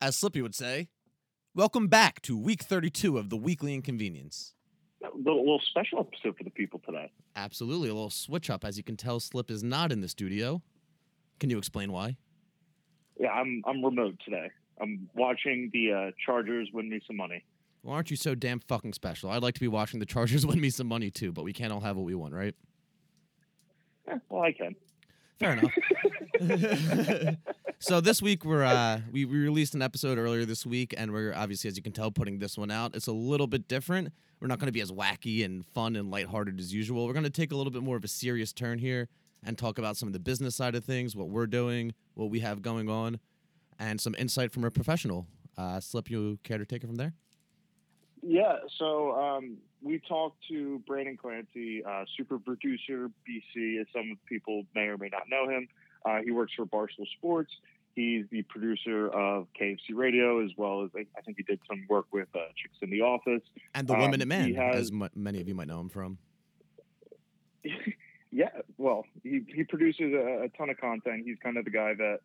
as 0.00 0.16
Slippy 0.16 0.42
would 0.42 0.54
say. 0.54 0.88
Welcome 1.54 1.88
back 1.88 2.20
to 2.22 2.36
week 2.36 2.62
32 2.62 3.18
of 3.18 3.30
the 3.30 3.36
Weekly 3.36 3.74
Inconvenience. 3.74 4.54
A 5.02 5.16
little, 5.16 5.40
little 5.40 5.60
special 5.60 6.00
episode 6.00 6.36
for 6.36 6.44
the 6.44 6.50
people 6.50 6.80
today. 6.84 7.10
Absolutely, 7.36 7.88
a 7.88 7.94
little 7.94 8.10
switch 8.10 8.50
up. 8.50 8.64
As 8.64 8.76
you 8.76 8.84
can 8.84 8.96
tell, 8.96 9.20
Slip 9.20 9.50
is 9.50 9.62
not 9.62 9.92
in 9.92 10.00
the 10.00 10.08
studio. 10.08 10.62
Can 11.40 11.50
you 11.50 11.58
explain 11.58 11.92
why? 11.92 12.16
Yeah, 13.18 13.30
I'm 13.30 13.62
I'm 13.66 13.84
remote 13.84 14.16
today. 14.24 14.50
I'm 14.80 15.08
watching 15.14 15.70
the 15.72 15.92
uh, 15.92 16.10
Chargers 16.24 16.68
win 16.72 16.88
me 16.88 17.00
some 17.06 17.16
money. 17.16 17.44
Well, 17.82 17.94
aren't 17.94 18.10
you 18.10 18.16
so 18.16 18.34
damn 18.34 18.60
fucking 18.60 18.92
special? 18.92 19.30
I'd 19.30 19.42
like 19.42 19.54
to 19.54 19.60
be 19.60 19.68
watching 19.68 20.00
the 20.00 20.06
Chargers 20.06 20.46
win 20.46 20.60
me 20.60 20.70
some 20.70 20.86
money 20.86 21.10
too, 21.10 21.32
but 21.32 21.44
we 21.44 21.52
can't 21.52 21.72
all 21.72 21.80
have 21.80 21.96
what 21.96 22.04
we 22.04 22.14
want, 22.14 22.34
right? 22.34 22.54
Eh, 24.08 24.18
well, 24.28 24.42
I 24.42 24.52
can. 24.52 24.74
Fair 25.38 25.52
enough. 25.52 25.72
so 27.78 28.00
this 28.00 28.20
week 28.20 28.44
we're 28.44 28.64
uh 28.64 29.00
we, 29.12 29.24
we 29.24 29.38
released 29.38 29.74
an 29.74 29.82
episode 29.82 30.18
earlier 30.18 30.44
this 30.44 30.66
week 30.66 30.94
and 30.96 31.12
we're 31.12 31.32
obviously 31.34 31.68
as 31.68 31.76
you 31.76 31.82
can 31.82 31.92
tell 31.92 32.10
putting 32.10 32.38
this 32.38 32.58
one 32.58 32.70
out. 32.70 32.94
It's 32.94 33.06
a 33.06 33.12
little 33.12 33.46
bit 33.46 33.68
different. 33.68 34.12
We're 34.40 34.48
not 34.48 34.58
going 34.58 34.66
to 34.66 34.72
be 34.72 34.80
as 34.80 34.90
wacky 34.90 35.44
and 35.44 35.64
fun 35.64 35.96
and 35.96 36.10
lighthearted 36.10 36.58
as 36.58 36.72
usual. 36.72 37.06
We're 37.06 37.12
going 37.12 37.24
to 37.24 37.30
take 37.30 37.52
a 37.52 37.56
little 37.56 37.72
bit 37.72 37.82
more 37.82 37.96
of 37.96 38.04
a 38.04 38.08
serious 38.08 38.52
turn 38.52 38.78
here 38.78 39.08
and 39.44 39.56
talk 39.56 39.78
about 39.78 39.96
some 39.96 40.08
of 40.08 40.12
the 40.12 40.18
business 40.18 40.56
side 40.56 40.74
of 40.74 40.84
things, 40.84 41.14
what 41.14 41.28
we're 41.28 41.46
doing, 41.46 41.94
what 42.14 42.30
we 42.30 42.40
have 42.40 42.62
going 42.62 42.88
on, 42.88 43.18
and 43.78 44.00
some 44.00 44.14
insight 44.18 44.52
from 44.52 44.64
a 44.64 44.70
professional. 44.70 45.26
Uh, 45.56 45.80
Slip, 45.80 46.10
you 46.10 46.38
care 46.44 46.58
to 46.58 46.66
take 46.66 46.82
it 46.84 46.86
from 46.86 46.96
there? 46.96 47.14
Yeah, 48.22 48.56
so 48.78 49.12
um, 49.12 49.58
we 49.82 50.00
talked 50.00 50.38
to 50.48 50.80
Brendan 50.86 51.16
Clancy, 51.16 51.84
uh, 51.84 52.04
super 52.16 52.38
producer 52.38 53.10
BC, 53.28 53.80
as 53.80 53.86
some 53.92 54.18
people 54.28 54.64
may 54.74 54.82
or 54.82 54.98
may 54.98 55.08
not 55.08 55.22
know 55.28 55.48
him. 55.48 55.68
Uh, 56.04 56.18
he 56.24 56.30
works 56.30 56.52
for 56.56 56.66
Barstool 56.66 57.06
Sports. 57.16 57.52
He's 57.94 58.26
the 58.30 58.42
producer 58.42 59.08
of 59.08 59.48
KFC 59.60 59.94
Radio, 59.94 60.44
as 60.44 60.50
well 60.56 60.84
as 60.84 60.90
I 60.94 61.20
think 61.22 61.36
he 61.36 61.42
did 61.42 61.58
some 61.68 61.84
work 61.88 62.06
with 62.12 62.28
uh, 62.34 62.38
Chicks 62.56 62.76
in 62.80 62.90
the 62.90 63.00
Office 63.00 63.42
and 63.74 63.88
the 63.88 63.94
Women 63.94 64.14
um, 64.14 64.20
at 64.22 64.28
Man, 64.28 64.54
has, 64.54 64.76
as 64.76 64.90
m- 64.92 65.10
many 65.16 65.40
of 65.40 65.48
you 65.48 65.54
might 65.54 65.66
know 65.66 65.80
him 65.80 65.88
from. 65.88 66.18
yeah, 68.30 68.50
well, 68.76 69.04
he 69.24 69.40
he 69.52 69.64
produces 69.64 70.12
a, 70.12 70.44
a, 70.44 70.48
ton 70.56 70.70
of 70.70 70.78
content. 70.78 71.22
He's 71.24 71.38
kind 71.42 71.56
of 71.56 71.64
the 71.64 71.72
guy 71.72 71.94
that 71.94 72.20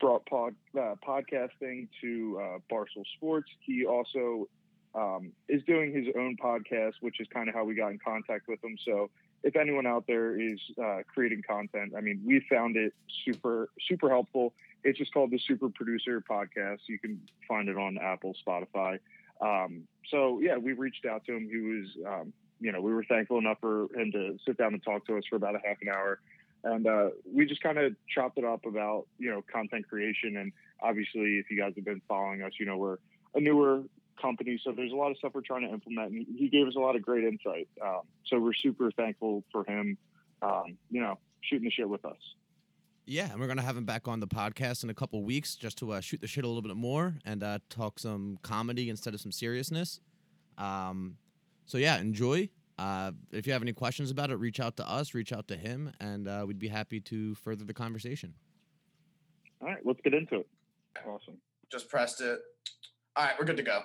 brought 0.00 0.26
pod, 0.26 0.56
uh, 0.76 0.96
podcasting 1.06 1.88
to 2.00 2.40
uh, 2.42 2.58
Barstool 2.68 3.04
Sports. 3.16 3.48
He 3.60 3.86
also 3.86 4.48
um, 4.94 5.32
is 5.48 5.62
doing 5.64 5.92
his 5.92 6.06
own 6.18 6.36
podcast, 6.36 6.94
which 7.00 7.20
is 7.20 7.26
kind 7.32 7.48
of 7.48 7.54
how 7.54 7.64
we 7.64 7.74
got 7.74 7.88
in 7.88 7.98
contact 7.98 8.48
with 8.48 8.62
him. 8.62 8.76
So 8.84 9.10
if 9.42 9.56
anyone 9.56 9.86
out 9.86 10.04
there 10.06 10.38
is 10.38 10.58
uh, 10.82 10.98
creating 11.12 11.42
content, 11.48 11.94
I 11.96 12.00
mean, 12.00 12.22
we 12.24 12.44
found 12.50 12.76
it 12.76 12.92
super, 13.24 13.70
super 13.88 14.08
helpful. 14.08 14.52
It's 14.84 14.98
just 14.98 15.12
called 15.12 15.30
the 15.30 15.40
Super 15.46 15.68
Producer 15.68 16.22
Podcast. 16.28 16.80
You 16.88 16.98
can 16.98 17.20
find 17.48 17.68
it 17.68 17.76
on 17.76 17.98
Apple, 17.98 18.34
Spotify. 18.46 18.98
Um, 19.40 19.82
so 20.10 20.40
yeah, 20.40 20.56
we 20.56 20.72
reached 20.72 21.06
out 21.06 21.24
to 21.26 21.36
him. 21.36 21.48
He 21.50 21.58
was, 21.58 21.86
um, 22.06 22.32
you 22.60 22.70
know, 22.70 22.80
we 22.80 22.92
were 22.92 23.04
thankful 23.04 23.38
enough 23.38 23.58
for 23.60 23.88
him 23.94 24.12
to 24.12 24.36
sit 24.46 24.56
down 24.58 24.74
and 24.74 24.82
talk 24.82 25.06
to 25.06 25.16
us 25.16 25.24
for 25.28 25.36
about 25.36 25.54
a 25.54 25.60
half 25.66 25.78
an 25.82 25.88
hour. 25.88 26.20
And 26.64 26.86
uh, 26.86 27.08
we 27.32 27.46
just 27.46 27.60
kind 27.60 27.78
of 27.78 27.96
chopped 28.08 28.38
it 28.38 28.44
up 28.44 28.66
about, 28.66 29.06
you 29.18 29.30
know, 29.30 29.42
content 29.52 29.88
creation. 29.88 30.36
And 30.36 30.52
obviously, 30.80 31.38
if 31.38 31.50
you 31.50 31.58
guys 31.58 31.72
have 31.74 31.84
been 31.84 32.02
following 32.06 32.42
us, 32.42 32.52
you 32.60 32.66
know, 32.66 32.76
we're 32.76 32.98
a 33.34 33.40
newer 33.40 33.82
company. 34.22 34.58
So 34.62 34.72
there's 34.72 34.92
a 34.92 34.96
lot 34.96 35.10
of 35.10 35.18
stuff 35.18 35.32
we're 35.34 35.42
trying 35.42 35.62
to 35.62 35.72
implement. 35.72 36.12
And 36.12 36.26
he 36.38 36.48
gave 36.48 36.66
us 36.66 36.74
a 36.76 36.80
lot 36.80 36.96
of 36.96 37.02
great 37.02 37.24
insight. 37.24 37.68
Um, 37.84 38.02
so 38.24 38.38
we're 38.38 38.54
super 38.54 38.90
thankful 38.92 39.44
for 39.50 39.64
him, 39.64 39.98
um, 40.40 40.78
you 40.90 41.00
know, 41.00 41.18
shooting 41.42 41.64
the 41.64 41.70
shit 41.70 41.88
with 41.88 42.04
us. 42.04 42.16
Yeah, 43.04 43.32
and 43.32 43.40
we're 43.40 43.48
gonna 43.48 43.62
have 43.62 43.76
him 43.76 43.84
back 43.84 44.06
on 44.06 44.20
the 44.20 44.28
podcast 44.28 44.84
in 44.84 44.90
a 44.90 44.94
couple 44.94 45.22
weeks 45.24 45.56
just 45.56 45.76
to 45.78 45.92
uh, 45.92 46.00
shoot 46.00 46.20
the 46.20 46.28
shit 46.28 46.44
a 46.44 46.46
little 46.46 46.62
bit 46.62 46.76
more 46.76 47.16
and 47.24 47.42
uh, 47.42 47.58
talk 47.68 47.98
some 47.98 48.38
comedy 48.42 48.90
instead 48.90 49.12
of 49.12 49.20
some 49.20 49.32
seriousness. 49.32 50.00
Um, 50.56 51.16
so 51.66 51.78
yeah, 51.78 51.98
enjoy. 51.98 52.48
Uh, 52.78 53.10
if 53.32 53.46
you 53.46 53.52
have 53.52 53.62
any 53.62 53.72
questions 53.72 54.10
about 54.10 54.30
it, 54.30 54.36
reach 54.36 54.60
out 54.60 54.76
to 54.76 54.88
us, 54.88 55.14
reach 55.14 55.32
out 55.32 55.48
to 55.48 55.56
him, 55.56 55.92
and 56.00 56.28
uh, 56.28 56.44
we'd 56.46 56.60
be 56.60 56.68
happy 56.68 57.00
to 57.00 57.34
further 57.34 57.64
the 57.64 57.74
conversation. 57.74 58.34
All 59.60 59.68
right, 59.68 59.84
let's 59.84 60.00
get 60.02 60.14
into 60.14 60.36
it. 60.36 60.46
Awesome. 61.06 61.38
Just 61.70 61.88
pressed 61.88 62.20
it. 62.20 62.40
All 63.16 63.24
right, 63.24 63.34
we're 63.38 63.44
good 63.44 63.56
to 63.56 63.62
go. 63.62 63.82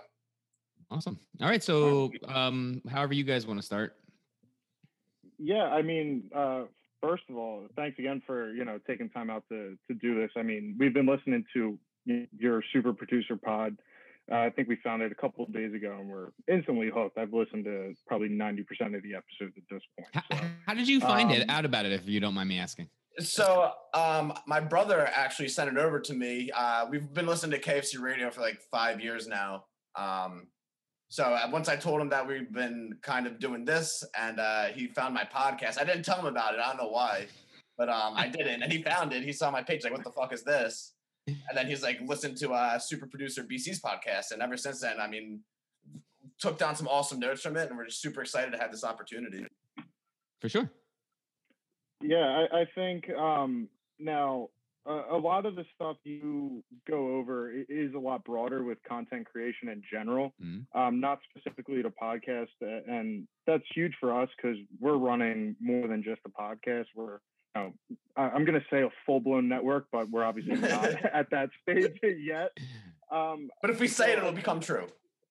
Awesome. 0.90 1.20
All 1.42 1.50
right. 1.50 1.64
So, 1.64 2.12
um, 2.28 2.82
however 2.90 3.14
you 3.14 3.24
guys 3.24 3.46
want 3.46 3.60
to 3.60 3.66
start. 3.66 3.96
Yeah, 5.38 5.66
I 5.66 5.82
mean, 5.82 6.30
uh, 6.34 6.64
first 7.02 7.24
of 7.30 7.36
all, 7.36 7.68
thanks 7.76 8.00
again 8.00 8.22
for 8.26 8.54
you 8.54 8.66
know 8.66 8.80
taking 8.88 9.10
time 9.10 9.30
out 9.30 9.44
to 9.50 9.78
to 9.88 9.94
do 9.94 10.20
this. 10.20 10.32
I 10.38 10.44
mean, 10.44 10.76
we've 10.80 10.94
been 10.94 11.06
listening 11.06 11.44
to 11.54 11.78
your 12.06 12.64
super 12.74 12.94
producer 12.94 13.36
pod. 13.36 13.78
Uh, 14.32 14.36
I 14.40 14.50
think 14.50 14.68
we 14.68 14.76
found 14.84 15.02
it 15.02 15.12
a 15.12 15.16
couple 15.16 15.44
of 15.46 15.54
days 15.54 15.74
ago, 15.74 15.96
and 16.00 16.10
we're 16.10 16.30
instantly 16.48 16.90
hooked. 16.94 17.18
I've 17.18 17.34
listened 17.34 17.66
to 17.66 17.94
probably 18.08 18.30
ninety 18.30 18.64
percent 18.64 18.96
of 18.96 19.04
the 19.04 19.14
episodes 19.16 19.54
at 19.58 19.64
this 19.70 19.82
point. 19.98 20.26
How, 20.32 20.48
how 20.68 20.74
did 20.74 20.88
you 20.88 21.00
find 21.00 21.30
Um, 21.32 21.36
it 21.38 21.50
out 21.50 21.66
about 21.66 21.86
it, 21.86 21.92
if 21.92 22.08
you 22.08 22.20
don't 22.20 22.34
mind 22.34 22.50
me 22.50 22.60
asking? 22.60 22.88
So, 23.20 23.72
um, 23.94 24.34
my 24.46 24.60
brother 24.60 25.10
actually 25.14 25.48
sent 25.50 25.70
it 25.70 25.78
over 25.78 26.00
to 26.00 26.14
me. 26.14 26.52
Uh, 26.54 26.86
we've 26.90 27.12
been 27.14 27.26
listening 27.26 27.60
to 27.60 27.70
KFC 27.70 28.00
Radio 28.00 28.30
for 28.30 28.42
like 28.42 28.60
five 28.72 29.02
years 29.02 29.28
now. 29.28 29.66
Um, 29.96 30.48
so 31.10 31.24
uh, 31.24 31.48
once 31.52 31.70
I 31.70 31.76
told 31.76 32.02
him 32.02 32.10
that 32.10 32.28
we've 32.28 32.52
been 32.52 32.98
kind 33.02 33.28
of 33.28 33.40
doing 33.40 33.64
this, 33.64 34.04
and 34.18 34.40
uh, 34.40 34.66
he 34.66 34.88
found 34.88 35.14
my 35.14 35.24
podcast. 35.24 35.80
I 35.80 35.86
didn't 35.86 36.04
tell 36.04 36.20
him 36.20 36.26
about 36.26 36.54
it. 36.54 36.60
I 36.60 36.68
don't 36.68 36.78
know 36.78 36.90
why, 36.90 37.28
but 37.78 37.90
um, 37.90 38.14
I 38.16 38.28
didn't. 38.28 38.62
And 38.62 38.72
he 38.72 38.84
found 38.84 39.14
it. 39.14 39.24
He 39.24 39.32
saw 39.32 39.50
my 39.50 39.64
page. 39.64 39.84
Like, 39.84 39.94
what 39.94 40.04
the 40.04 40.12
fuck 40.12 40.34
is 40.34 40.44
this? 40.44 40.94
And 41.28 41.56
then 41.56 41.68
he's 41.68 41.82
like, 41.82 42.00
listen 42.06 42.36
to 42.36 42.52
uh, 42.52 42.80
super 42.80 43.06
producer 43.06 43.44
BC's 43.44 43.82
podcast. 43.82 44.32
And 44.32 44.42
ever 44.42 44.58
since 44.58 44.82
then, 44.82 45.00
I 45.00 45.08
mean, 45.08 45.42
took 46.40 46.58
down 46.58 46.76
some 46.76 46.88
awesome 46.88 47.20
notes 47.20 47.42
from 47.42 47.56
it, 47.58 47.70
and 47.70 47.78
we're 47.78 47.86
just 47.86 48.02
super 48.02 48.22
excited 48.22 48.52
to 48.52 48.58
have 48.58 48.72
this 48.72 48.84
opportunity. 48.84 49.46
For 50.40 50.50
sure. 50.50 50.70
Yeah, 52.02 52.46
I, 52.52 52.62
I 52.62 52.66
think 52.76 53.10
um, 53.12 53.70
now 54.00 54.50
a 54.88 55.18
lot 55.18 55.46
of 55.46 55.56
the 55.56 55.66
stuff 55.76 55.98
you 56.04 56.64
go 56.90 57.16
over 57.18 57.52
is 57.52 57.94
a 57.94 58.00
lot 58.00 58.24
broader 58.24 58.64
with 58.64 58.78
content 58.88 59.26
creation 59.26 59.70
in 59.70 59.82
general, 59.92 60.34
Mhm. 60.42 60.66
um, 60.74 61.00
not 61.00 61.20
specifically 61.30 61.82
to 61.84 61.90
podcast, 61.90 62.48
uh, 62.62 62.92
and 62.92 63.28
that's 63.46 63.64
huge 63.76 63.94
for 64.00 64.14
us 64.20 64.30
because 64.38 64.58
we're 64.80 64.98
running 64.98 65.56
more 65.60 65.88
than 65.88 66.04
just 66.04 66.22
a 66.26 66.30
podcast. 66.30 66.86
We're 66.96 67.20
you 67.56 67.64
know, 67.64 67.74
I- 68.16 68.30
I'm 68.30 68.46
going 68.46 68.60
to 68.60 68.66
say 68.70 68.84
a 68.84 68.90
full 69.06 69.20
blown 69.20 69.48
network, 69.48 69.88
but 69.92 70.10
we're 70.10 70.24
obviously 70.24 70.56
not 70.58 70.84
at 71.14 71.30
that 71.32 71.50
stage 71.64 72.00
yet. 72.04 72.56
Um, 73.10 73.50
But 73.62 73.72
if 73.72 73.80
we 73.80 73.88
say 73.88 74.12
it, 74.14 74.20
it'll 74.20 74.32
become 74.32 74.60
true. 74.60 74.86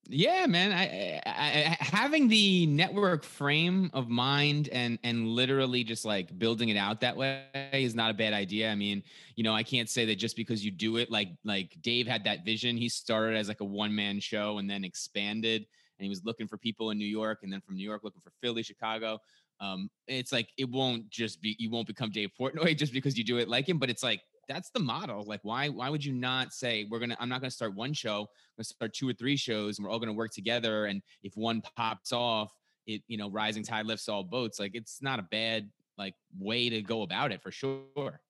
Yeah, 0.09 0.47
man. 0.47 0.73
I, 0.73 1.21
I, 1.27 1.31
I 1.71 1.77
having 1.81 2.29
the 2.29 2.67
network 2.67 3.25
frame 3.25 3.91
of 3.93 4.09
mind 4.09 4.69
and 4.71 4.99
and 5.03 5.29
literally 5.29 5.83
just 5.85 6.05
like 6.05 6.39
building 6.39 6.69
it 6.69 6.77
out 6.77 7.01
that 7.01 7.17
way 7.17 7.45
is 7.73 7.95
not 7.95 8.11
a 8.11 8.15
bad 8.15 8.33
idea. 8.33 8.71
I 8.71 8.75
mean, 8.77 9.03
you 9.35 9.43
know, 9.43 9.55
I 9.55 9.63
can't 9.63 9.89
say 9.89 10.05
that 10.07 10.17
just 10.17 10.37
because 10.37 10.65
you 10.65 10.71
do 10.71 10.97
it 10.99 11.11
like 11.11 11.29
like 11.45 11.77
Dave 11.83 12.07
had 12.07 12.25
that 12.25 12.45
vision. 12.45 12.77
He 12.77 12.89
started 12.89 13.37
as 13.37 13.49
like 13.49 13.61
a 13.61 13.65
one 13.65 13.95
man 13.95 14.21
show 14.21 14.59
and 14.59 14.71
then 14.71 14.85
expanded, 14.85 15.67
and 15.99 16.05
he 16.05 16.09
was 16.09 16.25
looking 16.25 16.47
for 16.47 16.57
people 16.57 16.91
in 16.91 16.99
New 16.99 17.05
York, 17.09 17.41
and 17.43 17.53
then 17.53 17.61
from 17.61 17.77
New 17.77 17.85
York 17.85 18.05
looking 18.05 18.23
for 18.23 18.33
Philly, 18.41 18.63
Chicago. 18.63 19.19
Um, 19.61 19.91
it's 20.07 20.33
like 20.33 20.51
it 20.57 20.71
won't 20.71 21.09
just 21.11 21.41
be 21.41 21.57
you 21.59 21.71
won't 21.71 21.87
become 21.87 22.11
Dave 22.11 22.31
Portnoy 22.39 22.77
just 22.79 22.93
because 22.93 23.19
you 23.19 23.25
do 23.25 23.39
it 23.39 23.49
like 23.49 23.69
him, 23.69 23.79
but 23.79 23.91
it's 23.91 24.03
like 24.03 24.21
that's 24.49 24.71
the 24.71 24.81
model. 24.81 25.25
Like, 25.25 25.41
why 25.43 25.69
why 25.69 25.91
would 25.91 26.05
you 26.05 26.13
not 26.13 26.53
say 26.53 26.87
we're 26.91 26.99
gonna? 26.99 27.17
I'm 27.19 27.29
not 27.29 27.41
gonna 27.41 27.51
start 27.51 27.75
one 27.75 27.93
show. 27.93 28.21
I'm 28.21 28.57
gonna 28.59 28.65
start 28.65 28.95
two 28.95 29.09
or 29.09 29.13
three 29.13 29.37
shows, 29.37 29.79
and 29.79 29.85
we're 29.87 29.93
all 29.93 29.99
gonna 29.99 30.13
work 30.13 30.33
together. 30.33 30.87
And 30.87 31.03
if 31.23 31.37
one 31.37 31.63
pops 31.77 32.13
off, 32.13 32.53
it 32.87 33.03
you 33.09 33.17
know, 33.17 33.31
rising 33.31 33.63
tide 33.63 33.87
lifts 33.87 34.09
all 34.09 34.25
boats. 34.25 34.59
Like, 34.61 34.73
it's 34.75 35.03
not 35.03 35.19
a 35.19 35.27
bad 35.31 35.71
like 35.99 36.15
way 36.39 36.69
to 36.69 36.83
go 36.83 37.03
about 37.03 37.33
it 37.33 37.43
for 37.43 37.51
sure. 37.51 38.21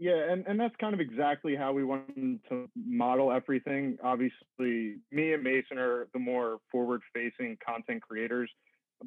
Yeah, 0.00 0.30
and, 0.30 0.46
and 0.46 0.60
that's 0.60 0.76
kind 0.76 0.94
of 0.94 1.00
exactly 1.00 1.56
how 1.56 1.72
we 1.72 1.82
wanted 1.82 2.38
to 2.50 2.68
model 2.76 3.32
everything. 3.32 3.98
Obviously, 4.02 4.98
me 5.10 5.32
and 5.32 5.42
Mason 5.42 5.76
are 5.76 6.06
the 6.12 6.20
more 6.20 6.58
forward 6.70 7.02
facing 7.12 7.58
content 7.66 8.02
creators, 8.02 8.48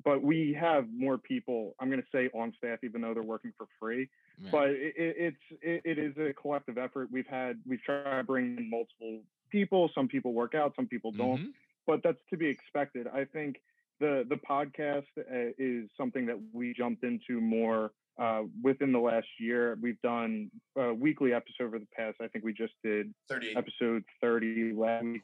but 0.04 0.22
we 0.22 0.56
have 0.60 0.86
more 0.96 1.18
people, 1.18 1.76
I'm 1.80 1.90
going 1.90 2.02
to 2.02 2.08
say 2.12 2.30
on 2.34 2.54
staff, 2.58 2.80
even 2.84 3.02
though 3.02 3.14
they're 3.14 3.24
working 3.24 3.52
for 3.58 3.68
free. 3.80 4.10
Right. 4.42 4.52
But 4.52 4.70
it, 4.70 4.94
it, 4.96 5.16
it's 5.18 5.62
it, 5.62 5.82
it 5.86 6.00
is 6.00 6.18
a 6.18 6.34
collective 6.34 6.78
effort. 6.78 7.10
We've 7.12 7.28
had 7.28 7.60
we've 7.68 7.82
tried 7.84 8.18
to 8.18 8.24
bring 8.24 8.58
in 8.58 8.70
multiple 8.70 9.20
people. 9.52 9.90
Some 9.94 10.08
people 10.08 10.34
work 10.34 10.56
out, 10.56 10.74
some 10.76 10.88
people 10.88 11.12
don't. 11.12 11.40
Mhm. 11.40 11.52
But 11.88 12.02
that's 12.04 12.20
to 12.30 12.38
be 12.38 12.48
expected. 12.48 13.08
I 13.08 13.26
think 13.26 13.60
the 14.02 14.26
the 14.28 14.36
podcast 14.36 15.06
uh, 15.18 15.54
is 15.58 15.90
something 15.96 16.26
that 16.26 16.38
we 16.52 16.74
jumped 16.74 17.04
into 17.06 17.40
more 17.40 17.92
uh, 18.22 18.42
within 18.62 18.92
the 18.92 19.00
last 19.00 19.28
year. 19.40 19.78
We've 19.82 20.02
done 20.02 20.52
a 20.78 20.94
weekly 20.94 21.34
episode 21.34 21.68
over 21.68 21.80
the 21.80 21.88
past. 21.96 22.18
I 22.22 22.28
think 22.28 22.44
we 22.44 22.54
just 22.54 22.74
did 22.84 23.14
38. 23.30 23.58
episode 23.58 24.04
30 24.22 24.74
last 24.74 25.06
week. 25.06 25.22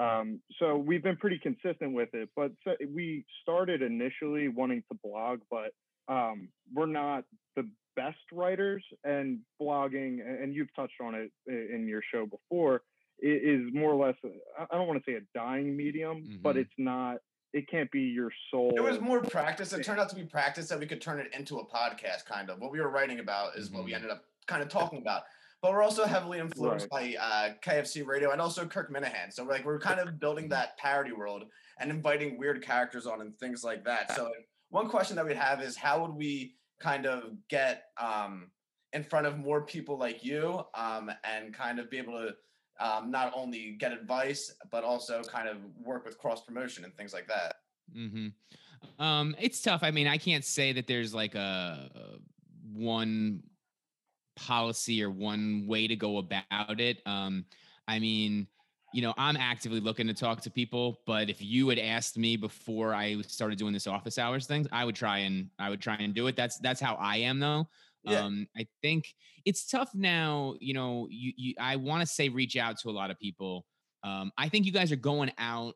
Um, 0.00 0.40
so 0.58 0.76
we've 0.76 1.02
been 1.02 1.18
pretty 1.18 1.38
consistent 1.38 1.92
with 1.92 2.08
it. 2.14 2.30
But 2.34 2.52
so 2.64 2.72
we 2.94 3.26
started 3.42 3.82
initially 3.82 4.48
wanting 4.48 4.82
to 4.90 4.98
blog, 5.04 5.40
but 5.50 5.72
um, 6.08 6.48
we're 6.72 6.86
not 6.86 7.24
the 7.56 7.68
best 7.96 8.16
writers 8.32 8.82
and 9.04 9.40
blogging. 9.60 10.20
And 10.20 10.54
you've 10.54 10.74
touched 10.74 11.00
on 11.02 11.14
it 11.14 11.30
in 11.46 11.86
your 11.86 12.02
show 12.12 12.26
before. 12.26 12.82
is 13.20 13.62
more 13.72 13.92
or 13.92 14.06
less 14.06 14.16
I 14.58 14.74
don't 14.76 14.86
want 14.86 15.04
to 15.04 15.10
say 15.10 15.16
a 15.16 15.38
dying 15.38 15.76
medium, 15.76 16.22
mm-hmm. 16.22 16.36
but 16.42 16.56
it's 16.56 16.70
not 16.78 17.18
it 17.52 17.68
can't 17.68 17.90
be 17.90 18.00
your 18.00 18.30
soul. 18.50 18.72
It 18.76 18.82
was 18.82 19.00
more 19.00 19.20
practice. 19.20 19.72
It 19.72 19.84
turned 19.84 20.00
out 20.00 20.08
to 20.10 20.16
be 20.16 20.24
practice 20.24 20.68
that 20.68 20.78
we 20.78 20.86
could 20.86 21.00
turn 21.00 21.20
it 21.20 21.28
into 21.36 21.58
a 21.58 21.66
podcast, 21.66 22.24
kind 22.26 22.50
of. 22.50 22.60
What 22.60 22.72
we 22.72 22.80
were 22.80 22.88
writing 22.88 23.20
about 23.20 23.56
is 23.56 23.66
mm-hmm. 23.66 23.76
what 23.76 23.84
we 23.84 23.90
mm-hmm. 23.92 23.96
ended 23.96 24.10
up 24.10 24.24
kind 24.46 24.62
of 24.62 24.68
talking 24.68 24.98
about. 24.98 25.22
But 25.60 25.72
we're 25.72 25.82
also 25.82 26.04
heavily 26.06 26.40
influenced 26.40 26.88
right. 26.92 27.16
by 27.20 27.24
uh, 27.24 27.52
KFC 27.64 28.04
Radio 28.04 28.32
and 28.32 28.40
also 28.40 28.66
Kirk 28.66 28.92
Minihane. 28.92 29.32
So 29.32 29.44
we're 29.44 29.52
like 29.52 29.64
we're 29.64 29.78
kind 29.78 30.00
of 30.00 30.18
building 30.18 30.44
mm-hmm. 30.44 30.54
that 30.54 30.76
parody 30.76 31.12
world 31.12 31.44
and 31.78 31.90
inviting 31.90 32.38
weird 32.38 32.62
characters 32.64 33.06
on 33.06 33.20
and 33.20 33.38
things 33.38 33.62
like 33.62 33.84
that. 33.84 34.14
So 34.16 34.32
one 34.70 34.88
question 34.88 35.14
that 35.16 35.26
we 35.26 35.34
have 35.34 35.62
is 35.62 35.76
how 35.76 36.00
would 36.00 36.14
we 36.14 36.54
kind 36.80 37.06
of 37.06 37.34
get 37.48 37.84
um, 38.00 38.50
in 38.92 39.04
front 39.04 39.26
of 39.26 39.38
more 39.38 39.62
people 39.62 39.98
like 39.98 40.24
you 40.24 40.64
um, 40.74 41.10
and 41.22 41.54
kind 41.54 41.78
of 41.78 41.90
be 41.90 41.98
able 41.98 42.14
to 42.14 42.34
um, 42.82 43.10
not 43.10 43.32
only 43.34 43.72
get 43.78 43.92
advice 43.92 44.52
but 44.70 44.84
also 44.84 45.22
kind 45.22 45.48
of 45.48 45.58
work 45.82 46.04
with 46.04 46.18
cross 46.18 46.42
promotion 46.42 46.84
and 46.84 46.94
things 46.96 47.14
like 47.14 47.28
that. 47.28 47.54
Mm-hmm. 47.96 49.02
Um, 49.02 49.36
it's 49.38 49.60
tough. 49.62 49.82
I 49.82 49.90
mean, 49.90 50.08
I 50.08 50.18
can't 50.18 50.44
say 50.44 50.72
that 50.72 50.86
there's 50.86 51.14
like 51.14 51.34
a, 51.34 51.90
one 52.72 53.42
policy 54.34 55.02
or 55.02 55.10
one 55.10 55.66
way 55.66 55.86
to 55.86 55.96
go 55.96 56.18
about 56.18 56.80
it. 56.80 57.00
Um, 57.06 57.44
I 57.86 57.98
mean, 57.98 58.46
you 58.92 59.02
know, 59.02 59.14
I'm 59.16 59.36
actively 59.36 59.80
looking 59.80 60.06
to 60.08 60.14
talk 60.14 60.40
to 60.42 60.50
people, 60.50 61.00
but 61.06 61.30
if 61.30 61.40
you 61.40 61.68
had 61.68 61.78
asked 61.78 62.18
me 62.18 62.36
before 62.36 62.94
I 62.94 63.20
started 63.22 63.58
doing 63.58 63.72
this 63.72 63.86
office 63.86 64.18
hours 64.18 64.46
things, 64.46 64.66
I 64.72 64.84
would 64.84 64.94
try 64.94 65.18
and 65.18 65.48
I 65.58 65.70
would 65.70 65.80
try 65.80 65.96
and 65.96 66.12
do 66.14 66.26
it. 66.26 66.36
That's 66.36 66.58
that's 66.58 66.80
how 66.80 66.94
I 66.96 67.18
am 67.18 67.38
though. 67.38 67.68
Yeah. 68.04 68.20
Um, 68.20 68.48
I 68.56 68.66
think 68.82 69.14
it's 69.44 69.66
tough 69.66 69.90
now. 69.94 70.54
You 70.60 70.74
know, 70.74 71.06
you, 71.10 71.32
you 71.36 71.54
I 71.60 71.76
want 71.76 72.00
to 72.00 72.06
say 72.06 72.28
reach 72.28 72.56
out 72.56 72.78
to 72.80 72.90
a 72.90 72.92
lot 72.92 73.10
of 73.10 73.18
people. 73.18 73.64
Um, 74.02 74.32
I 74.36 74.48
think 74.48 74.66
you 74.66 74.72
guys 74.72 74.90
are 74.90 74.96
going 74.96 75.32
out. 75.38 75.74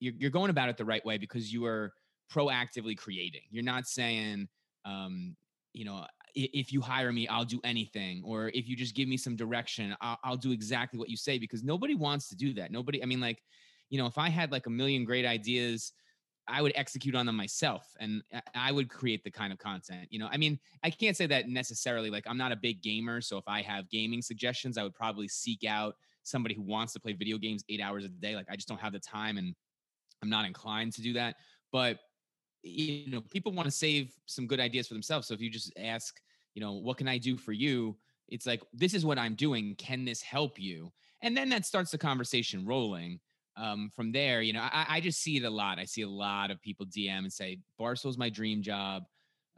You're, 0.00 0.14
you're 0.18 0.30
going 0.30 0.50
about 0.50 0.68
it 0.68 0.76
the 0.76 0.84
right 0.84 1.04
way 1.04 1.18
because 1.18 1.52
you 1.52 1.64
are 1.66 1.92
proactively 2.32 2.96
creating. 2.96 3.42
You're 3.50 3.64
not 3.64 3.86
saying, 3.86 4.48
um, 4.84 5.36
you 5.72 5.84
know, 5.84 6.04
if 6.34 6.72
you 6.72 6.80
hire 6.80 7.12
me, 7.12 7.26
I'll 7.28 7.44
do 7.44 7.60
anything, 7.64 8.22
or 8.24 8.48
if 8.48 8.68
you 8.68 8.76
just 8.76 8.94
give 8.94 9.08
me 9.08 9.16
some 9.16 9.36
direction, 9.36 9.96
I'll, 10.00 10.18
I'll 10.22 10.36
do 10.36 10.52
exactly 10.52 10.98
what 10.98 11.08
you 11.08 11.16
say 11.16 11.38
because 11.38 11.62
nobody 11.62 11.94
wants 11.94 12.28
to 12.28 12.36
do 12.36 12.52
that. 12.54 12.70
Nobody. 12.70 13.02
I 13.02 13.06
mean, 13.06 13.20
like, 13.20 13.38
you 13.88 13.98
know, 13.98 14.06
if 14.06 14.18
I 14.18 14.28
had 14.28 14.52
like 14.52 14.66
a 14.66 14.70
million 14.70 15.04
great 15.04 15.24
ideas 15.24 15.92
I 16.48 16.62
would 16.62 16.72
execute 16.74 17.14
on 17.14 17.26
them 17.26 17.36
myself 17.36 17.86
and 17.98 18.22
I 18.54 18.70
would 18.70 18.88
create 18.88 19.24
the 19.24 19.30
kind 19.30 19.52
of 19.52 19.58
content. 19.58 20.06
You 20.10 20.18
know, 20.18 20.28
I 20.30 20.36
mean, 20.36 20.58
I 20.82 20.90
can't 20.90 21.16
say 21.16 21.26
that 21.26 21.48
necessarily. 21.48 22.08
Like, 22.08 22.24
I'm 22.26 22.38
not 22.38 22.52
a 22.52 22.56
big 22.56 22.82
gamer. 22.82 23.20
So 23.20 23.36
if 23.36 23.48
I 23.48 23.62
have 23.62 23.90
gaming 23.90 24.22
suggestions, 24.22 24.78
I 24.78 24.82
would 24.82 24.94
probably 24.94 25.28
seek 25.28 25.64
out 25.64 25.96
somebody 26.22 26.54
who 26.54 26.62
wants 26.62 26.92
to 26.92 27.00
play 27.00 27.12
video 27.12 27.38
games 27.38 27.64
eight 27.68 27.80
hours 27.80 28.04
a 28.04 28.08
day. 28.08 28.36
Like, 28.36 28.46
I 28.50 28.54
just 28.56 28.68
don't 28.68 28.80
have 28.80 28.92
the 28.92 29.00
time 29.00 29.38
and 29.38 29.54
I'm 30.22 30.28
not 30.28 30.44
inclined 30.46 30.92
to 30.94 31.02
do 31.02 31.12
that. 31.14 31.36
But, 31.72 31.98
you 32.62 33.10
know, 33.10 33.20
people 33.20 33.52
want 33.52 33.66
to 33.66 33.72
save 33.72 34.12
some 34.26 34.46
good 34.46 34.60
ideas 34.60 34.88
for 34.88 34.94
themselves. 34.94 35.26
So 35.26 35.34
if 35.34 35.40
you 35.40 35.50
just 35.50 35.72
ask, 35.78 36.20
you 36.54 36.60
know, 36.60 36.74
what 36.74 36.96
can 36.96 37.08
I 37.08 37.18
do 37.18 37.36
for 37.36 37.52
you? 37.52 37.96
It's 38.28 38.46
like, 38.46 38.62
this 38.72 38.94
is 38.94 39.04
what 39.04 39.18
I'm 39.18 39.34
doing. 39.34 39.74
Can 39.76 40.04
this 40.04 40.22
help 40.22 40.58
you? 40.60 40.92
And 41.22 41.36
then 41.36 41.48
that 41.50 41.66
starts 41.66 41.90
the 41.90 41.98
conversation 41.98 42.64
rolling 42.64 43.20
um, 43.56 43.90
from 43.94 44.12
there, 44.12 44.42
you 44.42 44.52
know, 44.52 44.60
I, 44.60 44.86
I, 44.88 45.00
just 45.00 45.22
see 45.22 45.36
it 45.36 45.44
a 45.44 45.50
lot. 45.50 45.78
I 45.78 45.84
see 45.84 46.02
a 46.02 46.08
lot 46.08 46.50
of 46.50 46.60
people 46.60 46.84
DM 46.86 47.18
and 47.18 47.32
say, 47.32 47.58
Barstool's 47.78 48.18
my 48.18 48.28
dream 48.28 48.62
job. 48.62 49.04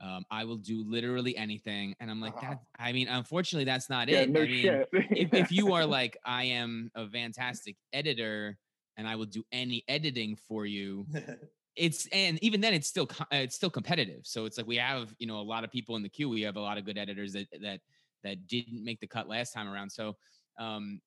Um, 0.01 0.25
I 0.31 0.45
will 0.45 0.57
do 0.57 0.85
literally 0.89 1.37
anything. 1.37 1.97
And 1.99 2.09
I'm 2.09 2.21
like, 2.21 2.37
uh-huh. 2.37 2.51
that, 2.51 2.61
I 2.79 2.93
mean, 2.93 3.09
unfortunately, 3.09 3.65
that's 3.65 3.91
not 3.91 4.09
yeah, 4.09 4.21
it. 4.21 4.31
No 4.31 4.43
I 4.43 4.47
mean, 4.47 4.85
if, 4.93 5.35
if 5.35 5.53
you 5.53 5.73
are 5.73 5.85
like, 5.85 6.17
I 6.25 6.45
am 6.45 6.91
a 6.95 7.09
fantastic 7.09 7.77
editor 7.93 8.57
and 8.97 9.09
I 9.09 9.17
will 9.17 9.27
do 9.27 9.43
any 9.51 9.85
editing 9.89 10.37
for 10.47 10.65
you. 10.65 11.07
it's 11.79 12.07
and 12.09 12.43
even 12.43 12.61
then 12.61 12.75
it's 12.75 12.89
still 12.89 13.09
it's 13.31 13.55
still 13.55 13.71
competitive 13.71 14.23
so 14.25 14.47
it's 14.47 14.59
like 14.59 14.67
we 14.67 14.75
have 14.75 15.15
you 15.21 15.29
know 15.29 15.39
a 15.39 15.41
lot 15.41 15.63
of 15.63 15.71
people 15.71 15.95
in 15.95 16.03
the 16.03 16.09
queue 16.09 16.29
we 16.29 16.43
have 16.43 16.57
a 16.57 16.61
lot 16.61 16.77
of 16.77 16.85
good 16.85 16.99
editors 16.99 17.33
that 17.33 17.47
that 17.63 17.79
that 18.25 18.49
didn't 18.49 18.85
make 18.85 18.99
the 18.99 19.07
cut 19.07 19.29
last 19.29 19.53
time 19.53 19.69
around 19.69 19.89
so 19.89 20.17
um 20.59 21.01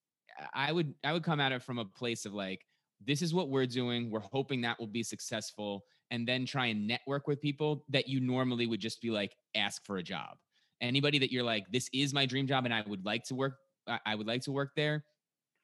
i 0.54 0.72
would 0.72 0.94
i 1.04 1.12
would 1.12 1.24
come 1.24 1.42
at 1.42 1.52
it 1.52 1.62
from 1.62 1.78
a 1.78 1.84
place 1.84 2.26
of 2.26 2.34
like 2.34 2.66
this 3.06 3.22
is 3.22 3.34
what 3.34 3.50
we're 3.50 3.66
doing. 3.66 4.10
We're 4.10 4.20
hoping 4.20 4.62
that 4.62 4.80
will 4.80 4.88
be 4.88 5.04
successful. 5.04 5.84
And 6.12 6.28
then 6.28 6.46
try 6.46 6.68
and 6.68 6.88
network 6.88 7.28
with 7.28 7.42
people 7.42 7.86
that 7.90 8.08
you 8.08 8.20
normally 8.20 8.68
would 8.68 8.80
just 8.80 9.02
be 9.02 9.10
like, 9.10 9.36
ask 9.56 9.86
for 9.86 9.98
a 9.98 10.04
job. 10.04 10.38
Anybody 10.82 11.20
that 11.20 11.32
you're 11.32 11.44
like, 11.44 11.66
this 11.72 11.90
is 11.94 12.14
my 12.14 12.26
dream 12.26 12.48
job 12.48 12.66
and 12.66 12.74
I 12.74 12.84
would 12.86 13.06
like 13.06 13.24
to 13.26 13.36
work, 13.36 13.56
I 14.06 14.16
would 14.16 14.28
like 14.28 14.42
to 14.44 14.52
work 14.52 14.72
there. 14.76 15.06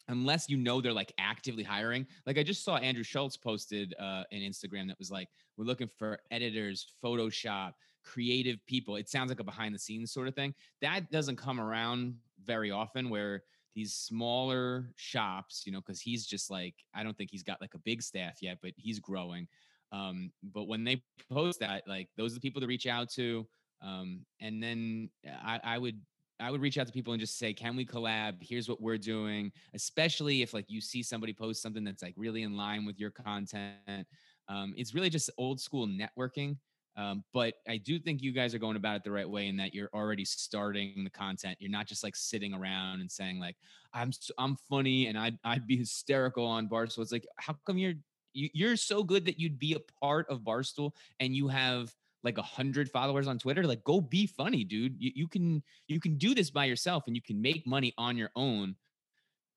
Unless 0.09 0.47
you 0.47 0.55
know 0.55 0.79
they're 0.79 0.93
like 0.93 1.11
actively 1.19 1.63
hiring. 1.63 2.07
Like 2.25 2.37
I 2.37 2.43
just 2.43 2.63
saw 2.63 2.77
Andrew 2.77 3.03
Schulz 3.03 3.35
posted 3.35 3.93
uh, 3.99 4.23
an 4.31 4.39
Instagram 4.39 4.87
that 4.87 4.97
was 4.99 5.11
like, 5.11 5.27
we're 5.57 5.65
looking 5.65 5.89
for 5.97 6.19
editors, 6.31 6.93
Photoshop, 7.03 7.73
creative 8.05 8.65
people. 8.67 8.95
It 8.95 9.09
sounds 9.09 9.29
like 9.29 9.41
a 9.41 9.43
behind 9.43 9.75
the 9.75 9.79
scenes 9.79 10.13
sort 10.13 10.29
of 10.29 10.35
thing. 10.35 10.53
That 10.81 11.11
doesn't 11.11 11.35
come 11.35 11.59
around 11.59 12.15
very 12.45 12.71
often 12.71 13.09
where 13.09 13.43
these 13.77 13.93
smaller 13.93 14.89
shops, 14.95 15.61
you 15.67 15.71
know, 15.71 15.81
because 15.81 16.01
he's 16.01 16.25
just 16.25 16.49
like, 16.49 16.73
I 16.95 17.03
don't 17.03 17.15
think 17.15 17.29
he's 17.29 17.43
got 17.43 17.61
like 17.61 17.75
a 17.75 17.79
big 17.79 18.01
staff 18.01 18.39
yet, 18.41 18.57
but 18.59 18.71
he's 18.75 18.99
growing. 18.99 19.47
Um, 19.91 20.31
but 20.41 20.67
when 20.67 20.83
they 20.83 21.03
post 21.31 21.59
that, 21.59 21.83
like 21.87 22.09
those 22.17 22.31
are 22.31 22.35
the 22.35 22.41
people 22.41 22.59
to 22.59 22.65
reach 22.65 22.87
out 22.87 23.07
to. 23.11 23.45
Um, 23.83 24.25
and 24.41 24.63
then 24.63 25.11
I, 25.45 25.59
I 25.63 25.77
would 25.77 26.01
I 26.39 26.49
would 26.49 26.61
reach 26.61 26.79
out 26.79 26.87
to 26.87 26.93
people 26.93 27.13
and 27.13 27.19
just 27.19 27.37
say, 27.37 27.53
can 27.53 27.75
we 27.75 27.85
collab? 27.85 28.37
Here's 28.41 28.67
what 28.67 28.81
we're 28.81 28.97
doing. 28.97 29.51
Especially 29.75 30.41
if 30.41 30.55
like 30.55 30.65
you 30.67 30.81
see 30.81 31.03
somebody 31.03 31.31
post 31.31 31.61
something 31.61 31.83
that's 31.83 32.01
like 32.01 32.15
really 32.17 32.41
in 32.41 32.57
line 32.57 32.83
with 32.83 32.99
your 32.99 33.11
content. 33.11 34.07
Um, 34.49 34.73
it's 34.75 34.95
really 34.95 35.11
just 35.11 35.29
old 35.37 35.61
school 35.61 35.87
networking. 35.87 36.57
Um, 36.97 37.23
but 37.31 37.53
I 37.67 37.77
do 37.77 37.99
think 37.99 38.23
you 38.23 38.31
guys 38.31 38.55
are 38.55 38.59
going 38.59 38.75
about 38.75 38.95
it 38.95 39.03
the 39.03 39.11
right 39.11 39.29
way 39.29 39.47
in 39.47 39.57
that 39.57 39.73
you're 39.73 39.89
already 39.93 40.25
starting 40.25 41.03
the 41.03 41.11
content. 41.11 41.57
You're 41.59 41.71
not 41.71 41.85
just 41.85 42.03
like 42.03 42.15
sitting 42.15 42.55
around 42.55 43.01
and 43.01 43.11
saying 43.11 43.39
like, 43.39 43.55
"I'm 43.93 44.11
I'm 44.39 44.57
funny 44.67 45.05
and 45.05 45.17
I'd 45.17 45.37
I'd 45.43 45.67
be 45.67 45.77
hysterical 45.77 46.45
on 46.45 46.67
Barstool." 46.67 47.03
It's 47.03 47.11
like, 47.11 47.27
how 47.37 47.55
come 47.65 47.77
you're 47.77 47.93
you, 48.33 48.49
you're 48.53 48.75
so 48.75 49.03
good 49.03 49.25
that 49.25 49.39
you'd 49.39 49.59
be 49.59 49.73
a 49.73 49.79
part 50.03 50.27
of 50.29 50.41
Barstool 50.41 50.91
and 51.19 51.35
you 51.35 51.47
have 51.47 51.93
like 52.23 52.39
a 52.39 52.43
hundred 52.43 52.89
followers 52.89 53.27
on 53.27 53.37
Twitter? 53.37 53.63
Like, 53.63 53.83
go 53.83 54.01
be 54.01 54.25
funny, 54.25 54.63
dude. 54.63 54.95
You, 54.97 55.11
you 55.13 55.27
can 55.27 55.61
you 55.87 55.99
can 55.99 56.17
do 56.17 56.33
this 56.33 56.49
by 56.49 56.65
yourself 56.65 57.03
and 57.05 57.15
you 57.15 57.21
can 57.21 57.39
make 57.39 57.67
money 57.67 57.93
on 57.99 58.17
your 58.17 58.31
own 58.35 58.75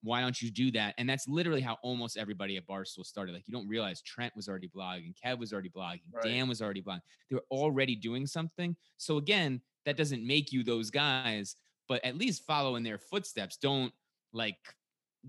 why 0.03 0.21
don't 0.21 0.41
you 0.41 0.51
do 0.51 0.71
that? 0.73 0.95
And 0.99 1.09
that's 1.09 1.29
literally 1.29 1.61
how 1.61 1.77
almost 1.83 2.17
everybody 2.17 2.57
at 2.57 2.67
Barstool 2.67 3.05
started. 3.05 3.33
Like 3.33 3.45
you 3.47 3.53
don't 3.53 3.69
realize 3.69 4.01
Trent 4.03 4.35
was 4.35 4.49
already 4.49 4.69
blogging, 4.69 5.15
Kev 5.25 5.39
was 5.39 5.53
already 5.53 5.71
blogging, 5.71 6.03
right. 6.13 6.25
Dan 6.25 6.49
was 6.49 6.63
already 6.63 6.83
blogging. 6.83 7.03
They 7.29 7.37
were 7.37 7.45
already 7.51 7.97
doing 7.97 8.27
something. 8.27 8.77
So 8.97 9.19
again, 9.19 9.61
that 9.87 9.97
doesn't 9.97 10.27
make 10.27 10.53
you 10.53 10.63
those 10.63 10.91
guys, 10.91 11.57
but 11.89 12.05
at 12.05 12.17
least 12.17 12.47
follow 12.47 12.77
in 12.77 12.83
their 12.83 12.99
footsteps. 12.99 13.57
Don't 13.57 13.93
like 14.33 14.57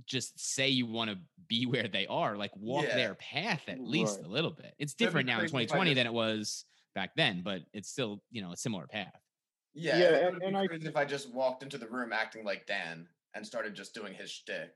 just 0.05 0.39
say 0.39 0.69
you 0.69 0.85
want 0.85 1.09
to 1.09 1.17
be 1.47 1.65
where 1.67 1.87
they 1.87 2.07
are. 2.07 2.37
Like 2.37 2.51
walk 2.55 2.85
yeah. 2.85 2.95
their 2.95 3.15
path 3.15 3.63
at 3.67 3.79
least 3.79 4.17
right. 4.19 4.27
a 4.27 4.29
little 4.29 4.51
bit. 4.51 4.73
It's 4.79 4.93
different 4.93 5.27
now 5.27 5.39
in 5.39 5.45
2020 5.45 5.93
than 5.93 6.05
it 6.05 6.13
was 6.13 6.65
back 6.95 7.11
then, 7.15 7.41
but 7.43 7.61
it's 7.73 7.89
still 7.89 8.21
you 8.31 8.41
know 8.41 8.51
a 8.51 8.57
similar 8.57 8.87
path. 8.87 9.13
Yeah, 9.73 9.97
yeah, 9.97 10.27
and, 10.27 10.41
and 10.43 10.57
I, 10.57 10.67
if 10.69 10.97
I 10.97 11.05
just 11.05 11.33
walked 11.33 11.63
into 11.63 11.77
the 11.77 11.87
room 11.87 12.11
acting 12.11 12.43
like 12.43 12.65
Dan 12.67 13.07
and 13.35 13.45
started 13.45 13.75
just 13.75 13.93
doing 13.93 14.13
his 14.13 14.29
shtick. 14.29 14.71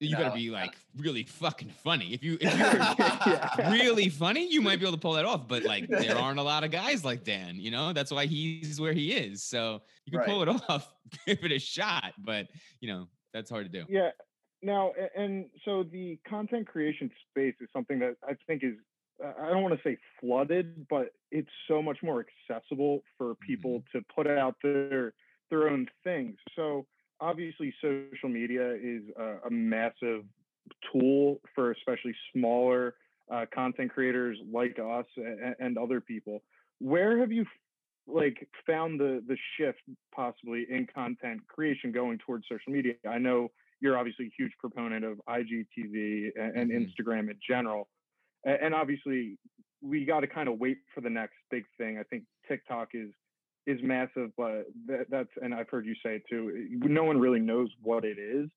You, 0.00 0.10
you 0.10 0.16
better 0.16 0.34
be 0.34 0.50
like 0.50 0.76
really 0.98 1.22
fucking 1.22 1.70
funny. 1.82 2.12
If 2.12 2.22
you 2.22 2.36
if 2.40 3.58
you're 3.58 3.70
really 3.70 4.10
funny, 4.10 4.46
you 4.46 4.60
might 4.60 4.78
be 4.78 4.84
able 4.84 4.92
to 4.92 5.00
pull 5.00 5.14
that 5.14 5.24
off. 5.24 5.48
But 5.48 5.62
like, 5.64 5.88
there 5.88 6.16
aren't 6.16 6.38
a 6.38 6.42
lot 6.42 6.64
of 6.64 6.70
guys 6.70 7.04
like 7.04 7.24
Dan. 7.24 7.56
You 7.58 7.70
know, 7.70 7.92
that's 7.94 8.10
why 8.10 8.26
he's 8.26 8.78
where 8.80 8.92
he 8.92 9.12
is. 9.12 9.42
So 9.42 9.80
you 10.04 10.10
can 10.10 10.20
right. 10.20 10.28
pull 10.28 10.42
it 10.42 10.48
off, 10.68 10.92
give 11.26 11.38
it 11.42 11.52
a 11.52 11.58
shot. 11.58 12.12
But 12.18 12.48
you 12.80 12.88
know, 12.88 13.08
that's 13.32 13.48
hard 13.48 13.70
to 13.70 13.72
do. 13.72 13.86
Yeah. 13.88 14.10
Now, 14.62 14.92
and 15.16 15.46
so 15.64 15.82
the 15.82 16.18
content 16.28 16.66
creation 16.66 17.10
space 17.30 17.54
is 17.60 17.68
something 17.72 17.98
that 18.00 18.16
I 18.26 18.32
think 18.46 18.64
is 18.64 18.74
I 19.24 19.48
don't 19.50 19.62
want 19.62 19.74
to 19.74 19.80
say 19.82 19.96
flooded, 20.20 20.86
but 20.88 21.12
it's 21.30 21.48
so 21.68 21.80
much 21.80 21.98
more 22.02 22.24
accessible 22.50 23.02
for 23.16 23.34
people 23.36 23.78
mm-hmm. 23.78 23.98
to 23.98 24.04
put 24.14 24.26
out 24.26 24.56
their 24.62 25.14
their 25.50 25.68
own 25.68 25.86
things. 26.04 26.36
So 26.54 26.86
obviously 27.20 27.74
social 27.80 28.28
media 28.28 28.74
is 28.74 29.02
a, 29.18 29.46
a 29.46 29.50
massive 29.50 30.24
tool 30.92 31.40
for 31.54 31.70
especially 31.72 32.14
smaller 32.32 32.94
uh, 33.32 33.44
content 33.54 33.92
creators 33.92 34.38
like 34.52 34.78
us 34.78 35.06
and, 35.16 35.56
and, 35.58 35.78
other 35.78 36.00
people. 36.00 36.42
Where 36.78 37.18
have 37.18 37.32
you 37.32 37.44
like 38.06 38.48
found 38.66 39.00
the 39.00 39.22
the 39.26 39.36
shift 39.56 39.80
possibly 40.14 40.66
in 40.70 40.86
content 40.92 41.40
creation 41.48 41.90
going 41.90 42.18
towards 42.18 42.44
social 42.48 42.72
media? 42.72 42.94
I 43.08 43.18
know 43.18 43.50
you're 43.80 43.98
obviously 43.98 44.26
a 44.26 44.32
huge 44.38 44.52
proponent 44.60 45.04
of 45.04 45.20
IGTV 45.28 46.30
and, 46.36 46.56
and 46.56 46.70
mm-hmm. 46.70 46.84
Instagram 46.84 47.30
in 47.30 47.38
general, 47.48 47.88
and, 48.44 48.58
and 48.62 48.74
obviously 48.74 49.38
we 49.82 50.04
got 50.04 50.20
to 50.20 50.26
kind 50.26 50.48
of 50.48 50.58
wait 50.58 50.78
for 50.94 51.00
the 51.00 51.10
next 51.10 51.34
big 51.50 51.64
thing. 51.78 51.98
I 51.98 52.02
think 52.04 52.24
TikTok 52.48 52.90
is 52.94 53.10
is 53.66 53.80
massive, 53.82 54.30
but 54.36 54.66
that, 54.86 55.06
that's 55.10 55.30
and 55.42 55.54
I've 55.54 55.68
heard 55.68 55.86
you 55.86 55.94
say 56.02 56.16
it 56.16 56.22
too. 56.28 56.68
No 56.70 57.04
one 57.04 57.18
really 57.18 57.40
knows 57.40 57.70
what 57.82 58.04
it 58.04 58.18
is, 58.18 58.48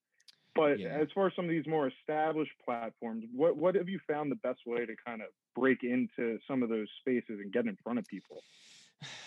But 0.55 0.79
Yeah. 0.79 0.89
as 0.89 1.07
far 1.15 1.27
as 1.27 1.33
some 1.35 1.45
of 1.45 1.51
these 1.51 1.67
more 1.67 1.87
established 1.89 2.51
platforms, 2.65 3.25
what 3.33 3.57
what 3.57 3.75
have 3.75 3.89
you 3.89 3.99
found 4.07 4.31
the 4.31 4.35
best 4.37 4.61
way 4.65 4.85
to 4.85 4.95
kind 5.05 5.21
of 5.21 5.29
break 5.55 5.83
into 5.83 6.39
some 6.47 6.63
of 6.63 6.69
those 6.69 6.89
spaces 7.01 7.39
and 7.41 7.51
get 7.53 7.67
in 7.67 7.77
front 7.83 7.99
of 7.99 8.07
people? 8.07 8.43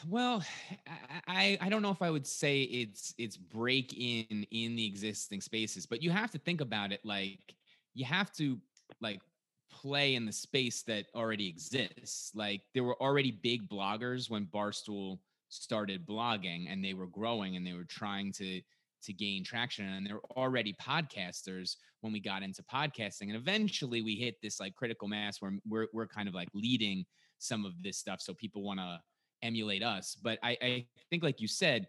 Well, 0.06 0.44
I, 0.86 1.20
I 1.26 1.58
I 1.62 1.68
don't 1.68 1.82
know 1.82 1.90
if 1.90 2.02
I 2.02 2.10
would 2.10 2.26
say 2.26 2.62
it's 2.62 3.14
it's 3.18 3.36
break 3.36 3.94
in 3.96 4.46
in 4.50 4.76
the 4.76 4.86
existing 4.86 5.40
spaces, 5.40 5.86
but 5.86 6.02
you 6.02 6.10
have 6.10 6.30
to 6.32 6.38
think 6.38 6.60
about 6.60 6.92
it 6.92 7.00
like 7.04 7.54
you 7.94 8.04
have 8.04 8.30
to 8.32 8.60
like 9.00 9.20
play 9.70 10.14
in 10.14 10.26
the 10.26 10.32
space 10.32 10.82
that 10.82 11.06
already 11.14 11.48
exists. 11.48 12.34
Like 12.34 12.62
there 12.74 12.84
were 12.84 13.00
already 13.00 13.30
big 13.30 13.68
bloggers 13.68 14.28
when 14.28 14.46
Barstool 14.46 15.18
started 15.52 16.06
blogging 16.06 16.66
and 16.70 16.84
they 16.84 16.94
were 16.94 17.06
growing 17.06 17.56
and 17.56 17.66
they 17.66 17.72
were 17.74 17.84
trying 17.84 18.32
to 18.32 18.60
to 19.02 19.12
gain 19.12 19.42
traction 19.42 19.84
and 19.84 20.06
they 20.06 20.12
were 20.12 20.22
already 20.36 20.72
podcasters 20.80 21.76
when 22.02 22.12
we 22.12 22.20
got 22.20 22.42
into 22.42 22.62
podcasting 22.62 23.22
and 23.22 23.36
eventually 23.36 24.00
we 24.00 24.14
hit 24.14 24.36
this 24.42 24.60
like 24.60 24.74
critical 24.74 25.08
mass 25.08 25.40
where 25.40 25.52
we're 25.68 25.88
we're 25.92 26.06
kind 26.06 26.28
of 26.28 26.34
like 26.34 26.48
leading 26.54 27.04
some 27.38 27.64
of 27.64 27.72
this 27.82 27.98
stuff 27.98 28.20
so 28.20 28.32
people 28.34 28.62
want 28.62 28.78
to 28.78 29.00
emulate 29.42 29.82
us. 29.82 30.16
But 30.22 30.38
I, 30.42 30.56
I 30.62 30.86
think, 31.10 31.22
like 31.22 31.40
you 31.40 31.48
said, 31.48 31.86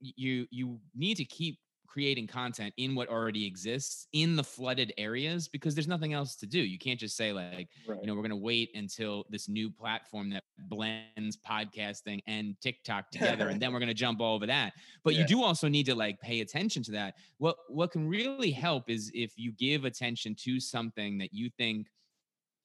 you 0.00 0.46
you 0.50 0.80
need 0.94 1.16
to 1.18 1.24
keep 1.24 1.58
creating 1.94 2.26
content 2.26 2.74
in 2.76 2.96
what 2.96 3.08
already 3.08 3.46
exists 3.46 4.08
in 4.12 4.34
the 4.34 4.42
flooded 4.42 4.92
areas 4.98 5.46
because 5.46 5.76
there's 5.76 5.86
nothing 5.86 6.12
else 6.12 6.34
to 6.34 6.44
do. 6.44 6.58
You 6.58 6.76
can't 6.76 6.98
just 6.98 7.16
say 7.16 7.32
like, 7.32 7.68
Right. 7.86 8.00
you 8.00 8.08
know, 8.08 8.14
we're 8.16 8.22
going 8.22 8.30
to 8.30 8.36
wait 8.36 8.70
until 8.74 9.24
this 9.30 9.48
new 9.48 9.70
platform 9.70 10.28
that 10.30 10.42
blends 10.58 11.38
podcasting 11.48 12.20
and 12.26 12.60
TikTok 12.60 13.10
together, 13.12 13.48
and 13.48 13.62
then 13.62 13.72
we're 13.72 13.78
going 13.78 13.86
to 13.86 13.94
jump 13.94 14.20
all 14.20 14.34
over 14.34 14.44
that. 14.46 14.72
But 15.04 15.14
Yeah. 15.14 15.20
you 15.20 15.26
do 15.28 15.44
also 15.44 15.68
need 15.68 15.86
to 15.86 15.94
like 15.94 16.18
pay 16.20 16.40
attention 16.40 16.82
to 16.82 16.90
that. 16.92 17.14
What 17.38 17.58
what 17.68 17.92
can 17.92 18.08
really 18.08 18.50
help 18.50 18.90
is 18.90 19.12
if 19.14 19.34
you 19.36 19.52
give 19.52 19.84
attention 19.84 20.34
to 20.40 20.58
something 20.58 21.16
that 21.18 21.32
you 21.32 21.48
think 21.48 21.86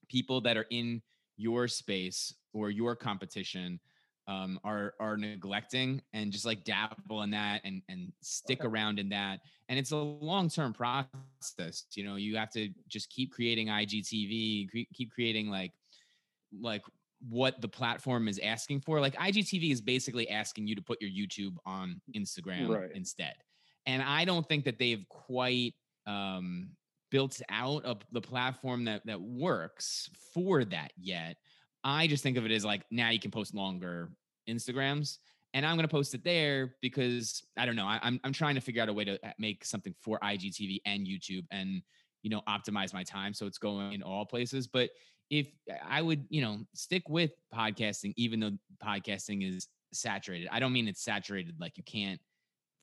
people 0.09 0.41
that 0.41 0.57
are 0.57 0.65
in 0.71 1.03
your 1.37 1.67
space 1.67 2.33
or 2.51 2.71
your 2.71 2.95
competition 2.95 3.79
um, 4.29 4.59
are 4.63 4.93
are 4.99 5.17
neglecting 5.17 6.01
and 6.13 6.31
just 6.31 6.45
like 6.45 6.63
dabble 6.63 7.23
in 7.23 7.31
that 7.31 7.61
and 7.65 7.81
and 7.89 8.13
stick 8.21 8.59
Okay. 8.59 8.67
around 8.67 8.99
in 8.99 9.09
that 9.09 9.39
and 9.69 9.79
it's 9.79 9.91
a 9.91 9.97
long 9.97 10.47
term 10.49 10.71
process 10.71 11.85
you 11.95 12.03
know 12.03 12.15
you 12.15 12.37
have 12.37 12.51
to 12.51 12.69
just 12.87 13.09
keep 13.09 13.31
creating 13.33 13.67
igtv 13.67 14.69
cre- 14.69 14.89
keep 14.93 15.11
creating 15.11 15.49
like 15.49 15.71
like 16.61 16.83
what 17.27 17.59
the 17.59 17.67
platform 17.67 18.27
is 18.27 18.39
asking 18.43 18.79
for 18.81 19.01
like 19.01 19.15
igtv 19.15 19.71
is 19.71 19.81
basically 19.81 20.29
asking 20.29 20.67
you 20.67 20.75
to 20.75 20.81
put 20.81 21.01
your 21.01 21.09
youtube 21.09 21.55
on 21.65 21.99
instagram 22.15 22.69
Right. 22.69 22.91
instead 22.93 23.33
and 23.87 24.01
i 24.03 24.25
don't 24.25 24.47
think 24.47 24.63
that 24.65 24.77
they've 24.77 25.05
quite 25.09 25.73
um 26.05 26.69
built 27.11 27.41
out 27.49 27.83
of 27.83 27.97
the 28.11 28.21
platform 28.21 28.85
that 28.85 29.03
that 29.07 29.19
works 29.19 30.09
for 30.33 30.63
that 30.65 30.93
yet 30.97 31.37
I 31.83 32.07
just 32.07 32.23
think 32.23 32.37
of 32.37 32.45
it 32.45 32.51
as 32.51 32.65
like 32.65 32.83
now 32.91 33.09
you 33.09 33.19
can 33.19 33.31
post 33.31 33.53
longer 33.53 34.11
Instagrams, 34.47 35.17
and 35.53 35.65
I'm 35.65 35.75
gonna 35.75 35.87
post 35.87 36.13
it 36.13 36.23
there 36.23 36.75
because 36.81 37.43
I 37.57 37.65
don't 37.65 37.75
know. 37.75 37.85
I, 37.85 37.99
I'm 38.01 38.19
I'm 38.23 38.33
trying 38.33 38.55
to 38.55 38.61
figure 38.61 38.81
out 38.81 38.89
a 38.89 38.93
way 38.93 39.05
to 39.05 39.13
uh, 39.25 39.31
make 39.37 39.65
something 39.65 39.95
for 40.01 40.19
IGTV 40.19 40.79
and 40.85 41.05
YouTube, 41.07 41.45
and 41.51 41.81
you 42.21 42.29
know 42.29 42.41
optimize 42.47 42.93
my 42.93 43.03
time 43.03 43.33
so 43.33 43.45
it's 43.45 43.57
going 43.57 43.93
in 43.93 44.03
all 44.03 44.25
places. 44.25 44.67
But 44.67 44.89
if 45.29 45.47
I 45.85 46.01
would, 46.01 46.25
you 46.29 46.41
know, 46.41 46.59
stick 46.73 47.07
with 47.07 47.31
podcasting, 47.53 48.13
even 48.17 48.39
though 48.39 48.51
podcasting 48.83 49.47
is 49.47 49.67
saturated. 49.93 50.49
I 50.51 50.59
don't 50.59 50.73
mean 50.73 50.87
it's 50.87 51.03
saturated 51.03 51.55
like 51.59 51.77
you 51.77 51.83
can't 51.83 52.19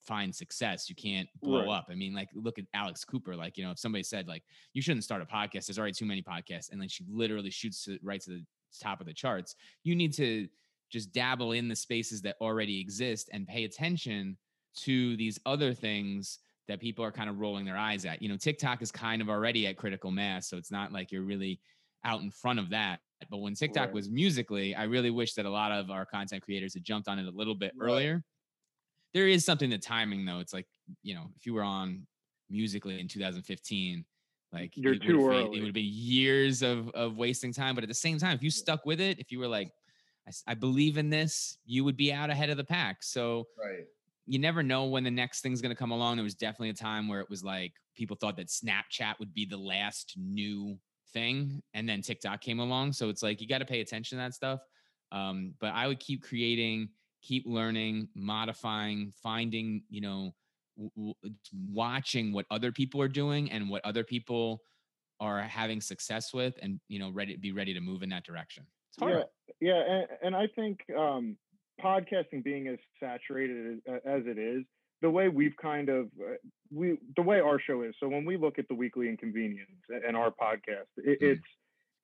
find 0.06 0.32
success, 0.34 0.88
you 0.88 0.94
can't 0.94 1.28
blow 1.42 1.62
Right. 1.66 1.68
up. 1.78 1.86
I 1.90 1.96
mean, 1.96 2.14
like 2.14 2.28
look 2.34 2.58
at 2.60 2.66
Alex 2.72 3.04
Cooper. 3.04 3.34
Like 3.34 3.58
you 3.58 3.64
know, 3.64 3.72
if 3.72 3.78
somebody 3.78 4.04
said 4.04 4.28
like 4.28 4.44
you 4.72 4.80
shouldn't 4.80 5.04
start 5.04 5.22
a 5.22 5.26
podcast, 5.26 5.66
there's 5.66 5.78
already 5.78 5.92
too 5.94 6.06
many 6.06 6.22
podcasts, 6.22 6.70
and 6.70 6.80
then 6.80 6.88
she 6.88 7.04
literally 7.08 7.50
shoots 7.50 7.84
to, 7.84 7.98
right 8.02 8.20
to 8.20 8.30
the 8.30 8.44
top 8.80 9.00
of 9.00 9.06
the 9.06 9.14
charts. 9.14 9.56
You 9.85 9.94
need 9.94 10.12
to 10.14 10.49
just 10.90 11.12
dabble 11.12 11.52
in 11.52 11.68
the 11.68 11.76
spaces 11.76 12.23
that 12.23 12.37
already 12.40 12.80
exist 12.80 13.28
and 13.32 13.46
pay 13.46 13.64
attention 13.64 14.38
to 14.76 15.16
these 15.16 15.38
other 15.46 15.75
things 15.75 16.38
that 16.68 16.80
people 16.80 17.04
are 17.04 17.12
kind 17.12 17.30
of 17.30 17.38
rolling 17.38 17.64
their 17.64 17.76
eyes 17.76 18.04
at. 18.04 18.20
You 18.23 18.28
know, 18.28 18.37
TikTok 18.37 18.82
is 18.82 18.90
kind 18.92 19.23
of 19.23 19.28
already 19.28 19.66
at 19.66 19.76
critical 19.76 20.11
mass, 20.11 20.49
so 20.49 20.56
it's 20.56 20.70
not 20.70 20.92
like 20.92 21.12
you're 21.12 21.23
really 21.23 21.61
out 22.04 22.20
in 22.23 22.30
front 22.30 22.58
of 22.58 22.70
that. 22.70 23.00
But 23.30 23.38
when 23.38 23.54
TikTok 23.54 23.92
Right. 23.92 23.94
was 23.94 24.08
Musical.ly, 24.11 24.75
I 24.76 24.85
really 24.85 25.11
wish 25.11 25.35
that 25.35 25.46
a 25.46 25.50
lot 25.50 25.73
of 25.73 25.90
our 25.90 26.04
content 26.04 26.42
creators 26.42 26.75
had 26.75 26.85
jumped 26.85 27.08
on 27.08 27.18
it 27.18 27.26
a 27.26 27.30
little 27.30 27.54
bit 27.54 27.75
Right. 27.75 27.87
earlier. 27.87 28.25
There 29.14 29.28
is 29.28 29.44
something 29.44 29.70
to 29.70 29.78
timing 29.78 30.25
though. 30.25 30.40
It's 30.40 30.52
like, 30.52 30.66
you 31.02 31.14
know, 31.14 31.30
if 31.37 31.46
you 31.46 31.54
were 31.54 31.62
on 31.62 32.06
Musical.ly 32.50 32.99
in 32.99 33.08
2015, 33.08 34.04
like 34.52 34.72
You're 34.76 34.94
it 34.94 35.02
too 35.02 35.28
been- 35.28 35.52
It 35.54 35.62
would 35.62 35.74
been 35.74 35.84
years 35.90 36.62
of 36.62 36.88
of 36.90 37.16
wasting 37.16 37.52
time. 37.52 37.74
But 37.74 37.84
at 37.84 37.88
the 37.88 37.94
same 37.94 38.18
time, 38.18 38.34
if 38.36 38.42
you 38.42 38.50
stuck 38.50 38.84
with 38.86 39.00
it, 39.00 39.18
if 39.18 39.30
you 39.32 39.38
were 39.38 39.48
like, 39.48 39.70
I, 40.28 40.52
I 40.52 40.54
believe 40.54 40.98
in 40.98 41.10
this, 41.10 41.58
you 41.64 41.84
would 41.84 41.96
be 41.96 42.12
out 42.12 42.30
ahead 42.30 42.50
of 42.50 42.56
the 42.56 42.64
pack. 42.64 43.02
So 43.02 43.48
Right. 43.62 43.84
you 44.26 44.38
never 44.38 44.62
know 44.62 44.86
when 44.86 45.04
the 45.04 45.10
next 45.10 45.40
thing's 45.40 45.60
going 45.60 45.70
to 45.74 45.78
come 45.78 45.90
along. 45.92 46.16
There 46.16 46.24
was 46.24 46.34
definitely 46.34 46.70
a 46.70 46.74
time 46.74 47.08
where 47.08 47.20
it 47.20 47.30
was 47.30 47.44
like 47.44 47.74
people 47.94 48.16
thought 48.16 48.36
that 48.36 48.48
Snapchat 48.48 49.18
would 49.18 49.32
be 49.34 49.44
the 49.44 49.56
last 49.56 50.14
new 50.16 50.78
thing, 51.12 51.62
and 51.74 51.88
then 51.88 52.02
TikTok 52.02 52.40
came 52.40 52.60
along. 52.60 52.92
So 52.92 53.08
it's 53.08 53.22
like 53.22 53.40
you 53.40 53.48
got 53.48 53.58
to 53.58 53.64
pay 53.64 53.80
attention 53.80 54.18
to 54.18 54.24
that 54.24 54.34
stuff. 54.34 54.60
Um, 55.12 55.54
but 55.60 55.72
I 55.72 55.86
would 55.86 56.00
keep 56.00 56.22
creating, 56.22 56.88
keep 57.22 57.44
learning, 57.46 58.08
modifying, 58.14 59.12
finding, 59.22 59.82
you 59.88 60.00
know, 60.00 60.34
w- 60.76 61.14
watching 61.73 62.33
what 62.33 62.47
other 62.50 62.73
people 62.73 63.00
are 63.00 63.09
doing 63.09 63.50
and 63.50 63.68
what 63.68 63.85
other 63.85 64.04
people 64.04 64.62
are 65.21 65.40
having 65.42 65.80
success 65.80 66.33
with, 66.35 66.59
and 66.62 66.78
you 66.88 66.99
know, 66.99 67.11
ready 67.11 67.37
be 67.37 67.52
ready 67.52 67.73
to 67.75 67.80
move 67.80 68.02
in 68.02 68.09
that 68.11 68.25
direction. 68.25 68.64
It's 68.90 68.99
hard. 69.02 69.25
Yeah, 69.61 69.75
yeah, 69.75 69.83
and, 69.92 70.06
and 70.23 70.37
I 70.37 70.47
think 70.54 70.80
um, 70.97 71.37
podcasting 71.83 72.45
being 72.45 72.68
as 72.68 72.78
saturated 73.00 73.78
as, 73.87 74.00
as 74.04 74.23
it 74.26 74.38
is, 74.38 74.64
the 75.02 75.11
way 75.11 75.28
we've 75.28 75.56
kind 75.61 75.88
of 75.88 76.06
uh, 76.21 76.35
we 76.71 76.99
the 77.16 77.23
way 77.23 77.40
our 77.40 77.59
show 77.61 77.83
is. 77.83 77.95
So 78.00 78.09
when 78.09 78.25
we 78.25 78.37
look 78.37 78.59
at 78.59 78.68
the 78.68 78.75
weekly 78.75 79.09
inconvenience 79.09 79.71
and 79.88 80.16
our 80.16 80.30
podcast, 80.30 80.88
it, 80.99 81.21
Mhm. 81.21 81.33
it's 81.33 81.42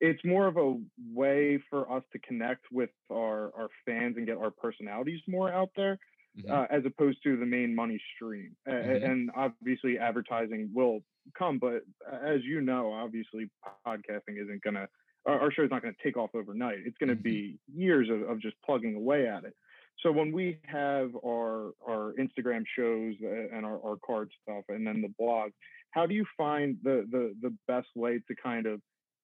it's 0.01 0.25
more 0.25 0.47
of 0.47 0.57
a 0.57 0.75
way 1.13 1.63
for 1.69 1.89
us 1.91 2.03
to 2.13 2.19
connect 2.19 2.65
with 2.71 2.89
our 3.11 3.51
our 3.55 3.69
fans 3.85 4.17
and 4.17 4.25
get 4.25 4.37
our 4.37 4.51
personalities 4.51 5.21
more 5.27 5.51
out 5.51 5.69
there, 5.75 5.97
Mhm. 6.37 6.49
uh, 6.49 6.67
as 6.69 6.83
opposed 6.85 7.21
to 7.23 7.37
the 7.37 7.45
main 7.45 7.75
money 7.75 8.01
stream. 8.15 8.55
Mhm. 8.67 9.03
And 9.03 9.31
obviously, 9.35 9.97
advertising 9.99 10.71
will 10.73 11.03
come, 11.37 11.59
but 11.59 11.83
as 12.11 12.43
you 12.43 12.61
know, 12.61 12.91
obviously, 12.91 13.49
podcasting 13.85 14.37
isn't 14.41 14.61
gonna 14.63 14.89
our, 15.25 15.39
our 15.39 15.49
is 15.51 15.71
not 15.71 15.81
going 15.81 15.93
to 15.93 16.03
take 16.03 16.17
off 16.17 16.31
overnight. 16.35 16.79
It's 16.85 16.97
going 16.97 17.09
to 17.09 17.15
Mhm. 17.15 17.23
be 17.23 17.59
years 17.73 18.09
of, 18.09 18.23
of 18.23 18.39
just 18.39 18.61
plugging 18.61 18.95
away 18.95 19.27
at 19.27 19.45
it. 19.45 19.55
So 19.99 20.11
when 20.11 20.31
we 20.31 20.59
have 20.65 21.15
our 21.23 21.73
our 21.87 22.13
Instagram 22.19 22.65
shows 22.67 23.15
uh, 23.23 23.55
and 23.55 23.65
our, 23.65 23.81
our 23.83 23.97
card 24.05 24.31
stuff, 24.41 24.65
and 24.69 24.85
then 24.85 25.01
the 25.01 25.13
blog, 25.17 25.51
how 25.91 26.05
do 26.05 26.13
you 26.15 26.25
find 26.35 26.77
the 26.83 27.07
the 27.09 27.35
the 27.41 27.55
best 27.67 27.89
way 27.95 28.19
to 28.27 28.35
kind 28.35 28.65
of 28.65 28.81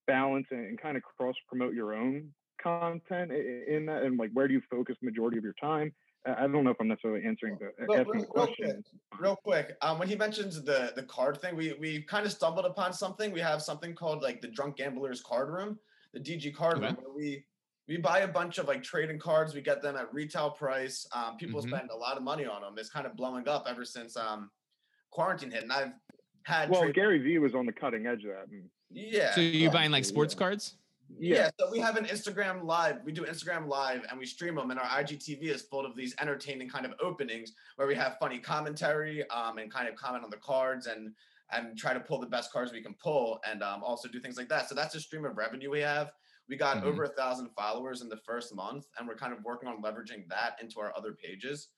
balance 0.07 0.47
and, 0.51 0.79
kind 0.79 0.95
of 0.95 1.03
cross 1.03 1.35
promote 1.47 1.73
your 1.73 1.93
own 1.93 2.33
content 2.61 3.31
in 3.31 3.85
that, 3.87 4.03
and 4.03 4.17
like 4.17 4.31
where 4.33 4.47
do 4.47 4.53
you 4.53 4.61
focus 4.69 4.95
majority 5.01 5.37
of 5.37 5.43
your 5.43 5.55
time? 5.59 5.93
I 6.29 6.43
I 6.43 6.47
don't 6.47 6.63
know 6.63 6.71
if 6.71 6.77
I'm 6.79 6.87
necessarily 6.87 7.25
answering 7.25 7.57
the 7.59 7.71
Well, 7.87 7.99
asking 7.99 8.13
real- 8.13 8.21
the 8.21 8.27
real 8.27 8.45
question. 8.47 8.83
Real 9.19 9.35
quick, 9.35 9.75
um, 9.81 9.99
when 9.99 10.07
he 10.07 10.15
mentions 10.15 10.61
the 10.63 10.93
the 10.95 11.03
card 11.03 11.39
thing, 11.41 11.55
we 11.55 11.73
we 11.73 12.01
kind 12.03 12.25
of 12.25 12.31
stumbled 12.31 12.65
upon 12.65 12.93
something. 12.93 13.31
We 13.31 13.39
have 13.41 13.61
something 13.61 13.93
called 13.95 14.21
like 14.21 14.41
the 14.41 14.47
Drunk 14.47 14.77
Gamblers 14.77 15.21
Card 15.21 15.49
Room, 15.49 15.79
the 16.13 16.19
DG 16.19 16.53
Card 16.55 16.77
Okay. 16.77 16.87
Room, 16.87 16.95
where 17.01 17.13
we 17.13 17.45
we 17.87 17.97
buy 17.97 18.19
a 18.19 18.27
bunch 18.27 18.57
of 18.59 18.67
like 18.67 18.83
trading 18.83 19.19
cards. 19.19 19.53
We 19.53 19.61
get 19.61 19.81
them 19.81 19.95
at 19.95 20.13
retail 20.13 20.51
price. 20.51 21.07
Um, 21.11 21.37
people 21.37 21.61
Mhm. 21.61 21.67
spend 21.69 21.89
a 21.91 21.95
lot 21.95 22.17
of 22.17 22.23
money 22.23 22.45
on 22.45 22.61
them. 22.61 22.75
It's 22.77 22.89
kind 22.89 23.07
of 23.07 23.15
blowing 23.15 23.47
up 23.47 23.65
ever 23.67 23.83
since 23.85 24.15
um 24.15 24.51
quarantine 25.09 25.51
hit, 25.51 25.63
and 25.63 25.73
I've 25.73 25.93
had 26.43 26.69
Well, 26.69 26.83
trade- 26.83 26.95
Gary 26.95 27.19
Vee 27.19 27.39
was 27.39 27.55
on 27.55 27.65
the 27.65 27.73
cutting 27.73 28.05
edge 28.07 28.23
of 28.25 28.31
that. 28.31 28.47
And, 28.49 28.69
yeah. 28.91 29.31
So 29.33 29.41
you're 29.41 29.71
buying 29.71 29.91
like 29.91 30.05
sports 30.05 30.33
yeah. 30.33 30.39
cards? 30.39 30.75
Yeah. 31.17 31.49
so 31.59 31.69
we 31.71 31.79
have 31.79 31.97
an 31.97 32.05
Instagram 32.05 32.63
live. 32.63 33.03
We 33.03 33.11
do 33.11 33.23
Instagram 33.25 33.67
live 33.67 34.05
and 34.09 34.19
we 34.19 34.25
stream 34.25 34.55
them, 34.55 34.71
and 34.71 34.79
our 34.79 34.85
IGTV 34.85 35.43
is 35.43 35.61
full 35.63 35.85
of 35.85 35.95
these 35.95 36.13
entertaining 36.19 36.69
kind 36.69 36.85
of 36.85 36.93
openings 37.01 37.53
where 37.75 37.87
we 37.87 37.95
have 37.95 38.17
funny 38.19 38.39
commentary 38.39 39.27
um, 39.29 39.57
and 39.57 39.71
kind 39.71 39.87
of 39.87 39.95
comment 39.95 40.23
on 40.23 40.29
the 40.29 40.37
cards 40.37 40.87
and 40.87 41.13
and 41.51 41.75
try 41.77 41.93
to 41.95 41.99
pull 41.99 42.19
the 42.19 42.27
best 42.27 42.51
cards 42.51 42.71
we 42.71 42.79
can 42.81 42.93
pull 43.01 43.39
and 43.49 43.63
um, 43.63 43.83
also 43.83 44.07
do 44.07 44.19
things 44.19 44.37
like 44.37 44.47
that. 44.49 44.69
So 44.69 44.75
that's 44.75 44.93
a 44.93 44.99
stream 44.99 45.25
of 45.25 45.35
revenue 45.35 45.71
we 45.71 45.79
have. 45.79 46.11
We 46.47 46.55
got 46.57 46.77
Mhm. 46.77 46.83
over 46.83 47.05
a 47.05 47.09
thousand 47.09 47.49
followers 47.55 48.01
in 48.03 48.09
the 48.09 48.17
first 48.17 48.53
month, 48.53 48.85
and 48.99 49.07
we're 49.07 49.15
kind 49.15 49.33
of 49.33 49.43
working 49.43 49.67
on 49.67 49.81
leveraging 49.81 50.27
that 50.29 50.57
into 50.61 50.79
our 50.79 50.95
other 50.95 51.13
pages. 51.13 51.69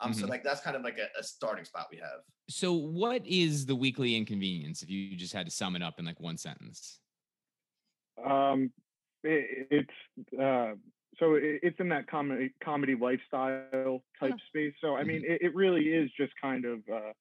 Um, 0.00 0.12
So 0.12 0.26
Mhm. 0.26 0.30
like 0.30 0.42
that's 0.42 0.60
kind 0.62 0.74
of 0.76 0.82
like 0.82 0.98
a, 0.98 1.08
a 1.16 1.22
starting 1.22 1.64
spot 1.64 1.86
we 1.92 1.98
have. 1.98 2.22
So, 2.48 2.72
what 2.72 3.24
is 3.24 3.66
the 3.66 3.76
weekly 3.76 4.16
inconvenience 4.16 4.82
if 4.82 4.90
you 4.90 5.14
just 5.16 5.32
had 5.32 5.46
to 5.46 5.52
sum 5.52 5.76
it 5.76 5.82
up 5.82 6.00
in 6.00 6.04
like 6.04 6.18
one 6.18 6.36
sentence? 6.36 6.98
Um, 8.24 8.70
it, 9.22 9.68
it's 9.70 10.34
uh, 10.40 10.72
so 11.18 11.34
it, 11.34 11.60
it's 11.62 11.76
in 11.80 11.88
that 11.90 12.06
comedy 12.08 12.52
comedy 12.62 12.94
lifestyle 12.94 14.02
type 14.18 14.32
Huh. 14.32 14.36
space. 14.48 14.74
So 14.80 14.96
I 14.96 15.04
mean, 15.04 15.22
it, 15.26 15.42
it 15.42 15.54
really 15.54 15.88
is 15.88 16.10
just 16.16 16.32
kind 16.40 16.64
of 16.64 16.78
uh, 16.92 17.12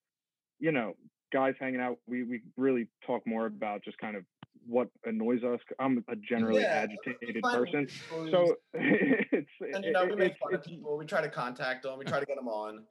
you 0.60 0.72
know 0.72 0.96
guys 1.32 1.53
hanging 1.60 1.79
out, 1.82 1.98
we 2.08 2.24
we 2.24 2.41
really 2.58 2.88
talk 3.06 3.25
more 3.27 3.46
about 3.46 3.84
just 3.84 3.98
kind 4.00 4.15
of 4.15 4.24
what 4.68 4.88
annoys 5.06 5.44
us. 5.44 5.60
I'm 5.79 6.03
a 6.10 6.15
generally 6.15 6.63
Yeah, 6.63 6.86
agitated 6.88 7.44
person, 7.44 7.88
so 8.32 8.56
it's 8.74 9.48
and 9.74 9.84
you 9.86 9.91
know, 9.91 10.06
we 10.06 10.15
make 10.15 10.32
it's- 10.32 10.38
fun 10.41 10.53
of 10.56 10.63
people. 10.63 10.98
We 10.98 11.06
try 11.06 11.22
to 11.22 11.29
contact 11.29 11.84
them. 11.84 11.98
We 12.00 12.06
try 12.13 12.20
to 12.20 12.25
get 12.25 12.36
them 12.38 12.48
on. 12.48 12.84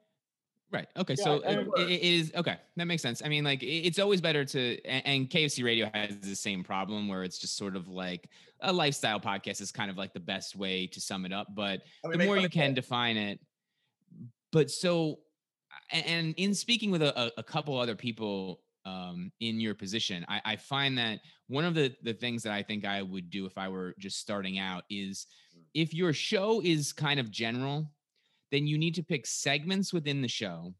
Right. 0.71 0.87
Okay. 0.95 1.15
Yeah, 1.17 1.23
so 1.23 1.33
it, 1.37 1.67
it- 1.77 1.89
it 1.91 2.01
is 2.01 2.31
okay. 2.35 2.57
That 2.75 2.85
makes 2.85 3.01
sense. 3.01 3.23
I 3.25 3.27
mean, 3.27 3.43
like 3.43 3.63
it's 3.63 3.97
always 3.97 4.21
better 4.21 4.45
to, 4.45 4.79
and 4.85 5.27
KFC 5.29 5.63
Radio 5.63 5.89
has 5.93 6.19
the 6.19 6.35
same 6.35 6.63
problem 6.63 7.07
where 7.07 7.23
it's 7.23 7.39
just 7.39 7.57
sort 7.57 7.75
of 7.75 7.87
like 7.87 8.29
a 8.61 8.71
lifestyle 8.71 9.19
podcast 9.19 9.61
is 9.61 9.71
kind 9.71 9.89
of 9.89 9.97
like 9.97 10.13
the 10.13 10.19
best 10.19 10.55
way 10.55 10.85
to 10.87 11.01
sum 11.01 11.25
it 11.25 11.33
up. 11.33 11.47
But 11.55 11.81
we 12.03 12.17
the 12.17 12.25
more 12.25 12.37
you 12.37 12.49
can 12.49 12.73
kids. 12.73 12.75
define 12.85 13.17
it. 13.17 13.39
But 14.51 14.69
so, 14.69 15.19
and 15.91 16.33
in 16.37 16.53
speaking 16.53 16.91
with 16.91 17.01
a, 17.01 17.19
a- 17.19 17.31
a 17.39 17.43
couple 17.43 17.77
other 17.77 17.95
people 17.95 18.61
um, 18.85 19.31
in 19.39 19.59
your 19.59 19.75
position, 19.75 20.25
I, 20.27 20.41
I 20.45 20.55
find 20.55 20.97
that 20.97 21.19
one 21.47 21.65
of 21.65 21.73
the 21.73 21.95
the 22.03 22.13
things 22.13 22.43
that 22.43 22.53
I 22.53 22.61
think 22.63 22.85
I 22.85 23.01
would 23.01 23.29
do 23.29 23.45
if 23.45 23.57
I 23.57 23.69
were 23.69 23.95
just 23.99 24.19
starting 24.19 24.59
out 24.59 24.83
is 24.89 25.27
if 25.73 25.93
your 25.93 26.13
show 26.13 26.61
is 26.63 26.93
kind 26.93 27.19
of 27.19 27.29
general, 27.31 27.91
then 28.51 28.67
you 28.67 28.77
need 28.77 28.95
to 28.95 29.03
pick 29.03 29.25
segments 29.25 29.93
within 29.93 30.21
the 30.21 30.27
show 30.27 30.73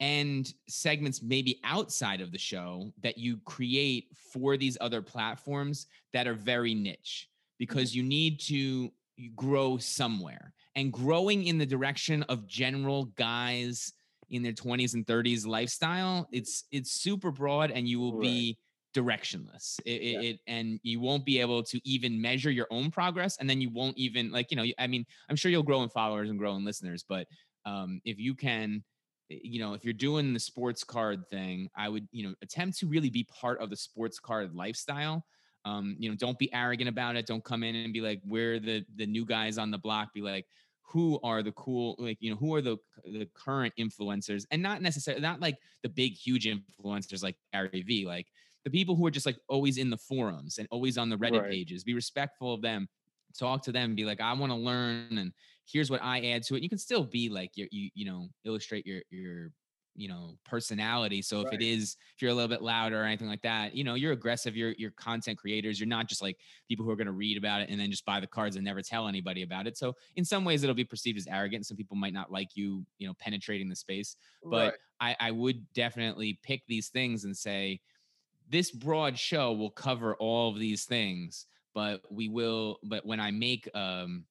and 0.00 0.54
segments 0.68 1.22
maybe 1.22 1.60
outside 1.64 2.20
of 2.20 2.30
the 2.30 2.38
show 2.38 2.92
that 3.02 3.18
you 3.18 3.38
create 3.44 4.06
for 4.32 4.56
these 4.56 4.78
other 4.80 5.02
platforms 5.02 5.86
that 6.12 6.28
are 6.28 6.34
very 6.34 6.74
niche 6.74 7.28
because 7.58 7.90
mm-hmm. 7.90 7.98
you 7.98 8.02
need 8.04 8.40
to 8.40 8.90
grow 9.34 9.76
somewhere 9.76 10.52
and 10.76 10.92
growing 10.92 11.46
in 11.46 11.58
the 11.58 11.66
direction 11.66 12.22
of 12.24 12.46
general 12.46 13.06
guys 13.16 13.92
in 14.30 14.42
their 14.42 14.52
20s 14.52 14.94
and 14.94 15.06
30s 15.06 15.46
lifestyle 15.46 16.28
it's 16.30 16.64
it's 16.70 16.92
super 16.92 17.32
broad 17.32 17.70
and 17.72 17.88
you 17.88 17.98
will 17.98 18.12
Right. 18.12 18.22
be 18.22 18.58
directionless. 18.98 19.78
It, 19.84 19.90
it, 19.90 20.12
Yeah. 20.12 20.20
it 20.30 20.40
and 20.46 20.80
you 20.82 20.98
won't 21.00 21.24
be 21.24 21.40
able 21.40 21.62
to 21.64 21.80
even 21.84 22.20
measure 22.20 22.50
your 22.50 22.66
own 22.70 22.90
progress 22.90 23.36
and 23.38 23.48
then 23.48 23.60
you 23.60 23.70
won't 23.70 23.96
even 23.96 24.30
like 24.36 24.50
you 24.50 24.56
know 24.56 24.66
i 24.78 24.86
mean 24.86 25.04
i'm 25.28 25.36
sure 25.36 25.50
you'll 25.50 25.62
grow 25.70 25.82
in 25.82 25.88
followers 25.88 26.30
and 26.30 26.38
grow 26.38 26.56
in 26.56 26.64
listeners 26.64 27.04
but 27.08 27.26
um 27.64 28.00
if 28.04 28.18
you 28.18 28.34
can 28.34 28.82
you 29.28 29.60
know 29.60 29.74
if 29.74 29.84
you're 29.84 29.92
doing 30.08 30.32
the 30.32 30.40
sports 30.40 30.82
card 30.84 31.20
thing 31.28 31.68
i 31.76 31.88
would 31.88 32.06
you 32.12 32.22
know 32.26 32.34
attempt 32.42 32.78
to 32.78 32.86
really 32.86 33.10
be 33.10 33.24
part 33.24 33.60
of 33.60 33.70
the 33.70 33.76
sports 33.76 34.18
card 34.18 34.54
lifestyle. 34.54 35.24
Um 35.64 35.96
you 35.98 36.08
know 36.08 36.16
don't 36.16 36.38
be 36.38 36.52
arrogant 36.52 36.88
about 36.88 37.16
it. 37.16 37.26
Don't 37.26 37.44
come 37.44 37.62
in 37.62 37.74
and 37.74 37.92
be 37.92 38.00
like 38.00 38.20
we're 38.24 38.58
the 38.58 38.84
the 38.96 39.06
new 39.06 39.24
guys 39.26 39.58
on 39.58 39.70
the 39.70 39.78
block? 39.86 40.06
Be 40.14 40.22
like 40.22 40.46
who 40.90 41.20
are 41.22 41.42
the 41.42 41.52
cool 41.52 41.94
like 41.98 42.16
you 42.20 42.30
know 42.30 42.36
who 42.42 42.54
are 42.54 42.62
the 42.62 42.76
the 43.04 43.28
current 43.34 43.74
influencers? 43.78 44.46
And 44.50 44.62
not 44.62 44.80
necessarily 44.80 45.20
not 45.20 45.40
like 45.40 45.58
the 45.82 45.88
big 45.90 46.12
huge 46.14 46.46
influencers 46.46 47.22
like 47.22 47.36
Gary 47.52 47.82
Vee 47.82 48.06
like 48.06 48.28
the 48.64 48.70
people 48.70 48.96
who 48.96 49.06
are 49.06 49.10
just 49.10 49.26
like 49.26 49.38
always 49.48 49.78
in 49.78 49.90
the 49.90 49.96
forums 49.98 50.58
and 50.58 50.68
always 50.70 50.98
on 50.98 51.08
the 51.08 51.16
Reddit 51.16 51.42
Right. 51.42 51.48
pages 51.48 51.84
be 51.84 51.94
respectful 51.94 52.52
of 52.54 52.62
them 52.62 52.88
talk 53.38 53.62
to 53.62 53.72
them 53.72 53.94
be 53.94 54.04
like 54.04 54.20
I 54.20 54.32
want 54.32 54.50
to 54.50 54.56
learn 54.56 55.18
and 55.18 55.32
here's 55.70 55.90
what 55.90 56.02
I 56.02 56.20
add 56.30 56.42
to 56.44 56.56
it. 56.56 56.62
You 56.62 56.68
can 56.68 56.78
still 56.78 57.04
be 57.04 57.28
like 57.28 57.56
your 57.56 57.68
you 57.70 57.90
you 57.94 58.04
know 58.04 58.28
illustrate 58.44 58.86
your 58.86 59.02
your 59.10 59.50
you 59.94 60.08
know 60.08 60.38
personality. 60.44 61.22
So 61.22 61.40
if 61.40 61.52
it 61.52 61.60
Right. 61.60 61.62
is 61.62 61.96
if 62.16 62.22
you're 62.22 62.30
a 62.30 62.34
little 62.34 62.48
bit 62.48 62.62
louder 62.62 63.00
or 63.00 63.04
anything 63.04 63.28
like 63.28 63.42
that 63.42 63.74
you 63.74 63.84
know 63.84 63.94
you're 63.94 64.12
aggressive 64.12 64.56
you're 64.56 64.72
you're 64.78 64.92
content 64.92 65.38
creators 65.38 65.78
you're 65.78 65.88
not 65.88 66.08
just 66.08 66.22
like 66.22 66.38
people 66.68 66.84
who 66.84 66.90
are 66.90 66.96
going 66.96 67.06
to 67.06 67.12
read 67.12 67.36
about 67.36 67.60
it 67.60 67.68
and 67.68 67.78
then 67.80 67.90
just 67.90 68.04
buy 68.04 68.18
the 68.20 68.26
cards 68.26 68.56
and 68.56 68.64
never 68.64 68.80
tell 68.82 69.08
anybody 69.08 69.42
about 69.42 69.66
it. 69.66 69.76
So 69.76 69.94
in 70.16 70.24
some 70.24 70.44
ways 70.44 70.62
it'll 70.62 70.74
be 70.74 70.84
perceived 70.84 71.18
as 71.18 71.26
arrogant 71.26 71.66
some 71.66 71.76
people 71.76 71.96
might 71.96 72.12
not 72.14 72.30
like 72.32 72.56
you 72.56 72.86
you 72.98 73.06
know 73.06 73.14
penetrating 73.14 73.68
the 73.68 73.76
space. 73.76 74.16
But 74.48 74.74
I, 75.00 75.16
I 75.20 75.30
would 75.30 75.72
definitely 75.74 76.40
pick 76.42 76.62
these 76.66 76.88
things 76.88 77.24
and 77.24 77.36
say 77.36 77.80
this 78.48 78.70
broad 78.70 79.18
show 79.18 79.52
will 79.52 79.70
cover 79.70 80.14
all 80.16 80.50
of 80.50 80.58
these 80.58 80.84
things 80.84 81.46
but 81.74 82.00
we 82.10 82.28
will 82.28 82.78
but 82.84 83.04
when 83.04 83.20
i 83.20 83.30
make 83.30 83.68
um 83.74 84.24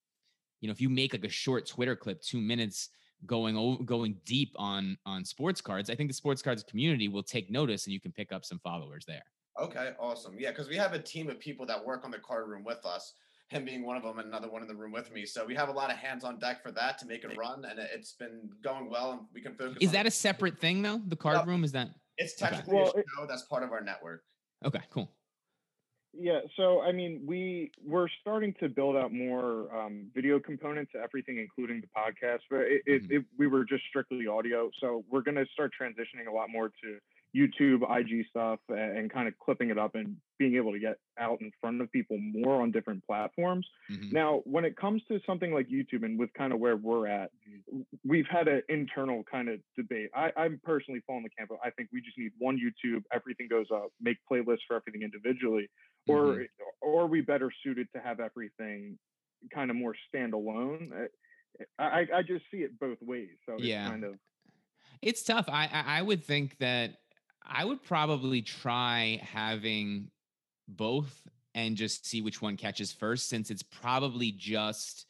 you 0.62 0.68
know 0.68 0.72
if 0.72 0.82
you 0.82 0.90
make 0.90 1.14
like 1.14 1.24
a 1.24 1.30
short 1.30 1.66
twitter 1.68 1.96
clip 1.96 2.22
two 2.22 2.42
minutes 2.42 2.90
going 3.26 3.56
over 3.58 3.84
going 3.84 4.16
deep 4.26 4.52
on 4.56 4.98
on 5.06 5.24
sports 5.24 5.62
cards 5.62 5.90
i 5.90 5.96
think 5.96 6.10
the 6.10 6.14
sports 6.14 6.42
cards 6.42 6.64
community 6.64 7.08
will 7.08 7.24
take 7.24 7.50
notice 7.52 7.86
and 7.86 7.94
you 7.94 8.00
can 8.00 8.12
pick 8.12 8.32
up 8.32 8.44
some 8.46 8.60
followers 8.60 9.06
there 9.06 9.24
Okay, 9.60 9.94
awesome. 10.00 10.36
Yeah, 10.38 10.52
because 10.52 10.68
we 10.70 10.76
have 10.76 10.94
a 10.94 11.00
team 11.00 11.32
of 11.32 11.40
people 11.40 11.66
that 11.66 11.84
work 11.84 12.06
on 12.06 12.12
the 12.12 12.20
card 12.20 12.48
room 12.48 12.64
with 12.64 12.86
us. 12.86 13.14
Him 13.48 13.66
being 13.66 13.84
one 13.84 13.98
of 13.98 14.04
them, 14.04 14.20
and 14.20 14.28
another 14.28 14.48
one 14.52 14.62
in 14.62 14.68
the 14.68 14.76
room 14.76 14.92
with 14.92 15.12
me. 15.12 15.26
So 15.26 15.48
we 15.48 15.56
have 15.56 15.70
a 15.70 15.72
lot 15.72 15.90
of 15.90 15.98
hands 15.98 16.24
on 16.24 16.38
deck 16.38 16.62
for 16.62 16.72
that 16.74 17.00
to 17.00 17.08
make 17.08 17.24
it 17.24 17.36
run, 17.36 17.66
and 17.66 17.80
it- 17.80 17.90
it's 17.92 18.14
been 18.14 18.52
going 18.62 18.88
well. 18.88 19.14
And 19.14 19.22
we 19.34 19.42
can 19.42 19.56
focus. 19.56 19.80
is 19.82 19.90
that 19.94 20.06
a 20.06 20.12
separate 20.12 20.60
thing 20.60 20.84
though 20.84 21.00
the 21.08 21.16
card 21.16 21.48
room 21.48 21.64
is 21.64 21.72
that 21.72 21.90
It's 22.18 22.42
Okay. 22.42 22.50
technically 22.50 22.76
Well, 22.78 22.92
a 22.96 23.00
it- 23.00 23.06
show 23.16 23.26
that's 23.26 23.44
part 23.44 23.64
of 23.64 23.72
our 23.72 23.82
network. 23.82 24.24
okay 24.66 24.82
cool 24.90 25.12
Yeah, 26.14 26.40
so 26.56 26.82
I 26.82 26.92
mean, 26.92 27.22
we 27.28 27.72
we're 27.84 28.08
starting 28.22 28.54
to 28.56 28.70
build 28.70 28.96
out 28.96 29.14
more 29.14 29.70
um, 29.76 30.10
video 30.16 30.40
components 30.40 30.94
to 30.94 31.00
everything, 31.00 31.38
including 31.38 31.80
the 31.82 31.88
podcast. 31.88 32.40
But 32.50 32.62
it, 32.62 32.82
it, 32.88 33.04
Mhm. 33.04 33.12
it, 33.20 33.26
we 33.38 33.46
were 33.46 33.64
just 33.64 33.84
strictly 33.86 34.26
audio, 34.26 34.72
so 34.80 35.06
we're 35.10 35.22
going 35.22 35.36
to 35.36 35.46
start 35.54 35.74
transitioning 35.80 36.26
a 36.28 36.32
lot 36.32 36.50
more 36.50 36.70
to 36.70 37.00
YouTube, 37.36 37.82
IG 37.90 38.26
stuff, 38.30 38.60
a- 38.70 38.74
and, 38.74 39.12
kind 39.12 39.28
of 39.28 39.38
clipping 39.38 39.70
it 39.70 39.78
up 39.78 39.96
and 39.96 40.18
being 40.40 40.56
able 40.56 40.72
to 40.72 40.80
get 40.80 40.98
out 41.20 41.40
in 41.42 41.52
front 41.62 41.82
of 41.82 41.92
people 41.92 42.18
more 42.18 42.62
on 42.62 42.72
different 42.72 43.04
platforms. 43.06 43.68
Mhm. 43.90 44.12
Now, 44.14 44.40
when 44.46 44.66
it 44.66 44.76
comes 44.78 45.04
to 45.06 45.20
something 45.26 45.54
like 45.54 45.68
YouTube 45.68 46.04
and 46.04 46.18
with 46.18 46.32
kind 46.34 46.54
of 46.54 46.60
where 46.60 46.78
we're 46.78 47.08
at, 47.08 47.32
we've 48.04 48.28
had 48.28 48.48
an 48.48 48.62
internal 48.70 49.24
kind 49.24 49.50
of 49.50 49.62
debate. 49.76 50.10
I, 50.16 50.32
I'm 50.38 50.60
personally 50.64 51.02
falling 51.06 51.24
the 51.24 51.30
camp 51.30 51.52
of 51.52 51.58
I 51.64 51.70
think 51.72 51.90
we 51.92 52.02
just 52.02 52.18
need 52.18 52.32
one 52.38 52.58
YouTube, 52.58 53.04
everything 53.14 53.48
goes 53.50 53.68
up, 53.74 53.90
make 54.00 54.18
playlists 54.32 54.60
for 54.68 54.76
everything 54.78 55.02
individually, 55.04 55.70
or 56.08 56.24
Mhm. 56.38 56.48
or 56.82 57.04
are 57.04 57.08
we 57.08 57.22
better 57.22 57.52
suited 57.64 57.88
to 57.94 58.00
have 58.02 58.20
everything 58.20 58.98
kind 59.54 59.70
of 59.70 59.76
more 59.78 59.96
standalone? 60.14 60.92
Uh, 60.92 61.08
I, 61.80 61.84
I, 62.02 62.08
I 62.18 62.22
just 62.24 62.46
see 62.52 62.60
it 62.64 62.80
both 62.80 63.02
ways. 63.02 63.38
So 63.46 63.58
Yeah. 63.60 63.82
it's 63.84 63.90
kind 63.92 64.04
of 64.06 64.20
It's 65.02 65.24
tough. 65.24 65.46
I 65.50 65.68
I 65.72 66.02
would 66.02 66.24
think 66.24 66.58
that 66.60 66.98
I 67.48 67.66
would 67.66 67.82
probably 67.84 68.42
try 68.42 69.22
having 69.24 70.12
both 70.68 71.28
and 71.56 71.76
just 71.76 72.06
see 72.06 72.22
which 72.22 72.42
one 72.42 72.58
catches 72.58 72.92
first, 72.92 73.30
since 73.30 73.50
it's 73.50 73.64
probably 73.64 74.32
just 74.32 75.06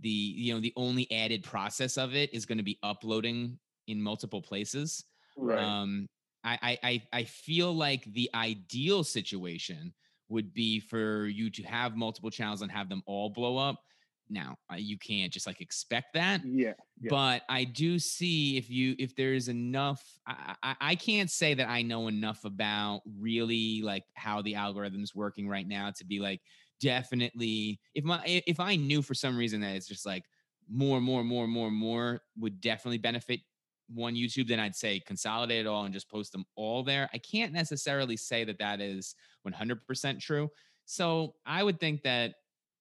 the 0.00 0.08
you 0.08 0.54
know 0.54 0.60
the 0.60 0.72
only 0.76 1.10
added 1.10 1.42
process 1.42 1.96
of 1.96 2.14
it 2.14 2.32
is 2.34 2.44
going 2.46 2.58
to 2.58 2.64
be 2.64 2.78
uploading 2.82 3.58
in 3.86 4.00
multiple 4.00 4.42
places. 4.42 5.04
right. 5.36 5.64
Um, 5.64 6.06
I, 6.44 6.58
I 6.62 6.78
I 6.82 7.02
I 7.12 7.24
feel 7.24 7.74
like 7.74 8.04
the 8.12 8.30
ideal 8.34 9.02
situation 9.02 9.92
would 10.28 10.52
be 10.52 10.80
for 10.80 11.26
you 11.26 11.50
to 11.50 11.62
have 11.62 11.96
multiple 11.96 12.30
channels 12.30 12.62
and 12.62 12.70
have 12.70 12.88
them 12.88 13.02
all 13.06 13.30
blow 13.30 13.56
up. 13.56 13.82
Now 14.28 14.56
uh, 14.70 14.76
you 14.76 14.98
can't 14.98 15.32
just 15.32 15.46
like 15.46 15.60
expect 15.60 16.14
that 16.14 16.42
yeah. 16.44 16.72
Yeah. 17.00 17.10
but 17.10 17.42
I 17.48 17.64
do 17.64 17.98
see 17.98 18.56
if 18.56 18.68
you 18.70 18.94
if 18.98 19.14
there's 19.14 19.48
enough. 19.48 20.02
I, 20.26 20.54
I 20.62 20.76
I 20.80 20.94
can't 20.94 21.30
say 21.30 21.54
that 21.54 21.68
I 21.68 21.82
know 21.82 22.08
enough 22.08 22.44
about 22.44 23.02
really 23.18 23.82
like 23.82 24.04
how 24.14 24.42
the 24.42 24.54
algorithm's 24.54 25.14
working 25.14 25.48
right 25.48 25.66
now 25.66 25.90
to 25.96 26.04
be 26.04 26.18
like 26.20 26.40
definitely 26.80 27.80
if 27.94 28.04
my 28.04 28.20
if 28.24 28.60
I 28.60 28.76
knew 28.76 29.02
for 29.02 29.14
some 29.14 29.36
reason 29.36 29.60
that 29.60 29.76
it's 29.76 29.88
just 29.88 30.06
like 30.06 30.24
more 30.68 31.00
more 31.00 31.22
more 31.22 31.46
more 31.46 31.70
more 31.70 32.20
would 32.36 32.60
definitely 32.60 32.98
benefit 32.98 33.40
one 33.88 34.14
YouTube, 34.14 34.48
then 34.48 34.60
I'd 34.60 34.74
say 34.74 35.00
consolidate 35.00 35.60
it 35.60 35.68
all 35.68 35.84
and 35.84 35.94
just 35.94 36.10
post 36.10 36.32
them 36.32 36.44
all 36.56 36.82
there. 36.82 37.08
I 37.14 37.18
can't 37.18 37.52
necessarily 37.52 38.16
say 38.16 38.44
that 38.44 38.58
that 38.58 38.80
is 38.80 39.14
100% 39.46 40.20
true. 40.20 40.50
So 40.84 41.34
I 41.44 41.62
would 41.62 41.80
think 41.80 42.02
that 42.02 42.34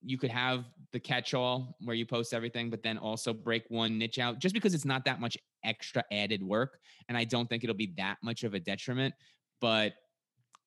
you 0.06 0.18
could 0.18 0.32
have 0.32 0.65
the 0.91 1.00
catch-all 1.00 1.76
where 1.82 1.96
you 1.96 2.06
post 2.06 2.34
everything, 2.34 2.70
but 2.70 2.84
then 2.84 2.98
also 2.98 3.34
break 3.34 3.63
one 3.70 3.98
niche 3.98 4.20
out 4.20 4.39
just 4.39 4.54
because 4.54 4.74
it's 4.74 4.86
not 4.86 5.04
that 5.06 5.20
much 5.20 5.38
extra 5.63 6.04
added 6.12 6.44
work. 6.44 6.80
And 7.10 7.18
I 7.18 7.24
don't 7.24 7.50
think 7.50 7.63
it'll 7.63 7.76
be 7.76 7.94
that 7.98 8.18
much 8.24 8.44
of 8.44 8.54
a 8.54 8.60
detriment. 8.60 9.13
But 9.62 9.94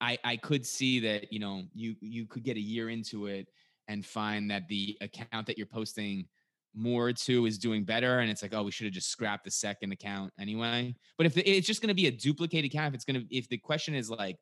I 0.01 0.19
I 0.25 0.37
could 0.37 0.67
see 0.67 1.01
that, 1.01 1.33
you 1.33 1.39
know, 1.39 1.63
you 1.73 1.95
you 2.01 2.27
could 2.27 2.43
get 2.43 2.57
a 2.57 2.61
year 2.61 2.91
into 2.91 3.27
it 3.27 3.49
and 3.87 4.05
find 4.05 4.51
that 4.51 4.69
the 4.69 4.99
account 5.01 5.47
that 5.47 5.57
you're 5.57 5.67
posting 5.67 6.27
more 6.75 7.13
to 7.13 7.47
is 7.47 7.59
doing 7.59 7.83
better 7.83 8.21
and 8.21 8.31
it's 8.31 8.43
like 8.43 8.55
oh 8.55 8.63
we 8.63 8.71
should 8.71 8.85
have 8.85 8.93
just 8.93 9.09
scrapped 9.09 9.45
the 9.45 9.51
second 9.51 9.91
account 9.91 10.31
anyway 10.39 10.95
but 11.17 11.27
if 11.27 11.35
the, 11.35 11.51
it's 11.51 11.67
just 11.67 11.81
going 11.81 11.89
to 11.89 11.95
be 11.95 12.07
a 12.07 12.11
duplicate 12.11 12.65
account 12.65 12.89
if 12.89 12.95
it's 12.95 13.05
going 13.05 13.19
to 13.19 13.37
if 13.37 13.49
the 13.49 13.57
question 13.57 13.95
is 13.95 14.11
like 14.11 14.37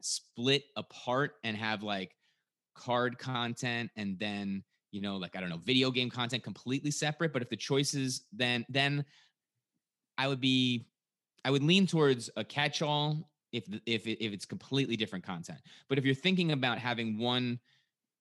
split 0.00 0.64
apart 0.76 1.32
and 1.44 1.56
have 1.56 1.82
like 1.82 2.16
card 2.76 3.18
content 3.18 3.90
and 3.96 4.18
then 4.18 4.62
you 4.92 5.00
know 5.00 5.16
like 5.16 5.34
i 5.34 5.40
don't 5.40 5.48
know 5.48 5.60
video 5.64 5.90
game 5.90 6.10
content 6.10 6.42
completely 6.42 6.90
separate 6.90 7.32
but 7.32 7.42
if 7.42 7.48
the 7.48 7.56
choices 7.56 8.22
then 8.32 8.64
then 8.68 9.04
i 10.18 10.28
would 10.28 10.40
be 10.40 10.86
i 11.44 11.50
would 11.50 11.62
lean 11.62 11.86
towards 11.86 12.30
a 12.36 12.44
catch-all 12.44 13.28
if 13.52 13.64
if 13.86 14.06
if 14.06 14.32
it's 14.32 14.44
completely 14.44 14.96
different 14.96 15.24
content 15.24 15.58
but 15.88 15.98
if 15.98 16.04
you're 16.04 16.14
thinking 16.14 16.52
about 16.52 16.78
having 16.78 17.18
one 17.18 17.58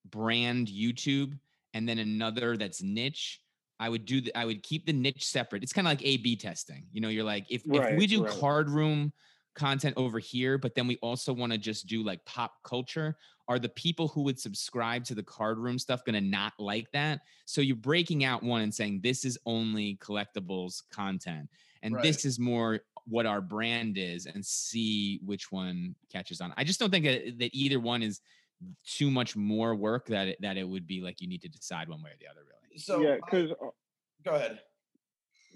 brand 0.10 0.68
youtube 0.68 1.38
and 1.74 1.88
then 1.88 2.00
another 2.00 2.56
that's 2.56 2.82
niche 2.82 3.42
i 3.80 3.90
would 3.90 4.06
do 4.06 4.22
the, 4.22 4.36
i 4.38 4.46
would 4.46 4.64
keep 4.64 4.86
the 4.86 4.94
niche 4.94 5.26
separate 5.26 5.64
it's 5.64 5.74
kind 5.74 5.88
of 5.88 5.92
like 5.92 6.06
a 6.06 6.18
b 6.18 6.36
testing 6.36 6.86
you 6.92 7.02
know 7.02 7.10
you're 7.10 7.24
like 7.24 7.46
if, 7.50 7.62
if 7.66 7.98
we 7.98 8.08
do 8.08 8.24
right. 8.24 8.40
card 8.40 8.70
room 8.70 9.12
content 9.56 9.96
over 9.98 10.20
here, 10.20 10.58
but 10.58 10.76
then 10.76 10.88
we 10.88 10.98
also 10.98 11.34
want 11.34 11.52
to 11.52 11.58
just 11.58 11.88
do 11.88 12.04
like 12.04 12.24
pop 12.26 12.62
culture. 12.64 13.18
Are 13.48 13.60
the 13.60 13.70
people 13.70 14.08
who 14.08 14.22
would 14.24 14.40
subscribe 14.40 15.04
to 15.06 15.16
the 15.16 15.24
card 15.24 15.58
room 15.58 15.80
stuff 15.80 16.04
going 16.04 16.16
to 16.16 16.22
not 16.22 16.54
like 16.60 16.92
that? 16.92 17.22
So 17.46 17.62
you're 17.62 17.76
breaking 17.76 18.24
out 18.24 18.44
one 18.44 18.62
and 18.62 18.74
saying 18.74 19.02
this 19.02 19.24
is 19.26 19.38
only 19.46 19.98
collectibles 19.98 20.84
content, 20.92 21.50
and 21.82 21.96
Right. 21.96 22.04
this 22.04 22.26
is 22.26 22.40
more 22.40 22.82
what 23.08 23.26
our 23.28 23.42
brand 23.42 23.98
is, 23.98 24.26
and 24.26 24.44
see 24.46 25.20
which 25.24 25.52
one 25.52 25.96
catches 26.12 26.42
on. 26.42 26.54
I 26.58 26.64
just 26.64 26.80
don't 26.80 26.90
think 26.90 27.06
that, 27.06 27.38
that 27.40 27.52
either 27.54 27.80
one 27.80 28.02
is 28.02 28.22
too 28.86 29.12
much 29.12 29.36
more 29.36 29.76
work 29.76 30.08
that 30.08 30.28
it, 30.30 30.38
that 30.42 30.58
it 30.58 30.68
would 30.68 30.88
be 30.88 31.02
like 31.02 31.22
you 31.22 31.28
need 31.28 31.42
to 31.44 31.50
decide 31.50 31.88
one 31.88 32.02
way 32.02 32.10
or 32.10 32.16
the 32.20 32.28
other. 32.28 32.42
Really. 32.42 32.80
So 32.80 33.02
yeah, 33.02 33.14
I- 33.14 33.16
because 33.18 33.52
uh 33.52 33.70
go 34.24 34.32
ahead. 34.36 34.60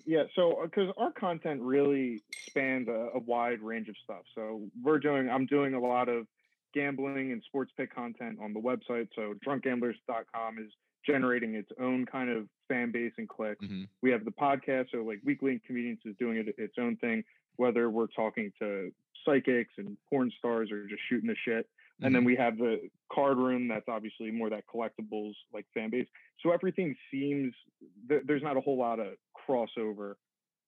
Yeah, 0.09 0.23
so 0.35 0.61
because 0.63 0.91
our 0.97 1.11
content 1.11 1.61
really 1.61 2.23
spans 2.47 2.87
a, 2.87 3.09
a 3.13 3.19
wide 3.19 3.61
range 3.61 3.89
of 3.89 3.95
stuff. 4.03 4.23
So 4.33 4.63
we're 4.83 4.97
doing, 4.97 5.29
I'm 5.29 5.45
doing 5.45 5.75
a 5.75 5.79
lot 5.79 6.09
of 6.09 6.25
gambling 6.73 7.31
and 7.31 7.43
sports 7.43 7.71
pick 7.77 7.93
content 7.93 8.39
on 8.41 8.51
the 8.51 8.59
website. 8.59 9.07
So 9.15 9.35
drunkgamblers.com 9.45 10.57
is 10.57 10.71
generating 11.05 11.53
its 11.53 11.69
own 11.79 12.07
kind 12.07 12.31
of 12.31 12.47
fan 12.67 12.91
base 12.91 13.13
and 13.19 13.29
clicks. 13.29 13.63
Mhm. 13.63 13.87
We 14.01 14.09
have 14.09 14.25
the 14.25 14.31
podcast, 14.31 14.89
so 14.91 15.03
like 15.03 15.19
Weekly 15.23 15.51
Inconvenience 15.51 16.01
is 16.05 16.15
doing 16.17 16.37
it 16.37 16.55
its 16.57 16.73
own 16.79 16.95
thing, 16.95 17.23
whether 17.57 17.91
we're 17.91 18.07
talking 18.07 18.51
to 18.57 18.91
psychics 19.23 19.73
and 19.77 19.95
porn 20.09 20.31
stars 20.39 20.71
or 20.71 20.87
just 20.87 21.03
shooting 21.07 21.27
the 21.27 21.35
shit. 21.45 21.69
And 22.01 22.15
then 22.15 22.23
we 22.23 22.35
have 22.37 22.57
the 22.57 22.89
card 23.11 23.37
room 23.37 23.67
that's 23.67 23.89
obviously 23.89 24.31
more 24.31 24.49
that 24.49 24.63
collectibles 24.73 25.33
like 25.53 25.65
fan 25.73 25.89
base. 25.89 26.07
So 26.41 26.51
everything 26.51 26.95
seems 27.11 27.53
th- 28.07 28.21
there's 28.25 28.41
not 28.41 28.55
a 28.55 28.61
whole 28.61 28.77
lot 28.77 28.99
of 28.99 29.15
crossover 29.49 30.15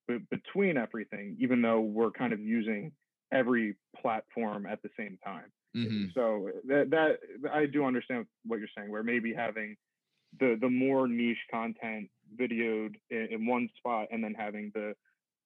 be- 0.08 0.20
between 0.32 0.78
everything, 0.78 1.38
even 1.40 1.62
though 1.62 1.82
we're 1.82 2.12
kind 2.12 2.34
of 2.34 2.40
using 2.40 2.92
every 3.32 3.76
platform 4.02 4.66
at 4.66 4.82
the 4.82 4.90
same 4.98 5.18
time. 5.24 5.52
Mhm. 5.76 6.14
So 6.14 6.52
that 6.66 6.90
that 6.90 7.20
I 7.52 7.66
do 7.66 7.86
understand 7.86 8.28
what 8.46 8.60
you're 8.60 8.68
saying, 8.76 8.90
where 8.92 9.04
maybe 9.04 9.34
having 9.34 9.78
the 10.40 10.58
the 10.60 10.70
more 10.70 11.08
niche 11.08 11.46
content 11.52 12.10
videoed 12.36 12.96
in, 13.10 13.28
in 13.34 13.46
one 13.46 13.70
spot, 13.78 14.08
and 14.12 14.24
then 14.24 14.34
having 14.34 14.72
the 14.74 14.96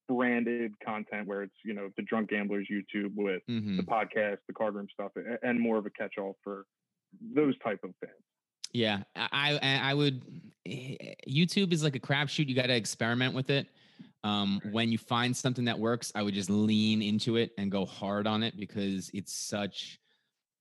branded 0.08 0.74
content 0.80 1.28
where 1.28 1.44
it's 1.44 1.56
you 1.64 1.74
know 1.74 1.90
the 1.98 2.04
drunk 2.04 2.30
gamblers 2.30 2.68
YouTube 2.72 3.14
with 3.16 3.44
Mhm. 3.50 3.78
the 3.78 3.84
podcast, 3.84 4.40
the 4.48 4.54
card 4.54 4.76
room 4.76 4.88
stuff, 4.90 5.12
and 5.44 5.60
more 5.60 5.78
of 5.78 5.86
a 5.86 5.90
catch-all 5.92 6.38
for 6.44 6.66
those 7.22 7.58
type 7.60 7.84
of 7.84 7.96
fans. 7.98 8.14
Yeah, 8.76 9.04
I 9.16 9.58
I 9.62 9.92
I 9.92 9.94
would. 9.94 10.22
eh, 10.66 11.14
YouTube 11.30 11.72
is 11.72 11.82
like 11.82 11.96
a 11.96 12.00
crapshoot. 12.00 12.50
You 12.50 12.56
got 12.56 12.68
to 12.68 12.76
experiment 12.76 13.34
with 13.34 13.50
it. 13.50 13.68
Um, 14.26 14.60
when 14.72 14.92
you 14.92 14.98
find 14.98 15.36
something 15.38 15.64
that 15.66 15.80
works, 15.80 16.12
I 16.14 16.24
would 16.24 16.34
just 16.34 16.50
lean 16.50 17.02
into 17.02 17.38
it 17.38 17.52
and 17.58 17.72
go 17.72 17.86
hard 17.86 18.28
on 18.28 18.44
it 18.44 18.58
because 18.58 19.10
it's 19.14 19.34
such 19.34 20.00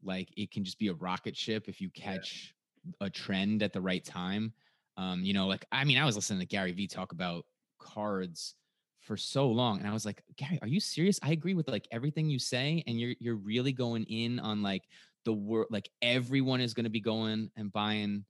like 0.05 0.29
it 0.37 0.53
can 0.53 0.65
just 0.65 0.79
be 0.79 0.89
a 0.89 0.95
rocket 0.95 1.37
ship 1.37 1.65
if 1.67 1.81
you 1.81 1.91
catch 1.91 2.55
a 3.01 3.11
trend 3.11 3.63
at 3.65 3.73
the 3.73 3.81
right 3.81 4.05
time. 4.05 4.53
Um, 4.97 5.25
you 5.25 5.33
know, 5.35 5.49
like 5.49 5.65
I 5.73 5.83
mean, 5.85 5.99
I 5.99 6.05
was 6.05 6.15
listening 6.15 6.39
to 6.39 6.47
Gary 6.47 6.71
Vee 6.71 6.87
talk 6.87 7.11
about 7.11 7.47
cards 7.81 8.55
for 9.01 9.17
so 9.17 9.49
long, 9.49 9.81
and 9.81 9.89
I 9.89 9.93
was 9.93 10.07
like, 10.07 10.23
Gary, 10.37 10.61
are 10.63 10.69
you 10.69 10.79
serious? 10.79 11.19
I 11.21 11.33
agree 11.33 11.55
with 11.55 11.67
like 11.69 11.89
everything 11.91 12.31
you 12.31 12.39
say, 12.39 12.85
and 12.87 13.01
you're 13.01 13.15
you're 13.19 13.35
really 13.35 13.73
going 13.73 14.05
in 14.05 14.39
on 14.39 14.63
like 14.63 14.85
the 15.25 15.33
world. 15.33 15.69
Like 15.71 15.89
everyone 16.03 16.61
is 16.61 16.75
going 16.75 16.85
to 16.85 16.91
be 16.91 17.01
going 17.01 17.51
and 17.57 17.73
buying 17.73 18.25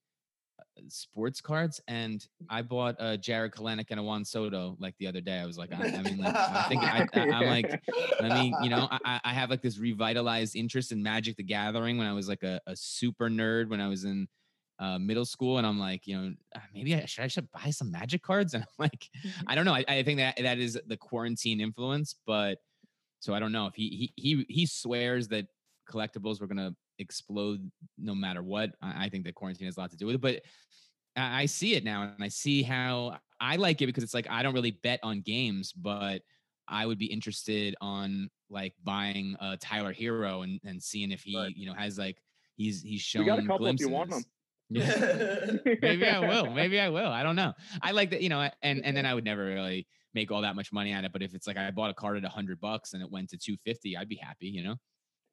uh, 0.61 0.83
sports 0.88 1.40
cards, 1.40 1.80
and 1.88 2.24
I 2.48 2.62
bought 2.62 2.96
a 2.98 3.16
Jarred 3.18 3.52
Kelenic 3.52 3.87
and 3.90 4.00
a 4.00 4.02
Juan 4.02 4.24
Soto 4.24 4.76
like 4.78 4.94
the 4.98 5.07
other 5.07 5.20
day. 5.20 5.38
I 5.38 5.46
was 5.46 5.59
like, 5.59 5.72
I, 5.72 5.87
I 5.88 6.02
mean, 6.02 6.18
like 6.18 6.35
I 6.37 6.62
think 6.68 6.83
I, 6.83 7.07
I'm 7.14 7.46
like. 7.46 7.80
I 8.20 8.40
mean, 8.42 8.54
you 8.62 8.70
know, 8.70 8.88
I, 9.04 9.20
I- 9.24 9.33
have 9.35 9.50
like 9.50 9.62
this 9.62 9.78
revitalized 9.78 10.57
interest 10.57 10.92
in 10.92 11.02
Magic 11.02 11.37
the 11.37 11.42
Gathering 11.42 11.98
when 11.98 12.07
I 12.07 12.12
was 12.12 12.28
like 12.28 12.42
a, 12.42 12.61
a 12.66 12.76
super 12.76 13.28
nerd 13.28 13.68
when 13.68 13.80
I 13.80 13.88
was 13.88 14.04
in 14.04 14.28
uh, 14.78 14.98
middle 14.98 15.24
school, 15.24 15.59
and 15.59 15.66
I'm 15.66 15.78
like, 15.78 16.07
you 16.07 16.16
know, 16.20 16.33
"Ah, 16.57 16.62
maybe 16.74 16.94
I 16.94 17.04
should 17.07 17.24
I 17.24 17.28
should 17.28 17.48
buy 17.52 17.70
some 17.70 17.90
Magic 17.92 18.22
cards, 18.22 18.54
and 18.54 18.62
I'm 18.64 18.68
like, 18.78 19.09
I 19.46 19.54
don't 19.54 19.64
know. 19.64 19.74
I, 19.74 19.85
I 19.88 20.02
think 20.02 20.18
that 20.18 20.37
that 20.40 20.59
is 20.59 20.78
the 20.87 20.96
quarantine 20.96 21.61
influence, 21.61 22.16
but 22.26 22.59
so 23.20 23.33
I 23.35 23.38
don't 23.40 23.52
know 23.52 23.66
if 23.66 23.74
he 23.74 24.12
he 24.16 24.22
he 24.37 24.46
he 24.48 24.66
swears 24.66 25.28
that 25.28 25.46
collectibles 25.90 26.40
were 26.40 26.46
gonna 26.46 26.74
explode 26.98 27.70
no 27.98 28.14
matter 28.14 28.42
what. 28.42 28.70
I, 28.83 29.07
I 29.07 29.09
think 29.09 29.24
that 29.24 29.35
quarantine 29.35 29.66
has 29.66 29.76
a 29.76 29.80
lot 29.80 29.90
to 29.90 29.96
do 29.96 30.07
with 30.07 30.16
it, 30.16 30.20
but 30.20 30.42
I, 31.16 31.42
I 31.42 31.46
see 31.46 31.74
it 31.74 31.85
now, 31.85 32.02
and 32.02 32.22
I 32.22 32.28
see 32.28 32.62
how 32.62 33.18
I 33.40 33.57
like 33.57 33.83
it 33.83 33.87
because 33.87 34.04
it's 34.04 34.14
like 34.14 34.28
I 34.30 34.42
don't 34.42 34.54
really 34.54 34.72
bet 34.83 35.00
on 35.02 35.20
games, 35.20 35.72
but 35.72 36.22
I 36.68 36.87
would 36.87 36.98
be 36.98 37.07
interested 37.07 37.74
on 37.80 38.30
like 38.50 38.74
buying 38.83 39.37
a 39.40 39.57
Tyler 39.57 39.92
Herro 39.92 40.42
and 40.44 40.61
and 40.64 40.83
seeing 40.83 41.11
if 41.12 41.22
he 41.22 41.37
Right. 41.37 41.54
you 41.57 41.66
know 41.66 41.74
has 41.74 41.98
like 41.98 42.16
he's 42.57 42.83
he's 42.83 42.92
We 42.92 42.98
shown 42.98 43.26
got 43.26 43.38
a 43.38 43.42
couple 43.42 43.66
if 43.66 43.76
glimpses. 43.76 43.87
you 43.87 43.92
want 43.92 44.12
'em. 44.12 44.24
Yeah. 44.70 45.74
maybe 45.83 46.07
I 46.07 46.20
will. 46.20 46.50
Maybe 46.50 46.80
I 46.80 46.88
will. 46.88 47.09
I 47.11 47.22
don't 47.22 47.37
know. 47.37 47.52
I 47.83 47.90
like 47.92 48.11
that, 48.11 48.22
you 48.22 48.28
know, 48.30 48.48
and 48.62 48.85
and 48.85 48.96
then 48.96 49.04
I 49.07 49.12
would 49.14 49.24
never 49.24 49.44
really 49.44 49.87
make 50.14 50.30
all 50.30 50.42
that 50.42 50.57
much 50.57 50.72
money 50.72 50.92
at 50.92 51.04
it. 51.04 51.12
But 51.12 51.22
if 51.22 51.35
it's 51.35 51.46
like 51.46 51.57
I 51.59 51.70
bought 51.70 51.90
a 51.90 51.94
card 51.94 52.16
at 52.16 52.24
a 52.24 52.28
hundred 52.28 52.61
bucks 52.61 52.92
and 52.94 53.02
it 53.02 53.11
went 53.11 53.28
to 53.30 53.37
two 53.37 53.57
fifty, 53.64 53.96
I'd 53.96 54.09
be 54.09 54.16
happy, 54.16 54.46
you 54.48 54.62
know. 54.62 54.76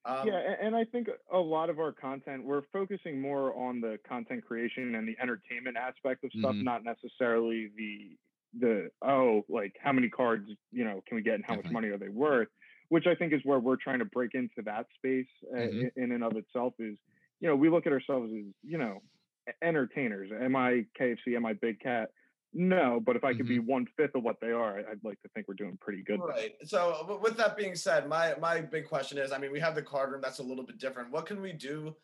Um, 0.05 0.27
yeah, 0.27 0.55
and 0.61 0.75
I 0.75 0.85
think 0.85 1.07
a 1.31 1.37
lot 1.37 1.69
of 1.69 1.79
our 1.79 1.91
content, 1.91 2.43
we're 2.43 2.63
focusing 2.73 3.21
more 3.21 3.55
on 3.55 3.81
the 3.81 3.99
content 4.07 4.43
creation 4.45 4.95
and 4.95 5.07
the 5.07 5.15
entertainment 5.21 5.77
aspect 5.77 6.23
of 6.23 6.31
stuff, 6.33 6.55
Mhm. 6.55 6.63
not 6.63 6.83
necessarily 6.83 7.67
the 7.75 8.17
the 8.53 8.91
oh, 9.01 9.45
like 9.47 9.77
how 9.81 9.93
many 9.93 10.09
cards 10.09 10.49
you 10.71 10.83
know 10.83 11.01
can 11.07 11.15
we 11.15 11.21
get 11.21 11.35
and 11.35 11.45
how 11.45 11.53
Definitely. 11.53 11.69
much 11.69 11.71
money 11.71 11.87
are 11.89 11.97
they 11.97 12.09
worth, 12.09 12.49
which 12.89 13.07
I 13.07 13.15
think 13.15 13.31
is 13.33 13.41
where 13.45 13.59
we're 13.59 13.77
trying 13.77 13.99
to 13.99 14.05
break 14.05 14.33
into 14.33 14.61
that 14.65 14.87
space 14.95 15.27
uh, 15.53 15.57
Mhm. 15.57 15.71
in, 15.79 15.91
in 15.95 16.11
and 16.11 16.23
of 16.23 16.35
itself. 16.35 16.73
Is 16.79 16.97
you 17.39 17.47
know 17.47 17.55
we 17.55 17.69
look 17.69 17.85
at 17.87 17.93
ourselves 17.93 18.31
as 18.33 18.53
you 18.63 18.77
know 18.77 19.01
entertainers. 19.61 20.31
Am 20.31 20.55
I 20.55 20.85
KFC? 20.99 21.35
Am 21.35 21.45
I 21.45 21.53
Big 21.53 21.79
Cat? 21.79 22.11
No, 22.53 22.99
but 22.99 23.15
if 23.15 23.23
I 23.23 23.33
could 23.33 23.47
be 23.47 23.59
one 23.59 23.85
fifth 23.85 24.15
of 24.15 24.23
what 24.23 24.39
they 24.41 24.51
are, 24.51 24.79
I- 24.79 24.91
I'd 24.91 25.03
like 25.03 25.21
to 25.21 25.29
think 25.29 25.47
we're 25.47 25.53
doing 25.53 25.77
pretty 25.77 26.03
good. 26.03 26.19
there. 26.19 26.27
Right. 26.27 26.55
So 26.67 27.17
with 27.21 27.37
that 27.37 27.55
being 27.55 27.75
said, 27.75 28.07
my 28.09 28.35
my 28.39 28.59
big 28.61 28.87
question 28.87 29.17
is, 29.17 29.31
I 29.31 29.37
mean, 29.37 29.51
we 29.51 29.59
have 29.61 29.75
the 29.75 29.81
card 29.81 30.11
room 30.11 30.21
that's 30.21 30.39
a 30.39 30.43
little 30.43 30.65
bit 30.65 30.77
different. 30.77 31.11
What 31.11 31.25
can 31.25 31.41
we 31.41 31.53
do 31.53 31.95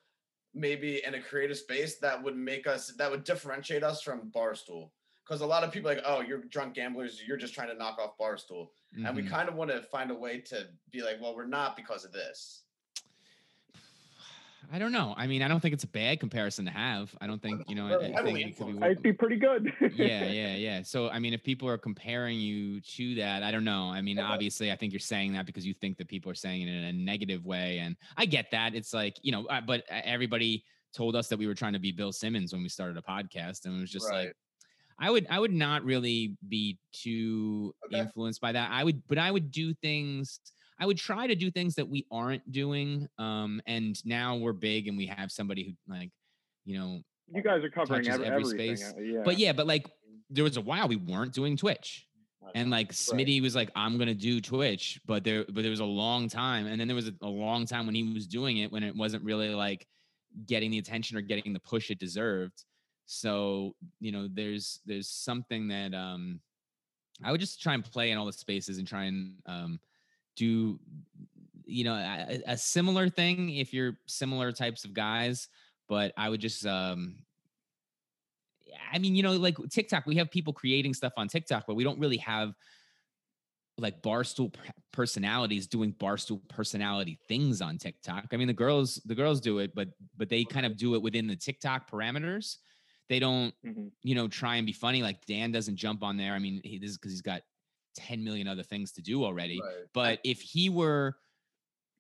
maybe 0.54 1.04
in 1.04 1.16
a 1.16 1.22
creative 1.22 1.58
space 1.58 1.98
that 2.00 2.22
would 2.24 2.38
make 2.38 2.66
us 2.66 2.88
that 2.98 3.12
would 3.12 3.24
differentiate 3.26 3.84
us 3.84 4.02
from 4.02 4.32
Barstool? 4.32 4.92
Because 5.26 5.42
a 5.42 5.46
lot 5.46 5.66
of 5.66 5.74
people 5.74 5.92
are 5.92 5.96
like, 5.96 6.04
oh, 6.08 6.22
you're 6.22 6.44
drunk 6.46 6.74
gamblers, 6.76 7.22
you're 7.28 7.36
just 7.36 7.54
trying 7.54 7.68
to 7.68 7.74
knock 7.76 8.00
off 8.00 8.18
Barstool. 8.18 8.70
And 9.06 9.14
we 9.14 9.24
Mhm. 9.24 9.30
kind 9.30 9.50
of 9.50 9.56
want 9.56 9.70
to 9.72 9.82
find 9.84 10.10
a 10.12 10.16
way 10.16 10.40
to 10.40 10.70
be 10.92 11.02
like, 11.02 11.20
well, 11.20 11.36
we're 11.36 11.46
not 11.46 11.76
because 11.76 12.06
of 12.06 12.14
this. 12.14 12.64
I 14.72 14.80
don't 14.80 14.92
know. 14.92 15.14
I 15.18 15.28
mean, 15.28 15.42
I 15.42 15.48
don't 15.48 15.60
think 15.62 15.74
it's 15.74 15.84
a 15.86 15.88
bad 15.90 16.20
comparison 16.20 16.66
to 16.66 16.72
have. 16.72 17.16
I 17.22 17.28
don't 17.28 17.42
think 17.42 17.62
you 17.70 17.76
know. 17.76 17.88
I, 17.88 17.94
I 18.18 18.24
think 18.24 18.40
it 18.40 18.58
could 18.58 18.78
be. 18.80 18.86
I'd 18.86 19.02
be 19.02 19.14
pretty 19.14 19.38
good. 19.38 19.72
yeah, 19.94 20.26
yeah, 20.30 20.56
yeah. 20.56 20.82
So 20.84 21.10
I 21.10 21.20
mean, 21.20 21.34
if 21.34 21.44
people 21.44 21.70
are 21.70 21.78
comparing 21.78 22.38
you 22.40 22.82
to 22.82 23.16
that, 23.16 23.44
I 23.44 23.52
don't 23.52 23.64
know. 23.64 23.90
I 23.90 24.02
mean, 24.02 24.20
Okay. 24.20 24.28
obviously, 24.28 24.72
I 24.72 24.76
think 24.76 24.92
you're 24.92 25.00
saying 25.00 25.34
that 25.34 25.46
because 25.46 25.66
you 25.66 25.74
think 25.74 25.98
that 25.98 26.08
people 26.10 26.32
are 26.32 26.36
saying 26.36 26.64
it 26.64 26.70
in 26.72 26.84
a 26.84 26.94
negative 26.94 27.46
way, 27.46 27.80
and 27.80 27.96
I 28.18 28.26
get 28.26 28.52
that. 28.52 28.76
It's 28.76 28.94
like 28.94 29.16
you 29.22 29.32
know, 29.32 29.46
uh, 29.46 29.62
but 29.62 29.82
uh, 29.92 30.02
everybody 30.04 30.64
told 30.94 31.16
us 31.16 31.28
that 31.30 31.38
we 31.38 31.48
were 31.48 31.54
trying 31.56 31.74
to 31.74 31.80
be 31.80 31.92
Bill 31.92 32.12
Simmons 32.12 32.52
when 32.54 32.62
we 32.64 32.70
started 32.70 32.98
a 32.98 33.02
podcast, 33.02 33.66
and 33.66 33.78
it 33.78 33.80
was 33.80 33.92
just 33.92 34.10
Right. 34.10 34.26
like. 34.28 34.34
I 35.00 35.12
would 35.12 35.28
I 35.30 35.38
would 35.40 35.54
not 35.54 35.84
really 35.84 36.36
be 36.50 36.80
too 36.92 37.72
Okay. 37.86 38.00
influenced 38.00 38.42
by 38.42 38.52
that. 38.54 38.72
I 38.72 38.84
would 38.84 39.04
but 39.08 39.20
I 39.20 39.30
would 39.30 39.52
do 39.52 39.72
things 39.76 40.40
I 40.80 40.86
would 40.86 40.98
try 40.98 41.28
to 41.28 41.36
do 41.36 41.50
things 41.52 41.76
that 41.76 41.88
we 41.88 42.06
aren't 42.12 42.52
doing. 42.52 43.08
Um 43.18 43.62
and 43.66 44.04
now 44.06 44.36
we're 44.38 44.54
big 44.54 44.88
and 44.88 44.98
we 44.98 45.08
have 45.08 45.32
somebody 45.32 45.64
who 45.64 45.94
like, 45.94 46.12
you 46.66 46.78
know, 46.78 47.02
you 47.34 47.42
guys 47.42 47.64
are 47.64 47.70
covering 47.70 48.08
every, 48.08 48.44
space. 48.46 48.94
uh, 48.96 49.00
Yeah. 49.02 49.22
but 49.24 49.38
yeah, 49.38 49.54
but 49.54 49.68
like 49.68 49.88
there 50.30 50.44
was 50.44 50.58
a 50.58 50.62
while 50.62 50.88
we 50.88 50.96
weren't 50.98 51.34
doing 51.34 51.58
Twitch. 51.58 52.06
And 52.56 52.70
like 52.70 52.94
Smitty 52.94 53.42
was 53.42 53.56
like, 53.56 53.70
I'm 53.76 53.98
gonna 53.98 54.14
do 54.14 54.40
Twitch, 54.40 55.02
but 55.06 55.24
there 55.26 55.44
but 55.46 55.64
there 55.64 55.70
was 55.70 55.82
a 55.82 55.86
long 55.86 56.30
time, 56.30 56.66
and 56.68 56.80
then 56.80 56.88
there 56.88 56.96
was 56.96 57.10
a, 57.10 57.14
a 57.22 57.28
long 57.28 57.66
time 57.66 57.86
when 57.86 57.94
he 57.94 58.04
was 58.14 58.26
doing 58.26 58.58
it 58.60 58.72
when 58.72 58.84
it 58.84 58.96
wasn't 58.96 59.22
really 59.26 59.50
like 59.50 59.86
getting 60.46 60.72
the 60.72 60.78
attention 60.78 61.18
or 61.18 61.22
getting 61.22 61.52
the 61.52 61.60
push 61.60 61.92
it 61.92 62.00
deserved. 62.00 62.64
So 63.06 63.76
you 64.00 64.14
know, 64.14 64.30
there's 64.32 64.80
there's 64.86 65.10
something 65.10 65.68
that 65.68 65.94
um 65.94 66.40
I 67.22 67.32
would 67.32 67.42
just 67.42 67.62
try 67.62 67.74
and 67.74 67.84
play 67.84 68.12
in 68.12 68.18
all 68.18 68.26
the 68.26 68.32
spaces 68.34 68.78
and 68.78 68.88
try 68.88 69.06
and 69.06 69.34
um 69.46 69.80
do 70.38 70.80
you 71.66 71.84
know 71.84 71.96
a, 71.96 72.42
a 72.48 72.58
similar 72.58 73.10
thing 73.10 73.50
if 73.50 73.74
you're 73.74 73.98
similar 74.08 74.54
types 74.54 74.86
of 74.86 74.94
guys, 74.94 75.50
but 75.90 76.14
I 76.18 76.30
would 76.30 76.40
just 76.42 76.66
um 76.66 77.26
I 78.92 79.00
mean, 79.00 79.16
you 79.16 79.24
know, 79.24 79.34
like 79.34 79.58
TikTok, 79.70 80.06
we 80.06 80.16
have 80.18 80.32
people 80.32 80.54
creating 80.54 80.94
stuff 80.94 81.14
on 81.18 81.28
TikTok, 81.28 81.66
but 81.68 81.76
we 81.76 81.84
don't 81.84 82.00
really 82.00 82.18
have 82.18 82.54
like 83.78 84.02
barstool 84.02 84.54
personalities 84.92 85.68
doing 85.68 85.94
barstool 85.94 86.48
personality 86.50 87.20
things 87.28 87.62
on 87.62 87.78
TikTok. 87.78 88.28
I 88.34 88.38
mean, 88.38 88.48
the 88.48 88.54
girls, 88.54 88.96
the 89.06 89.16
girls 89.16 89.40
do 89.40 89.60
it, 89.60 89.76
but 89.76 89.90
but 90.16 90.30
they 90.30 90.46
kind 90.46 90.66
of 90.66 90.78
do 90.78 90.96
it 90.96 91.02
within 91.02 91.28
the 91.28 91.36
TikTok 91.36 91.90
parameters. 91.90 92.58
They 93.10 93.20
don't, 93.20 93.54
Mhm. 93.64 93.92
you 94.04 94.16
know, 94.16 94.28
try 94.28 94.56
and 94.56 94.66
be 94.66 94.74
funny. 94.74 95.04
Like 95.04 95.26
Dan 95.26 95.52
doesn't 95.52 95.76
jump 95.76 96.04
on 96.04 96.18
there. 96.18 96.34
I 96.34 96.40
mean, 96.40 96.62
he, 96.64 96.80
this 96.80 96.92
is 96.92 96.98
because 96.98 97.12
he's 97.12 97.22
got 97.22 97.44
10 97.98 98.24
million 98.24 98.48
other 98.48 98.64
things 98.64 98.92
to 98.94 99.02
do 99.02 99.24
already. 99.24 99.60
Right. 99.62 99.86
But 99.94 100.20
if 100.24 100.42
he 100.42 100.70
were 100.70 101.18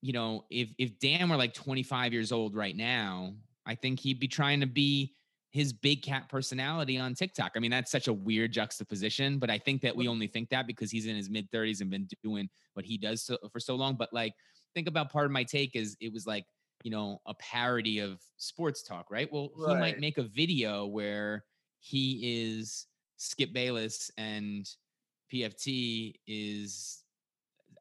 you 0.01 0.13
know, 0.13 0.45
if 0.49 0.69
if 0.77 0.99
Dan 0.99 1.29
were 1.29 1.37
like 1.37 1.53
25 1.53 2.13
years 2.13 2.31
old 2.31 2.55
right 2.55 2.75
now, 2.75 3.33
I 3.65 3.75
think 3.75 3.99
he'd 3.99 4.19
be 4.19 4.27
trying 4.27 4.59
to 4.61 4.67
be 4.67 5.15
his 5.51 5.73
big 5.73 6.03
cat 6.03 6.29
personality 6.29 6.99
on 6.99 7.15
TikTok. 7.15 7.53
I 7.55 7.59
mean, 7.59 7.71
that's 7.71 7.91
such 7.91 8.07
a 8.07 8.13
weird 8.13 8.51
juxtaposition, 8.51 9.39
but 9.39 9.49
I 9.49 9.57
think 9.57 9.81
that 9.81 9.95
we 9.95 10.07
only 10.07 10.27
think 10.27 10.49
that 10.49 10.67
because 10.67 10.91
he's 10.91 11.07
in 11.07 11.15
his 11.15 11.29
mid 11.29 11.49
30s 11.51 11.81
and 11.81 11.89
been 11.89 12.07
doing 12.23 12.49
what 12.73 12.85
he 12.85 12.97
does 12.97 13.23
so, 13.23 13.37
for 13.51 13.59
so 13.59 13.75
long. 13.75 13.95
But 13.95 14.13
like, 14.13 14.33
think 14.73 14.87
about 14.87 15.11
Pardon 15.11 15.31
My 15.31 15.43
Take 15.43 15.75
is 15.75 15.97
it 15.99 16.13
was 16.13 16.27
like, 16.27 16.45
you 16.83 16.91
know, 16.91 17.21
a 17.25 17.33
parody 17.35 17.99
of 17.99 18.21
sports 18.37 18.83
talk, 18.83 19.09
right? 19.09 19.31
Well, 19.31 19.49
right. 19.57 19.73
he 19.73 19.79
might 19.79 19.99
make 19.99 20.19
a 20.19 20.23
video 20.23 20.85
where 20.85 21.43
he 21.79 22.51
is 22.53 22.85
Skip 23.17 23.51
Bayless 23.51 24.11
and 24.17 24.69
PFT 25.31 26.15
is 26.27 27.03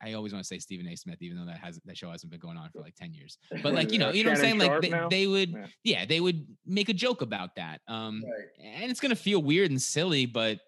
I 0.02 0.12
always 0.12 0.32
want 0.32 0.44
to 0.44 0.46
say 0.46 0.58
Stephen 0.58 0.86
A. 0.88 0.96
Smith, 0.96 1.22
even 1.22 1.38
though 1.38 1.46
that 1.46 1.58
has 1.58 1.80
that 1.84 1.96
show 1.96 2.10
hasn't 2.10 2.30
been 2.30 2.40
going 2.40 2.56
on 2.56 2.68
for 2.70 2.80
like 2.80 2.94
10 2.96 3.14
years. 3.14 3.38
But 3.62 3.74
like, 3.74 3.92
you 3.92 3.98
know, 3.98 4.10
you 4.10 4.24
know 4.24 4.30
what 4.30 4.38
I'm 4.38 4.44
saying? 4.44 4.58
Like 4.58 4.82
they, 4.82 4.92
they, 5.10 5.26
would, 5.26 5.50
yeah. 5.50 5.66
yeah. 5.84 6.04
they 6.04 6.20
would 6.20 6.46
make 6.66 6.88
a 6.88 6.94
joke 6.94 7.22
about 7.22 7.56
that. 7.56 7.80
Um, 7.88 8.22
right. 8.24 8.48
and 8.80 8.90
it's 8.90 9.00
gonna 9.00 9.16
feel 9.16 9.42
weird 9.42 9.70
and 9.70 9.80
silly, 9.80 10.26
but 10.26 10.60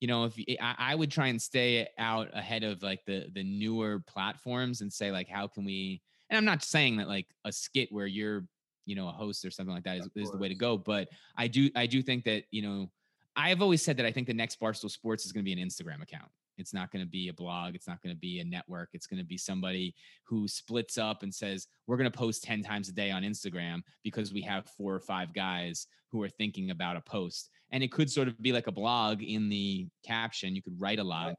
you 0.00 0.08
know, 0.08 0.24
if 0.24 0.34
I, 0.60 0.74
I 0.78 0.94
would 0.94 1.10
try 1.10 1.26
and 1.26 1.40
stay 1.40 1.86
out 1.98 2.28
ahead 2.32 2.64
of 2.64 2.82
like 2.82 3.04
the 3.04 3.26
the 3.34 3.44
newer 3.44 4.02
platforms 4.06 4.80
and 4.80 4.92
say 4.92 5.10
like, 5.12 5.28
how 5.28 5.46
can 5.46 5.64
we? 5.64 6.00
And 6.30 6.38
I'm 6.38 6.44
not 6.46 6.64
saying 6.64 6.96
that 6.96 7.08
like 7.08 7.26
a 7.44 7.52
skit 7.52 7.92
where 7.92 8.06
you're, 8.06 8.46
you 8.86 8.96
know, 8.96 9.08
a 9.08 9.12
host 9.12 9.44
or 9.44 9.50
something 9.50 9.74
like 9.74 9.84
that 9.84 9.98
is, 9.98 10.08
is 10.16 10.30
the 10.30 10.38
way 10.38 10.48
to 10.48 10.54
go. 10.54 10.78
But 10.78 11.08
I 11.36 11.48
do 11.48 11.68
I 11.76 11.86
do 11.86 12.00
think 12.00 12.24
that 12.24 12.44
you 12.50 12.62
know, 12.62 12.90
I've 13.36 13.62
always 13.62 13.82
said 13.82 13.96
that 13.96 14.06
I 14.06 14.12
think 14.12 14.26
the 14.26 14.34
next 14.34 14.60
Barstool 14.60 14.90
Sports 14.90 15.24
is 15.24 15.32
going 15.32 15.44
to 15.44 15.54
be 15.54 15.60
an 15.60 15.66
Instagram 15.66 16.02
account. 16.02 16.30
It's 16.58 16.74
not 16.74 16.92
going 16.92 17.04
to 17.04 17.10
be 17.10 17.28
a 17.28 17.32
blog. 17.32 17.74
It's 17.74 17.88
not 17.88 18.02
going 18.02 18.14
to 18.14 18.20
be 18.20 18.40
a 18.40 18.44
network. 18.44 18.90
It's 18.92 19.06
going 19.06 19.18
to 19.18 19.24
be 19.24 19.38
somebody 19.38 19.94
who 20.24 20.46
splits 20.46 20.98
up 20.98 21.22
and 21.22 21.34
says, 21.34 21.66
we're 21.86 21.96
going 21.96 22.10
to 22.10 22.16
post 22.16 22.44
10 22.44 22.62
times 22.62 22.88
a 22.88 22.92
day 22.92 23.10
on 23.10 23.22
Instagram 23.22 23.80
because 24.04 24.32
we 24.32 24.42
have 24.42 24.66
four 24.76 24.94
or 24.94 25.00
five 25.00 25.32
guys 25.32 25.86
who 26.10 26.22
are 26.22 26.28
thinking 26.28 26.70
about 26.70 26.96
a 26.96 27.00
post. 27.00 27.48
And 27.70 27.82
it 27.82 27.92
could 27.92 28.10
sort 28.10 28.28
of 28.28 28.40
be 28.42 28.52
like 28.52 28.66
a 28.66 28.72
blog 28.72 29.22
in 29.22 29.48
the 29.48 29.88
caption. 30.04 30.54
You 30.54 30.62
could 30.62 30.78
write 30.80 30.98
a 30.98 31.04
lot. 31.04 31.36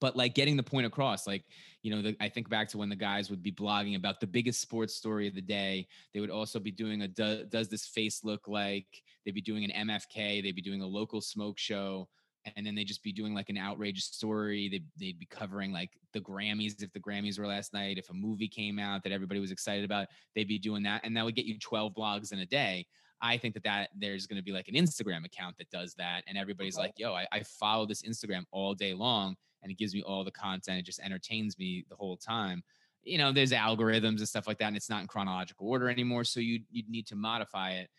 But 0.00 0.16
like 0.16 0.34
getting 0.34 0.56
the 0.56 0.62
point 0.62 0.86
across, 0.86 1.26
like, 1.26 1.44
you 1.82 1.90
know, 1.90 2.02
the, 2.02 2.16
I 2.20 2.28
think 2.28 2.48
back 2.48 2.68
to 2.68 2.78
when 2.78 2.88
the 2.88 2.96
guys 2.96 3.28
would 3.28 3.42
be 3.42 3.52
blogging 3.52 3.96
about 3.96 4.20
the 4.20 4.26
biggest 4.26 4.60
sports 4.60 4.94
story 4.94 5.26
of 5.26 5.34
the 5.34 5.42
day. 5.42 5.88
They 6.14 6.20
would 6.20 6.30
also 6.30 6.58
be 6.58 6.70
doing 6.70 7.02
a 7.02 7.08
do, 7.08 7.44
Does 7.44 7.68
This 7.68 7.86
Face 7.86 8.24
Look 8.24 8.48
Like? 8.48 9.02
They'd 9.24 9.34
be 9.34 9.42
doing 9.42 9.64
an 9.64 9.88
MFK. 9.88 10.42
They'd 10.42 10.54
be 10.54 10.62
doing 10.62 10.80
a 10.80 10.86
local 10.86 11.20
smoke 11.20 11.58
show 11.58 12.08
and 12.56 12.66
then 12.66 12.74
they'd 12.74 12.86
just 12.86 13.02
be 13.02 13.12
doing 13.12 13.34
like 13.34 13.48
an 13.50 13.58
outrageous 13.58 14.06
story. 14.06 14.68
they'd, 14.68 14.86
they'd 14.98 15.18
be 15.18 15.26
covering 15.26 15.72
like 15.72 15.90
the 16.12 16.20
Grammys 16.20 16.82
if 16.82 16.92
the 16.92 17.00
Grammys 17.00 17.38
were 17.38 17.46
last 17.46 17.72
night. 17.72 17.98
If 17.98 18.10
a 18.10 18.14
movie 18.14 18.48
came 18.48 18.78
out 18.78 19.02
that 19.04 19.12
everybody 19.12 19.40
was 19.40 19.50
excited 19.50 19.84
about, 19.84 20.08
they'd 20.34 20.48
be 20.48 20.58
doing 20.58 20.82
that, 20.84 21.02
and 21.04 21.16
that 21.16 21.24
would 21.24 21.34
get 21.34 21.44
you 21.44 21.58
12 21.58 21.94
blogs 21.94 22.32
in 22.32 22.38
a 22.38 22.46
day. 22.46 22.86
I 23.22 23.36
think 23.36 23.52
that 23.54 23.64
that 23.64 23.90
there's 23.94 24.26
going 24.26 24.38
to 24.38 24.42
be 24.42 24.52
like 24.52 24.68
an 24.68 24.74
Instagram 24.74 25.26
account 25.26 25.56
that 25.58 25.70
does 25.70 25.94
that, 25.98 26.22
and 26.26 26.38
everybody's 26.38 26.76
okay. 26.76 26.86
like, 26.86 26.94
"Yo, 26.96 27.12
I, 27.12 27.26
I 27.30 27.42
follow 27.42 27.84
this 27.84 28.02
Instagram 28.02 28.44
all 28.50 28.74
day 28.74 28.94
long, 28.94 29.36
and 29.62 29.70
it 29.70 29.78
gives 29.78 29.94
me 29.94 30.02
all 30.02 30.24
the 30.24 30.30
content. 30.30 30.78
It 30.78 30.86
just 30.86 31.00
entertains 31.00 31.58
me 31.58 31.84
the 31.88 31.96
whole 31.96 32.16
time." 32.16 32.62
You 33.02 33.18
know, 33.18 33.32
there's 33.32 33.52
algorithms 33.52 34.18
and 34.18 34.28
stuff 34.28 34.46
like 34.46 34.58
that, 34.58 34.66
and 34.66 34.76
it's 34.76 34.90
not 34.90 35.00
in 35.02 35.06
chronological 35.06 35.68
order 35.68 35.88
anymore, 35.88 36.24
so 36.24 36.40
you 36.40 36.60
you 36.70 36.84
need 36.88 37.06
to 37.08 37.16
modify 37.16 37.72
it 37.72 37.90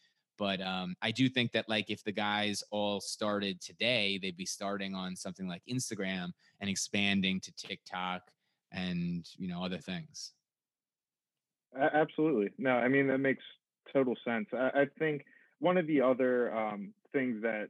but 0.41 0.59
um, 0.59 0.95
I 1.03 1.11
do 1.11 1.29
think 1.29 1.51
that 1.51 1.69
like 1.69 1.91
if 1.91 2.03
the 2.03 2.11
guys 2.11 2.63
all 2.71 2.99
started 2.99 3.61
today, 3.61 4.17
they'd 4.19 4.35
be 4.35 4.45
starting 4.47 4.95
on 4.95 5.15
something 5.15 5.47
like 5.47 5.61
Instagram 5.69 6.31
and 6.59 6.67
expanding 6.67 7.39
to 7.41 7.53
TikTok 7.53 8.23
and 8.71 9.23
you 9.37 9.47
know 9.47 9.63
other 9.63 9.77
things. 9.77 10.33
Absolutely. 11.79 12.49
No, 12.57 12.71
I 12.71 12.87
mean 12.87 13.07
that 13.09 13.19
makes 13.19 13.43
total 13.93 14.15
sense. 14.25 14.47
I, 14.51 14.71
I 14.73 14.85
think 14.97 15.25
one 15.59 15.77
of 15.77 15.85
the 15.85 16.01
other 16.01 16.51
um, 16.55 16.91
things 17.13 17.39
that 17.43 17.69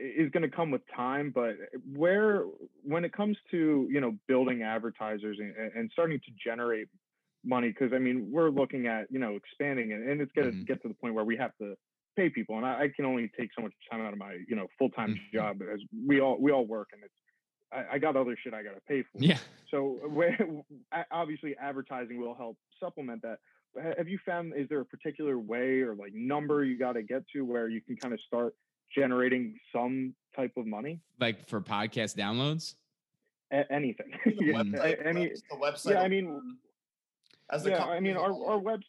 is 0.00 0.30
going 0.30 0.42
to 0.42 0.54
come 0.54 0.70
with 0.70 0.82
time, 0.94 1.32
but 1.34 1.54
where 1.92 2.44
when 2.82 3.04
it 3.04 3.12
comes 3.12 3.36
to 3.50 3.88
you 3.90 4.00
know 4.00 4.14
building 4.28 4.62
advertisers 4.62 5.38
and, 5.38 5.54
and 5.74 5.90
starting 5.92 6.18
to 6.20 6.32
generate 6.42 6.88
money 7.44 7.68
because 7.68 7.92
I 7.94 7.98
mean 7.98 8.28
we're 8.30 8.50
looking 8.50 8.86
at 8.86 9.06
you 9.10 9.18
know 9.18 9.36
expanding 9.36 9.90
it, 9.90 10.00
and 10.00 10.20
it's 10.20 10.32
going 10.32 10.48
to 10.48 10.54
mm-hmm. 10.54 10.64
get 10.64 10.82
to 10.82 10.88
the 10.88 10.94
point 10.94 11.14
where 11.14 11.24
we 11.24 11.36
have 11.36 11.52
to 11.60 11.74
pay 12.16 12.30
people, 12.30 12.56
and 12.56 12.66
I, 12.66 12.82
I, 12.82 12.88
can 12.94 13.04
only 13.04 13.30
take 13.38 13.50
so 13.56 13.62
much 13.62 13.72
time 13.90 14.00
out 14.00 14.12
of 14.12 14.18
my 14.18 14.38
you 14.48 14.56
know 14.56 14.66
full 14.78 14.90
time 14.90 15.10
mm-hmm. 15.10 15.36
job 15.36 15.60
as 15.62 15.80
we 16.06 16.20
all 16.20 16.38
we 16.40 16.52
all 16.52 16.66
work, 16.66 16.88
and 16.92 17.02
it's 17.04 17.14
I, 17.72 17.96
I 17.96 17.98
got 17.98 18.16
other 18.16 18.36
shit 18.42 18.54
I 18.54 18.62
got 18.62 18.74
to 18.74 18.80
pay 18.88 19.02
for. 19.02 19.18
Yeah. 19.18 19.38
So 19.70 19.98
where 20.08 20.38
obviously 21.10 21.56
advertising 21.60 22.20
will 22.20 22.34
help 22.34 22.56
supplement 22.80 23.22
that. 23.22 23.38
Have 23.98 24.06
you 24.06 24.20
found 24.24 24.52
is 24.56 24.68
there 24.68 24.80
a 24.80 24.84
particular 24.84 25.36
way 25.36 25.80
or 25.80 25.96
like 25.96 26.12
number 26.14 26.64
you 26.64 26.78
got 26.78 26.92
to 26.92 27.02
get 27.02 27.24
to 27.34 27.44
where 27.44 27.68
you 27.68 27.80
can 27.80 27.96
kind 27.96 28.14
of 28.14 28.20
start 28.24 28.54
generating 28.94 29.58
some 29.72 30.14
type 30.34 30.52
of 30.56 30.66
money? 30.66 31.00
Like 31.20 31.48
for 31.48 31.60
podcast 31.60 32.16
downloads? 32.16 32.74
A- 33.52 33.70
anything. 33.72 34.12
yeah, 34.26 34.54
website, 34.54 35.06
any, 35.06 35.28
the 35.28 35.56
website. 35.56 35.92
Yeah, 35.92 36.00
I 36.02 36.08
mean, 36.08 36.56
as 37.50 37.66
yeah, 37.66 37.84
I 37.84 38.00
mean, 38.00 38.16
our, 38.16 38.32
our 38.46 38.58
web, 38.58 38.80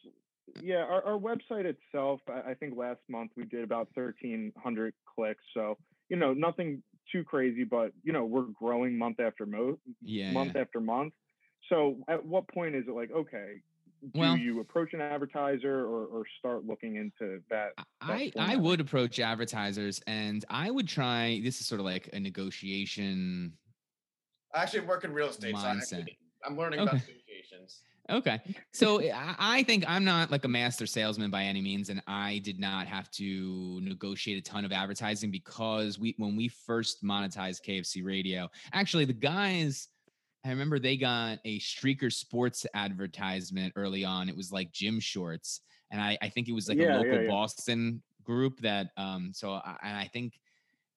yeah, 0.62 0.76
our, 0.76 1.04
our 1.04 1.18
website 1.18 1.64
itself, 1.64 2.20
I, 2.28 2.50
I 2.50 2.54
think 2.54 2.76
last 2.76 3.00
month 3.08 3.32
we 3.36 3.44
did 3.44 3.64
about 3.64 3.88
1,300 3.94 4.94
clicks. 5.14 5.44
So, 5.54 5.76
you 6.08 6.16
know, 6.16 6.32
nothing 6.32 6.82
too 7.12 7.22
crazy, 7.22 7.64
but, 7.64 7.92
you 8.02 8.12
know, 8.12 8.24
we're 8.24 8.46
growing 8.58 8.96
month 8.98 9.20
after 9.20 9.46
mo- 9.46 9.78
yeah, 10.02 10.32
month 10.32 10.52
yeah. 10.54 10.62
after 10.62 10.80
month. 10.80 11.12
So 11.68 11.96
at 12.08 12.24
what 12.24 12.48
point 12.48 12.74
is 12.74 12.84
it 12.88 12.94
like, 12.94 13.10
okay, 13.10 13.60
do 14.12 14.20
well, 14.20 14.36
you 14.36 14.60
approach 14.60 14.92
an 14.92 15.00
advertiser 15.00 15.84
or, 15.84 16.06
or 16.06 16.24
start 16.38 16.64
looking 16.66 16.96
into 16.96 17.40
that? 17.50 17.72
that 17.76 17.86
I, 18.00 18.32
I 18.38 18.56
would 18.56 18.80
approach 18.80 19.18
advertisers 19.18 20.00
and 20.06 20.44
I 20.48 20.70
would 20.70 20.88
try, 20.88 21.40
this 21.42 21.60
is 21.60 21.66
sort 21.66 21.80
of 21.80 21.84
like 21.84 22.08
a 22.12 22.20
negotiation. 22.20 23.52
I 24.54 24.62
actually 24.62 24.80
work 24.80 25.04
in 25.04 25.12
real 25.12 25.28
estate. 25.28 25.54
Mindset. 25.54 25.82
So 25.82 25.96
actually, 25.98 26.18
I'm 26.44 26.56
learning 26.56 26.80
okay. 26.80 26.90
about 26.90 27.02
negotiations. 27.06 27.82
Okay. 28.08 28.40
So 28.72 28.98
eh, 28.98 29.12
I 29.14 29.62
think 29.64 29.84
I'm 29.88 30.04
not 30.04 30.30
like 30.30 30.44
a 30.44 30.48
master 30.48 30.86
salesman 30.86 31.30
by 31.30 31.42
any 31.42 31.60
means, 31.60 31.88
and 31.88 32.00
I 32.06 32.40
did 32.44 32.60
not 32.60 32.86
have 32.86 33.10
to 33.12 33.80
negotiate 33.82 34.38
a 34.38 34.42
ton 34.42 34.64
of 34.64 34.72
advertising 34.72 35.30
because 35.30 35.98
we 35.98 36.14
when 36.18 36.36
we 36.36 36.48
first 36.48 37.02
monetized 37.02 37.64
KFC 37.66 38.04
Radio, 38.04 38.48
actually 38.72 39.04
the 39.04 39.12
guys. 39.12 39.88
I 40.46 40.50
remember 40.50 40.78
they 40.78 40.96
got 40.96 41.38
a 41.44 41.58
Streaker 41.58 42.12
Sports 42.12 42.66
advertisement 42.74 43.72
early 43.76 44.04
on. 44.04 44.28
It 44.28 44.36
was 44.36 44.52
like 44.52 44.72
gym 44.72 45.00
shorts, 45.00 45.60
and 45.90 46.00
I, 46.00 46.16
I 46.22 46.28
think 46.28 46.48
it 46.48 46.52
was 46.52 46.68
like 46.68 46.78
yeah, 46.78 46.96
a 46.96 46.98
local 46.98 47.14
yeah, 47.14 47.20
yeah. 47.22 47.28
Boston 47.28 48.02
group 48.24 48.60
that. 48.60 48.88
Um, 48.96 49.32
so 49.34 49.52
I, 49.52 49.76
and 49.82 49.96
I 49.96 50.08
think, 50.12 50.34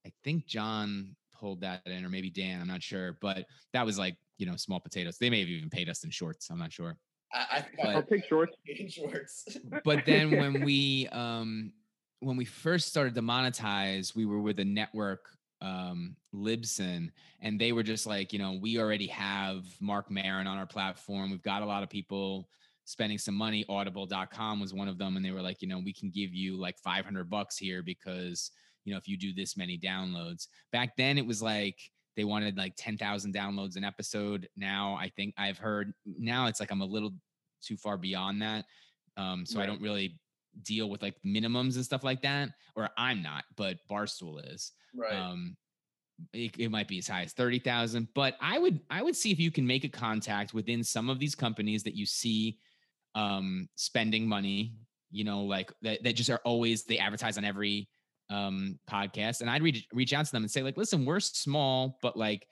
I 0.06 0.12
think 0.24 0.46
John 0.46 1.16
pulled 1.38 1.62
that 1.62 1.82
in, 1.86 2.06
or 2.06 2.10
maybe 2.10 2.30
Dan. 2.30 2.62
I'm 2.62 2.68
not 2.68 2.84
sure, 2.84 3.18
but 3.22 3.46
that 3.74 3.86
was 3.86 3.98
like 3.98 4.16
you 4.40 4.46
know, 4.46 4.56
small 4.56 4.80
potatoes. 4.80 5.18
They 5.18 5.30
may 5.30 5.42
have 5.42 5.50
even 5.50 5.70
paid 5.70 5.90
us 5.90 6.04
in 6.04 6.10
shorts. 6.10 6.50
I'm 6.50 6.58
not 6.58 6.74
sure. 6.74 6.98
I, 7.32 7.64
I 7.84 7.96
will 7.96 8.04
take 8.04 8.26
shorts. 8.26 8.56
shorts. 8.88 9.58
but 9.84 10.06
then 10.06 10.32
when 10.40 10.64
we 10.64 11.08
um 11.10 11.74
when 12.22 12.38
we 12.38 12.46
first 12.46 12.88
started 12.88 13.14
to 13.16 13.22
monetize, 13.22 14.16
we 14.16 14.26
were 14.26 14.40
with 14.40 14.60
a 14.60 14.66
network 14.66 15.30
um 15.62 16.16
Libsyn 16.34 17.12
and 17.42 17.60
they 17.60 17.72
were 17.72 17.84
just 17.84 18.06
like, 18.06 18.32
you 18.34 18.40
know, 18.40 18.58
we 18.62 18.80
already 18.80 19.08
have 19.08 19.66
Marc 19.82 20.10
Maron 20.10 20.48
on 20.48 20.58
our 20.58 20.66
platform. 20.66 21.32
We've 21.32 21.42
got 21.42 21.62
a 21.62 21.66
lot 21.66 21.84
of 21.84 21.90
people 21.90 22.48
spending 22.86 23.18
some 23.18 23.36
money. 23.36 23.66
Audible.com 23.70 24.60
was 24.60 24.74
one 24.74 24.88
of 24.88 24.98
them. 24.98 25.16
And 25.16 25.24
they 25.24 25.32
were 25.32 25.42
like, 25.42 25.62
you 25.62 25.68
know, 25.68 25.80
we 25.80 25.94
can 25.94 26.10
give 26.10 26.34
you 26.34 26.58
like 26.58 26.78
500 26.80 27.30
bucks 27.30 27.58
here 27.58 27.84
because, 27.84 28.52
you 28.84 28.92
know, 28.92 28.98
if 28.98 29.08
you 29.08 29.18
do 29.18 29.34
this 29.34 29.56
many 29.56 29.78
downloads. 29.78 30.48
Back 30.72 30.96
then 30.98 31.18
it 31.18 31.26
was 31.26 31.42
like, 31.42 31.78
they 32.16 32.24
wanted 32.24 32.58
like 32.58 32.74
10,000 32.78 33.34
downloads 33.34 33.78
an 33.78 33.84
episode. 33.84 34.50
Now 34.58 34.98
I 35.00 35.10
think 35.16 35.34
I've 35.38 35.58
heard 35.58 35.94
now 36.06 36.48
it's 36.48 36.60
like 36.60 36.72
I'm 36.72 36.82
a 36.82 36.86
little 36.86 37.14
too 37.62 37.78
far 37.78 37.98
beyond 37.98 38.42
that. 38.42 38.66
Um, 39.18 39.46
so 39.46 39.60
right. 39.60 39.64
I 39.64 39.68
don't 39.68 39.82
really 39.82 40.18
deal 40.64 40.90
with 40.90 41.02
like 41.02 41.16
minimums 41.26 41.76
and 41.76 41.86
stuff 41.86 42.04
like 42.04 42.22
that, 42.22 42.50
or 42.76 42.90
I'm 42.98 43.22
not, 43.22 43.44
but 43.56 43.78
Barstool 43.90 44.54
is. 44.54 44.72
Right. 44.96 45.14
Um, 45.14 45.56
it, 46.34 46.52
it 46.60 46.70
might 46.70 46.88
be 46.88 46.98
as 46.98 47.08
high 47.08 47.24
as 47.24 47.34
30,000, 47.34 48.08
but 48.14 48.36
I 48.42 48.60
would, 48.60 48.82
I 48.90 49.02
would 49.02 49.16
see 49.16 49.32
if 49.32 49.40
you 49.40 49.52
can 49.52 49.66
make 49.66 49.84
a 49.84 49.90
contact 49.90 50.54
within 50.54 50.84
some 50.84 51.10
of 51.10 51.20
these 51.20 51.36
companies 51.36 51.84
that 51.84 51.96
you 51.96 52.06
see 52.06 52.58
um, 53.16 53.70
spending 53.76 54.28
money, 54.28 54.74
you 55.12 55.24
know, 55.24 55.44
like 55.44 55.72
that, 55.82 56.04
that 56.04 56.16
just 56.16 56.30
are 56.30 56.42
always, 56.44 56.84
they 56.84 56.98
advertise 56.98 57.38
on 57.38 57.46
every 57.46 57.88
um, 58.30 58.80
podcast, 58.90 59.42
and 59.42 59.50
I'd 59.50 59.64
reach 59.64 59.88
reach 59.94 60.14
out 60.14 60.26
to 60.26 60.32
them 60.32 60.44
and 60.44 60.52
say 60.52 60.62
like, 60.62 60.78
listen, 60.78 61.06
we're 61.06 61.20
small, 61.20 61.98
but 62.02 62.16
like, 62.16 62.46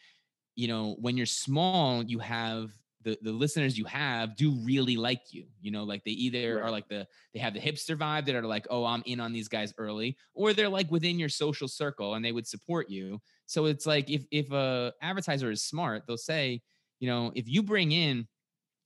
you 0.55 0.67
know, 0.67 0.95
when 0.99 1.17
you're 1.17 1.25
small, 1.25 2.03
you 2.03 2.19
have 2.19 2.71
the 3.07 3.17
the 3.21 3.31
listeners 3.31 3.77
you 3.77 3.85
have 3.85 4.35
do 4.35 4.51
really 4.63 4.97
like 4.97 5.21
you. 5.31 5.45
You 5.61 5.71
know, 5.71 5.83
like 5.83 6.03
they 6.03 6.11
either 6.11 6.55
right. 6.55 6.65
are 6.65 6.71
like 6.71 6.89
the 6.89 7.07
they 7.33 7.39
have 7.39 7.53
the 7.53 7.59
hipster 7.59 7.95
vibe 7.95 8.25
that 8.25 8.35
are 8.35 8.45
like, 8.45 8.67
oh, 8.69 8.83
I'm 8.85 9.03
in 9.05 9.19
on 9.21 9.31
these 9.31 9.47
guys 9.47 9.73
early, 9.77 10.17
or 10.33 10.53
they're 10.53 10.69
like 10.69 10.91
within 10.91 11.17
your 11.17 11.29
social 11.29 11.67
circle 11.67 12.15
and 12.15 12.23
they 12.23 12.33
would 12.33 12.47
support 12.47 12.89
you. 12.89 13.19
So 13.45 13.65
it's 13.65 13.85
like 13.85 14.09
if 14.09 14.25
if 14.31 14.51
a 14.51 14.93
advertiser 15.01 15.49
is 15.49 15.63
smart, 15.63 16.03
they'll 16.05 16.17
say, 16.17 16.61
you 16.99 17.07
know, 17.07 17.31
if 17.33 17.47
you 17.47 17.63
bring 17.63 17.93
in 17.93 18.27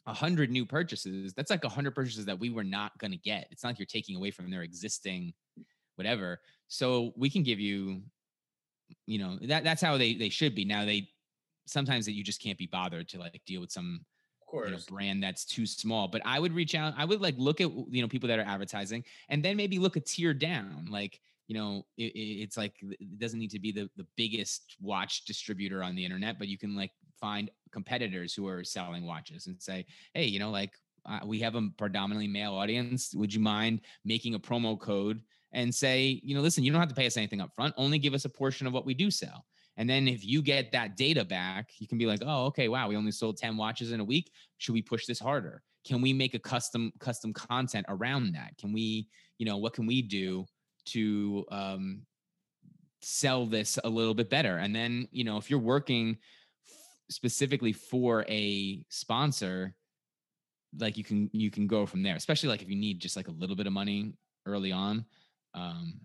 a 0.05 0.13
hundred 0.13 0.51
new 0.51 0.65
purchases, 0.65 1.33
that's 1.33 1.49
like 1.49 1.63
a 1.63 1.69
hundred 1.69 1.95
purchases 1.95 2.25
that 2.25 2.39
we 2.39 2.51
were 2.51 2.63
not 2.63 2.95
going 2.99 3.11
to 3.11 3.17
get. 3.17 3.47
It's 3.49 3.63
not 3.63 3.69
like 3.69 3.79
you're 3.79 3.85
taking 3.87 4.15
away 4.15 4.29
from 4.29 4.51
their 4.51 4.61
existing 4.61 5.33
whatever. 5.95 6.39
So 6.67 7.11
we 7.17 7.29
can 7.29 7.43
give 7.43 7.59
you, 7.59 8.01
you 9.07 9.17
know, 9.17 9.39
that 9.47 9.63
that's 9.63 9.81
how 9.81 9.97
they 9.97 10.13
they 10.13 10.29
should 10.29 10.53
be. 10.53 10.65
Now 10.65 10.85
they 10.85 11.09
sometimes 11.65 12.05
that 12.05 12.13
you 12.13 12.23
just 12.23 12.41
can't 12.41 12.57
be 12.57 12.67
bothered 12.67 13.07
to 13.09 13.19
like 13.19 13.39
deal 13.45 13.61
with 13.61 13.71
some 13.71 14.05
Of 14.53 14.63
you 14.65 14.71
know 14.71 14.79
brand 14.87 15.23
that's 15.23 15.45
too 15.45 15.65
small. 15.65 16.07
But 16.07 16.21
I 16.25 16.39
would 16.39 16.53
reach 16.53 16.75
out. 16.75 16.93
I 16.97 17.05
would 17.05 17.21
like 17.21 17.35
look 17.37 17.61
at 17.61 17.71
you 17.71 18.01
know 18.01 18.07
people 18.07 18.27
that 18.29 18.39
are 18.39 18.43
advertising, 18.43 19.03
and 19.29 19.43
then 19.43 19.57
maybe 19.57 19.79
look 19.79 19.95
a 19.95 19.99
tier 20.01 20.33
down. 20.33 20.85
Like 20.89 21.19
you 21.47 21.55
know, 21.55 21.85
it, 21.97 22.13
it- 22.15 22.41
it's 22.43 22.57
like 22.57 22.75
it 22.81 23.19
doesn't 23.19 23.39
need 23.39 23.51
to 23.51 23.59
be 23.59 23.71
the 23.71 23.89
the 23.95 24.07
biggest 24.15 24.75
watch 24.79 25.25
distributor 25.25 25.83
on 25.83 25.95
the 25.95 26.05
internet, 26.05 26.37
but 26.39 26.47
you 26.47 26.57
can 26.57 26.75
like 26.75 26.91
find 27.19 27.49
competitors 27.71 28.33
who 28.33 28.47
are 28.47 28.63
selling 28.63 29.05
watches 29.05 29.47
and 29.47 29.61
say, 29.61 29.85
hey, 30.13 30.25
you 30.25 30.39
know, 30.39 30.49
like 30.51 30.73
uh, 31.05 31.19
we 31.25 31.39
have 31.39 31.55
a 31.55 31.69
predominantly 31.77 32.27
male 32.27 32.53
audience. 32.53 33.13
Would 33.15 33.33
you 33.33 33.39
mind 33.39 33.81
making 34.05 34.35
a 34.35 34.39
promo 34.39 34.79
code 34.79 35.21
and 35.53 35.73
say, 35.73 36.19
you 36.23 36.35
know, 36.35 36.41
listen, 36.41 36.63
you 36.63 36.71
don't 36.71 36.79
have 36.79 36.89
to 36.89 36.95
pay 36.95 37.05
us 37.07 37.17
anything 37.17 37.41
up 37.41 37.53
front. 37.55 37.73
Only 37.77 37.99
give 37.99 38.13
us 38.13 38.25
a 38.25 38.29
portion 38.29 38.67
of 38.67 38.73
what 38.73 38.85
we 38.85 38.93
do 38.93 39.11
sell. 39.11 39.45
And 39.77 39.89
then 39.89 40.07
if 40.07 40.25
you 40.25 40.41
get 40.41 40.71
that 40.73 40.97
data 40.97 41.23
back, 41.23 41.69
you 41.79 41.87
can 41.87 41.97
be 41.97 42.05
like, 42.05 42.21
oh, 42.25 42.45
okay, 42.45 42.67
wow, 42.67 42.87
we 42.87 42.95
only 42.95 43.11
sold 43.11 43.37
10 43.37 43.57
watches 43.57 43.91
in 43.91 43.99
a 43.99 44.03
week. 44.03 44.31
Should 44.57 44.73
we 44.73 44.81
push 44.81 45.05
this 45.05 45.19
harder? 45.19 45.63
Can 45.85 46.01
we 46.01 46.13
make 46.13 46.35
a 46.35 46.39
custom 46.39 46.91
custom 46.99 47.33
content 47.33 47.85
around 47.89 48.33
that? 48.33 48.55
Can 48.59 48.71
we, 48.71 49.07
you 49.39 49.45
know, 49.45 49.57
what 49.57 49.73
can 49.73 49.87
we 49.87 50.01
do 50.01 50.45
to 50.87 51.45
um, 51.51 52.01
sell 53.01 53.45
this 53.45 53.79
a 53.83 53.89
little 53.89 54.13
bit 54.13 54.29
better? 54.29 54.57
And 54.57 54.75
then, 54.75 55.07
you 55.11 55.23
know, 55.23 55.37
if 55.37 55.49
you're 55.49 55.59
working 55.59 56.17
f- 56.67 56.73
specifically 57.09 57.73
for 57.73 58.25
a 58.29 58.83
sponsor, 58.89 59.73
like 60.77 60.97
you 60.97 61.03
can 61.03 61.29
you 61.33 61.49
can 61.49 61.65
go 61.65 61.85
from 61.85 62.03
there. 62.03 62.15
Especially 62.15 62.49
like 62.49 62.61
if 62.61 62.69
you 62.69 62.75
need 62.75 62.99
just 62.99 63.15
like 63.15 63.27
a 63.27 63.31
little 63.31 63.55
bit 63.55 63.67
of 63.67 63.73
money 63.73 64.13
early 64.45 64.71
on. 64.71 65.05
Um, 65.53 66.01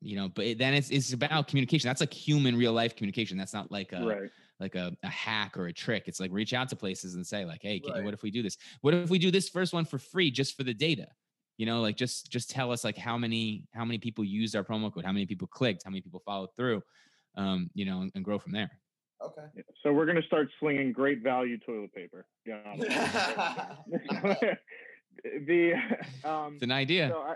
you 0.00 0.16
know, 0.16 0.28
but 0.28 0.58
then 0.58 0.74
it's 0.74 0.90
it's 0.90 1.12
about 1.12 1.48
communication. 1.48 1.88
That's 1.88 2.00
like 2.00 2.12
human 2.12 2.56
real 2.56 2.72
life 2.72 2.96
communication. 2.96 3.36
That's 3.36 3.54
not 3.54 3.70
like 3.70 3.92
a 3.92 4.04
right. 4.04 4.30
like 4.60 4.74
a, 4.74 4.92
a 5.02 5.08
hack 5.08 5.56
or 5.56 5.66
a 5.66 5.72
trick. 5.72 6.04
It's 6.06 6.20
like 6.20 6.30
reach 6.32 6.52
out 6.52 6.68
to 6.70 6.76
places 6.76 7.14
and 7.14 7.26
say 7.26 7.44
like, 7.44 7.60
hey, 7.62 7.80
can, 7.80 7.92
Right. 7.92 8.04
what 8.04 8.14
if 8.14 8.22
we 8.22 8.30
do 8.30 8.42
this? 8.42 8.56
What 8.82 8.94
if 8.94 9.10
we 9.10 9.18
do 9.18 9.30
this 9.30 9.48
first 9.48 9.72
one 9.72 9.84
for 9.84 9.98
free 9.98 10.30
just 10.30 10.56
for 10.56 10.64
the 10.64 10.74
data? 10.74 11.08
You 11.56 11.66
know, 11.66 11.80
like 11.80 11.96
just 11.96 12.30
just 12.30 12.50
tell 12.50 12.70
us 12.70 12.84
like 12.84 12.98
how 12.98 13.16
many 13.16 13.64
how 13.72 13.84
many 13.84 13.98
people 13.98 14.24
used 14.24 14.54
our 14.54 14.64
promo 14.64 14.92
code, 14.92 15.04
how 15.04 15.12
many 15.12 15.26
people 15.26 15.48
clicked, 15.48 15.82
how 15.84 15.90
many 15.90 16.02
people 16.02 16.22
followed 16.24 16.50
through, 16.56 16.82
um, 17.36 17.70
you 17.74 17.86
know, 17.86 18.02
and, 18.02 18.12
and 18.14 18.24
grow 18.24 18.38
from 18.38 18.52
there. 18.52 18.70
Okay. 19.24 19.62
So 19.82 19.92
we're 19.92 20.04
gonna 20.04 20.22
start 20.26 20.50
slinging 20.60 20.92
great 20.92 21.22
value 21.22 21.56
toilet 21.58 21.94
paper. 21.94 22.26
Yeah. 22.44 22.74
the 25.46 25.72
um, 26.24 26.54
It's 26.54 26.62
an 26.62 26.72
idea. 26.72 27.08
So 27.10 27.20
I, 27.20 27.34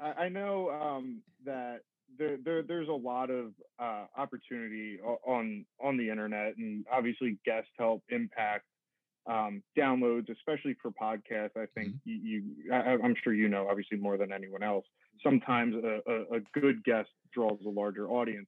I 0.00 0.24
I 0.24 0.28
know 0.28 0.70
um, 0.70 1.22
that 1.44 1.80
there, 2.18 2.36
there 2.44 2.62
there's 2.62 2.88
a 2.88 2.92
lot 2.92 3.30
of 3.30 3.52
uh, 3.78 4.06
opportunity 4.16 4.98
on 5.00 5.64
on 5.82 5.96
the 5.96 6.08
internet, 6.08 6.56
and 6.56 6.84
obviously 6.92 7.38
guests 7.44 7.70
help 7.78 8.02
impact 8.08 8.64
um, 9.26 9.62
downloads, 9.76 10.30
especially 10.30 10.76
for 10.80 10.90
podcasts. 10.90 11.56
I 11.56 11.66
think 11.74 11.94
you, 12.04 12.14
you 12.14 12.72
I, 12.72 12.96
I'm 13.02 13.14
sure 13.22 13.34
you 13.34 13.48
know, 13.48 13.66
obviously 13.68 13.98
more 13.98 14.16
than 14.16 14.32
anyone 14.32 14.62
else. 14.62 14.84
Sometimes 15.22 15.74
a, 15.74 16.00
a, 16.10 16.36
a 16.36 16.40
good 16.60 16.84
guest 16.84 17.08
draws 17.32 17.58
a 17.66 17.70
larger 17.70 18.08
audience. 18.08 18.46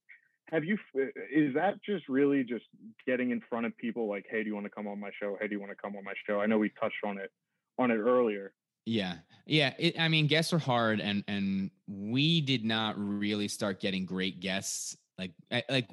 Have 0.51 0.65
you? 0.65 0.79
Is 0.95 1.55
that 1.55 1.75
just 1.85 2.09
really 2.09 2.43
just 2.43 2.65
getting 3.07 3.33
in 3.33 3.43
front 3.51 3.67
of 3.67 3.77
people? 3.77 4.09
Like, 4.09 4.25
hey, 4.31 4.43
do 4.43 4.49
you 4.49 4.55
want 4.55 4.67
to 4.67 4.71
come 4.71 4.87
on 4.87 4.99
my 4.99 5.11
show? 5.21 5.37
Hey, 5.41 5.49
do 5.49 5.55
you 5.55 5.61
want 5.61 5.73
to 5.73 5.77
come 5.77 5.97
on 5.97 6.05
my 6.05 6.15
show? 6.27 6.41
I 6.41 6.47
know 6.47 6.59
we 6.59 6.71
touched 6.81 7.05
on 7.05 7.19
it 7.19 7.31
on 7.79 7.91
it 7.91 7.97
earlier. 7.97 8.53
Yeah, 8.89 9.17
yeah. 9.47 9.75
It, 9.79 10.01
I 10.01 10.09
mean, 10.09 10.27
guests 10.27 10.53
are 10.53 10.59
hard, 10.59 11.01
and 11.01 11.23
and 11.29 11.71
we 11.87 12.41
did 12.41 12.65
not 12.65 12.95
really 12.99 13.49
start 13.49 13.81
getting 13.81 14.07
great 14.07 14.41
guests. 14.41 14.97
Like 15.19 15.33
I- 15.51 15.65
like 15.69 15.91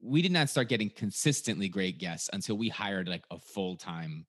we 0.00 0.22
did 0.22 0.32
not 0.32 0.48
start 0.48 0.68
getting 0.68 0.90
consistently 0.90 1.68
great 1.68 1.98
guests 1.98 2.30
until 2.32 2.56
we 2.56 2.68
hired 2.68 3.08
like 3.08 3.24
a 3.30 3.38
full 3.38 3.76
time 3.76 4.26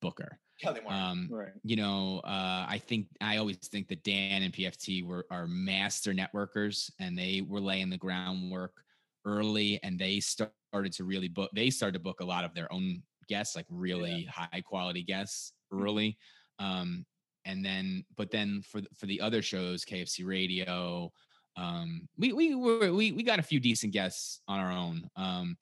booker. 0.00 0.38
Kelly 0.60 0.80
Martin. 0.80 1.00
Um, 1.00 1.28
Right. 1.30 1.52
you 1.62 1.76
know, 1.76 2.18
uh, 2.24 2.66
I 2.68 2.78
think 2.84 3.06
I 3.20 3.36
always 3.36 3.58
think 3.58 3.86
that 3.88 4.02
Dan 4.02 4.42
and 4.42 4.52
PFT 4.52 5.04
were 5.04 5.24
are 5.30 5.46
master 5.46 6.12
networkers, 6.12 6.90
and 6.98 7.16
they 7.16 7.42
were 7.42 7.60
laying 7.60 7.90
the 7.90 7.98
groundwork 7.98 8.82
early, 9.24 9.80
and 9.84 9.96
they 9.98 10.18
started 10.18 10.92
to 10.94 11.04
really 11.04 11.28
book. 11.28 11.50
They 11.54 11.70
started 11.70 11.94
to 11.94 12.02
book 12.02 12.20
a 12.20 12.24
lot 12.24 12.44
of 12.44 12.54
their 12.54 12.72
own 12.72 13.02
guests, 13.28 13.54
like 13.54 13.66
really 13.68 14.24
high 14.24 14.62
quality 14.64 15.04
guests 15.04 15.52
early. 15.72 16.18
Um, 16.58 17.06
and 17.48 17.64
then, 17.64 18.04
but 18.16 18.30
then 18.30 18.62
for 18.62 18.82
for 18.94 19.06
the 19.06 19.20
other 19.20 19.40
shows, 19.40 19.84
KFC 19.84 20.24
Radio, 20.24 21.10
um, 21.56 22.06
we 22.18 22.32
we 22.32 22.54
were 22.54 22.92
we 22.92 23.10
we 23.10 23.22
got 23.22 23.38
a 23.38 23.42
few 23.42 23.58
decent 23.58 23.92
guests 23.92 24.40
on 24.46 24.60
our 24.60 24.70
own. 24.70 25.08
Um, 25.16 25.56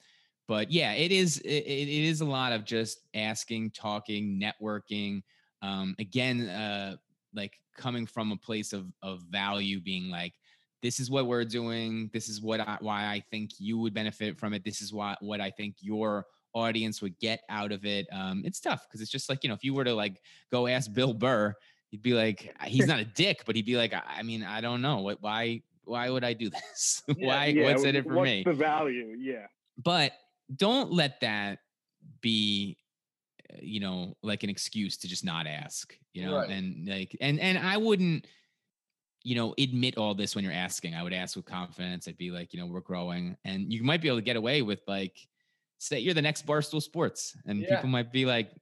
but 0.49 0.70
yeah, 0.70 0.92
it 0.92 1.12
is 1.12 1.38
it, 1.38 1.49
it 1.49 1.88
is 1.88 2.20
a 2.20 2.27
lot 2.27 2.53
of 2.53 2.64
just 2.64 3.01
asking, 3.14 3.70
talking, 3.70 4.42
networking. 4.42 5.22
Um, 5.62 5.94
again, 5.99 6.49
uh, 6.49 6.96
like 7.35 7.55
coming 7.79 8.05
from 8.05 8.33
a 8.33 8.37
place 8.37 8.72
of 8.72 8.92
of 9.01 9.20
value, 9.31 9.81
being 9.81 10.11
like, 10.11 10.35
this 10.83 10.99
is 10.99 11.09
what 11.09 11.27
we're 11.27 11.44
doing. 11.44 12.11
This 12.12 12.29
is 12.29 12.42
what 12.42 12.61
I 12.61 12.79
why 12.81 13.07
I 13.07 13.22
think 13.31 13.53
you 13.59 13.79
would 13.79 13.94
benefit 13.94 14.38
from 14.38 14.55
it. 14.55 14.64
This 14.64 14.83
is 14.83 14.92
why 14.92 15.16
what 15.20 15.40
I 15.40 15.51
think 15.51 15.77
your 15.81 16.27
audience 16.53 17.01
would 17.03 17.16
get 17.20 17.42
out 17.49 17.70
of 17.70 17.85
it. 17.85 18.07
Um, 18.11 18.42
it's 18.44 18.61
tough 18.61 18.87
because 18.88 19.01
it's 19.01 19.11
just 19.11 19.29
like 19.29 19.44
you 19.44 19.49
know, 19.49 19.55
if 19.55 19.62
you 19.62 19.72
were 19.72 19.85
to 19.85 19.94
like 19.94 20.20
go 20.51 20.66
ask 20.66 20.92
Bill 20.92 21.14
Burr, 21.14 21.55
he'd 21.90 22.03
be 22.03 22.12
like, 22.14 22.55
he's 22.64 22.87
not 22.87 22.99
a 23.01 23.05
dick, 23.05 23.42
but 23.46 23.57
he'd 23.57 23.66
be 23.66 23.77
like, 23.77 23.92
I, 23.94 24.03
I 24.18 24.22
mean, 24.22 24.42
I 24.42 24.61
don't 24.61 24.83
know 24.83 24.99
what 25.01 25.22
why 25.22 25.62
why 25.85 26.11
would 26.11 26.25
I 26.25 26.33
do 26.33 26.51
this? 26.57 27.03
why 27.18 27.46
Yeah, 27.46 27.64
what's 27.64 27.85
in 27.85 27.96
it 27.96 28.05
for 28.05 28.14
what's 28.14 28.25
me? 28.31 28.42
the 28.44 28.53
value? 28.53 29.14
Yeah. 29.18 29.46
but 29.79 30.12
don't 30.55 30.92
let 30.92 31.20
that 31.20 31.59
be 32.20 32.77
uh, 33.53 33.57
you 33.61 33.81
know 33.81 34.16
like 34.22 34.42
an 34.44 34.51
excuse 34.51 34.96
to 34.99 35.09
just 35.09 35.25
not 35.25 35.46
ask 35.46 35.99
you 36.12 36.25
know 36.25 36.37
Right. 36.37 36.51
and 36.51 36.88
like 36.88 37.16
and 37.20 37.40
and 37.40 37.59
i 37.59 37.77
wouldn't 37.77 38.27
you 39.25 39.35
know 39.35 39.55
admit 39.59 39.99
all 39.99 40.14
this 40.14 40.35
when 40.37 40.44
you're 40.44 40.53
asking 40.53 40.94
i 40.94 41.03
would 41.03 41.12
ask 41.12 41.35
with 41.35 41.46
confidence 41.46 42.07
i'd 42.07 42.16
be 42.16 42.31
like 42.31 42.53
you 42.55 42.61
know 42.61 42.66
we're 42.66 42.81
growing 42.81 43.37
and 43.44 43.72
you 43.72 43.83
might 43.83 44.01
be 44.01 44.07
able 44.09 44.18
to 44.18 44.22
get 44.25 44.37
away 44.37 44.62
with 44.62 44.81
like 44.87 45.16
say 45.79 45.99
you're 45.99 46.14
the 46.14 46.22
next 46.22 46.46
barstool 46.46 46.81
sports 46.81 47.37
and 47.46 47.61
Yeah. 47.62 47.75
people 47.77 47.88
might 47.88 48.12
be 48.12 48.25
like 48.25 48.53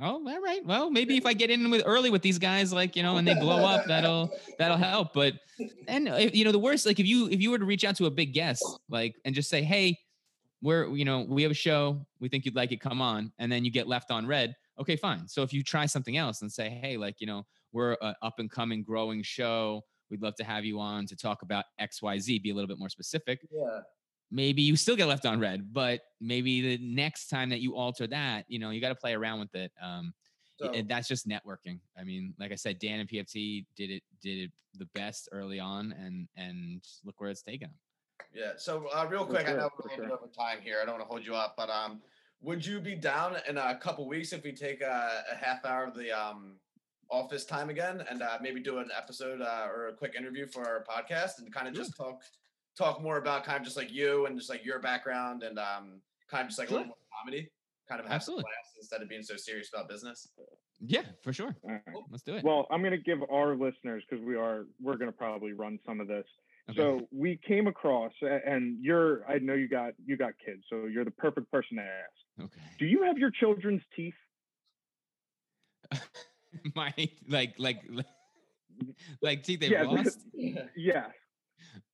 oh 0.00 0.26
all 0.26 0.40
right. 0.42 0.64
Well 0.64 0.90
maybe 0.90 1.16
if 1.16 1.26
i 1.26 1.32
get 1.32 1.50
in 1.50 1.70
with 1.70 1.82
early 1.86 2.10
with 2.10 2.22
these 2.22 2.38
guys 2.38 2.72
like 2.72 2.96
you 2.96 3.02
know 3.02 3.16
and 3.16 3.26
they 3.26 3.34
blow 3.40 3.64
up 3.64 3.86
that'll 3.86 4.30
that'll 4.58 4.76
help. 4.76 5.12
But 5.14 5.34
and 5.86 6.08
uh, 6.08 6.16
you 6.16 6.44
know 6.44 6.52
the 6.52 6.58
worst 6.58 6.86
like 6.86 7.00
if 7.00 7.06
you 7.06 7.28
if 7.28 7.40
you 7.40 7.50
were 7.50 7.58
to 7.58 7.64
reach 7.64 7.84
out 7.84 7.96
to 7.96 8.06
a 8.06 8.10
big 8.10 8.32
guest 8.32 8.64
like 8.88 9.16
and 9.24 9.34
just 9.34 9.48
say 9.48 9.62
hey 9.62 9.98
we're 10.62 10.88
you 10.88 11.04
know 11.04 11.24
we 11.28 11.42
have 11.42 11.52
a 11.52 11.54
show. 11.54 12.06
We 12.20 12.28
think 12.28 12.44
you'd 12.44 12.56
like 12.56 12.72
it. 12.72 12.80
Come 12.80 13.00
on. 13.00 13.32
And 13.38 13.50
then 13.50 13.64
you 13.64 13.70
get 13.70 13.86
left 13.86 14.10
on 14.10 14.26
red. 14.26 14.54
Okay 14.80 14.96
fine. 14.96 15.28
So 15.28 15.42
if 15.42 15.52
you 15.52 15.62
try 15.62 15.86
something 15.86 16.16
else 16.16 16.42
and 16.42 16.50
say 16.50 16.68
hey 16.68 16.96
like 16.96 17.16
you 17.20 17.26
know 17.26 17.46
we're 17.72 17.92
a 18.00 18.14
up 18.22 18.38
and 18.38 18.50
coming 18.50 18.82
growing 18.82 19.22
show. 19.22 19.82
We'd 20.10 20.22
love 20.22 20.36
to 20.36 20.44
have 20.44 20.64
you 20.64 20.80
on 20.80 21.06
to 21.06 21.16
talk 21.16 21.42
about 21.42 21.66
xyz 21.78 22.42
be 22.42 22.50
a 22.50 22.54
little 22.54 22.68
bit 22.68 22.78
more 22.78 22.88
specific. 22.88 23.40
Yeah. 23.50 23.80
Maybe 24.30 24.62
you 24.62 24.76
still 24.76 24.96
get 24.96 25.06
left 25.06 25.24
on 25.26 25.40
red 25.40 25.72
but 25.72 26.00
maybe 26.20 26.76
the 26.76 26.78
next 26.84 27.28
time 27.28 27.48
that 27.48 27.60
you 27.60 27.74
alter 27.76 28.06
that 28.06 28.44
you 28.48 28.58
know 28.58 28.70
you 28.70 28.80
got 28.80 28.90
to 28.90 28.94
play 28.94 29.14
around 29.14 29.40
with 29.40 29.54
it 29.54 29.72
um 29.82 30.12
So, 30.58 30.70
and 30.72 30.88
that's 30.88 31.08
just 31.08 31.26
networking 31.28 31.78
i 31.98 32.04
mean 32.04 32.34
like 32.38 32.52
i 32.52 32.56
said 32.56 32.78
dan 32.78 33.00
and 33.00 33.08
pft 33.08 33.64
did 33.76 33.90
it 33.90 34.02
did 34.22 34.38
it 34.44 34.52
the 34.74 34.86
best 34.94 35.28
early 35.32 35.58
on 35.60 35.92
and 35.98 36.28
and 36.36 36.82
look 37.04 37.20
where 37.20 37.30
it's 37.30 37.42
taken 37.42 37.68
them. 37.68 37.76
yeah. 38.34 38.52
So 38.56 38.86
uh, 38.94 39.06
real 39.10 39.24
For 39.24 39.32
quick, 39.32 39.46
I 39.46 39.50
sure, 39.50 39.58
know 39.58 39.70
we're 39.76 39.86
a 39.86 39.90
little 39.90 39.96
sure. 39.96 40.04
bit 40.04 40.12
over 40.12 40.30
time 40.32 40.58
here. 40.62 40.78
I 40.80 40.84
don't 40.84 40.96
want 40.96 41.04
to 41.04 41.08
hold 41.08 41.24
you 41.26 41.34
up, 41.34 41.54
but 41.56 41.70
um, 41.70 42.00
would 42.40 42.64
you 42.64 42.78
be 42.80 42.94
down 42.94 43.36
in 43.48 43.56
a 43.56 43.76
couple 43.76 44.06
weeks 44.06 44.32
if 44.32 44.42
we 44.44 44.52
take 44.52 44.80
a, 44.82 45.24
a 45.32 45.36
half 45.36 45.64
hour 45.64 45.84
of 45.86 45.94
the 45.96 46.12
um 46.12 46.56
office 47.10 47.44
time 47.44 47.70
again 47.70 48.04
and 48.10 48.22
uh, 48.22 48.38
maybe 48.42 48.60
do 48.60 48.78
an 48.78 48.90
episode 48.96 49.40
uh, 49.40 49.66
or 49.74 49.88
a 49.88 49.94
quick 49.94 50.14
interview 50.14 50.46
for 50.46 50.66
our 50.66 50.84
podcast 50.84 51.38
and 51.38 51.52
kind 51.52 51.66
of 51.66 51.74
just 51.74 51.96
talk 51.96 52.20
talk 52.78 53.02
more 53.02 53.18
about 53.18 53.44
kind 53.44 53.58
of 53.58 53.64
just 53.64 53.76
like 53.76 53.92
you 53.92 54.26
and 54.26 54.38
just 54.38 54.48
like 54.48 54.64
your 54.64 54.78
background 54.78 55.42
and 55.42 55.58
um 55.58 56.00
kind 56.30 56.42
of 56.42 56.48
just 56.48 56.58
like 56.58 56.68
a 56.70 56.72
little 56.72 56.84
Sure. 56.84 56.88
more 56.88 56.96
comedy, 57.24 57.50
kind 57.88 58.00
of 58.00 58.06
have 58.06 58.22
some 58.22 58.34
Absolutely. 58.34 58.44
laughs 58.44 58.74
instead 58.78 59.02
of 59.02 59.08
being 59.08 59.22
so 59.22 59.36
serious 59.36 59.68
about 59.74 59.88
business. 59.88 60.28
yeah 60.80 61.02
for 61.24 61.32
sure 61.32 61.56
All 61.64 61.70
right. 61.70 61.82
let's 62.10 62.22
do 62.22 62.34
it 62.36 62.44
Well, 62.44 62.66
I'm 62.70 62.80
going 62.80 62.92
to 62.92 62.98
give 62.98 63.18
our 63.30 63.56
listeners 63.56 64.04
because 64.08 64.24
we 64.24 64.36
are 64.36 64.66
we're 64.80 64.96
going 64.96 65.10
to 65.10 65.16
probably 65.16 65.52
run 65.52 65.78
some 65.84 66.00
of 66.00 66.06
this. 66.08 66.26
Okay. 66.70 66.78
So 66.78 67.08
we 67.10 67.40
came 67.48 67.66
across, 67.66 68.12
and 68.22 68.76
you're 68.84 69.24
I 69.28 69.38
know 69.38 69.54
you 69.54 69.68
got 69.68 69.94
you 70.04 70.16
got 70.18 70.32
kids, 70.44 70.62
so 70.70 70.84
you're 70.84 71.04
the 71.06 71.10
perfect 71.12 71.50
person 71.50 71.78
to 71.78 71.82
ask. 71.82 72.44
okay 72.44 72.60
Do 72.78 72.84
you 72.86 73.02
have 73.04 73.16
your 73.18 73.30
children's 73.30 73.82
teeth? 73.96 74.14
my 76.74 76.92
like 77.28 77.54
like 77.58 77.80
like 79.22 79.42
teeth 79.44 79.60
they 79.60 79.68
Yeah, 79.70 79.82
lost 79.84 80.18
Yes. 80.76 81.10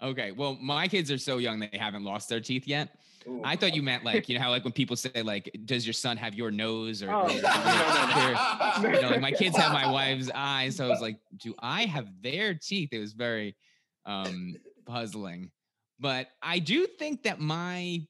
Okay. 0.03 0.33
Well, 0.33 0.57
my 0.61 0.89
kids 0.89 1.11
are 1.11 1.19
so 1.19 1.39
young 1.39 1.61
they 1.61 1.71
haven't 1.79 2.05
lost 2.05 2.29
their 2.29 2.41
teeth 2.41 2.67
yet. 2.67 2.99
Ooh. 3.27 3.41
I 3.43 3.57
thought 3.57 3.75
you 3.75 3.83
meant 3.83 4.05
like, 4.05 4.29
you 4.29 4.37
know, 4.37 4.43
how 4.45 4.51
like 4.51 4.65
when 4.65 4.73
people 4.73 4.97
say 4.97 5.23
like, 5.23 5.51
does 5.65 5.87
your 5.87 5.95
son 5.95 6.17
have 6.19 6.35
your 6.35 6.51
nose 6.51 7.03
or, 7.03 7.11
Oh, 7.11 7.23
or- 7.23 7.29
no, 7.29 7.35
no, 7.35 8.83
or- 8.91 8.95
you 8.95 9.01
know, 9.03 9.09
like 9.11 9.21
my 9.23 9.33
kids 9.33 9.57
have 9.57 9.73
my 9.73 9.91
wife's 9.99 10.31
eyes. 10.35 10.77
So 10.77 10.85
I 10.85 10.89
was 10.89 11.01
like, 11.01 11.19
do 11.39 11.55
I 11.59 11.87
have 11.87 12.09
their 12.23 12.53
teeth? 12.55 12.91
It 12.93 12.99
was 12.99 13.13
very 13.15 13.57
um 14.05 14.57
puzzling. 14.85 15.51
But 15.99 16.29
I 16.43 16.59
do 16.59 16.87
think 16.87 17.23
that 17.23 17.41
my 17.41 18.03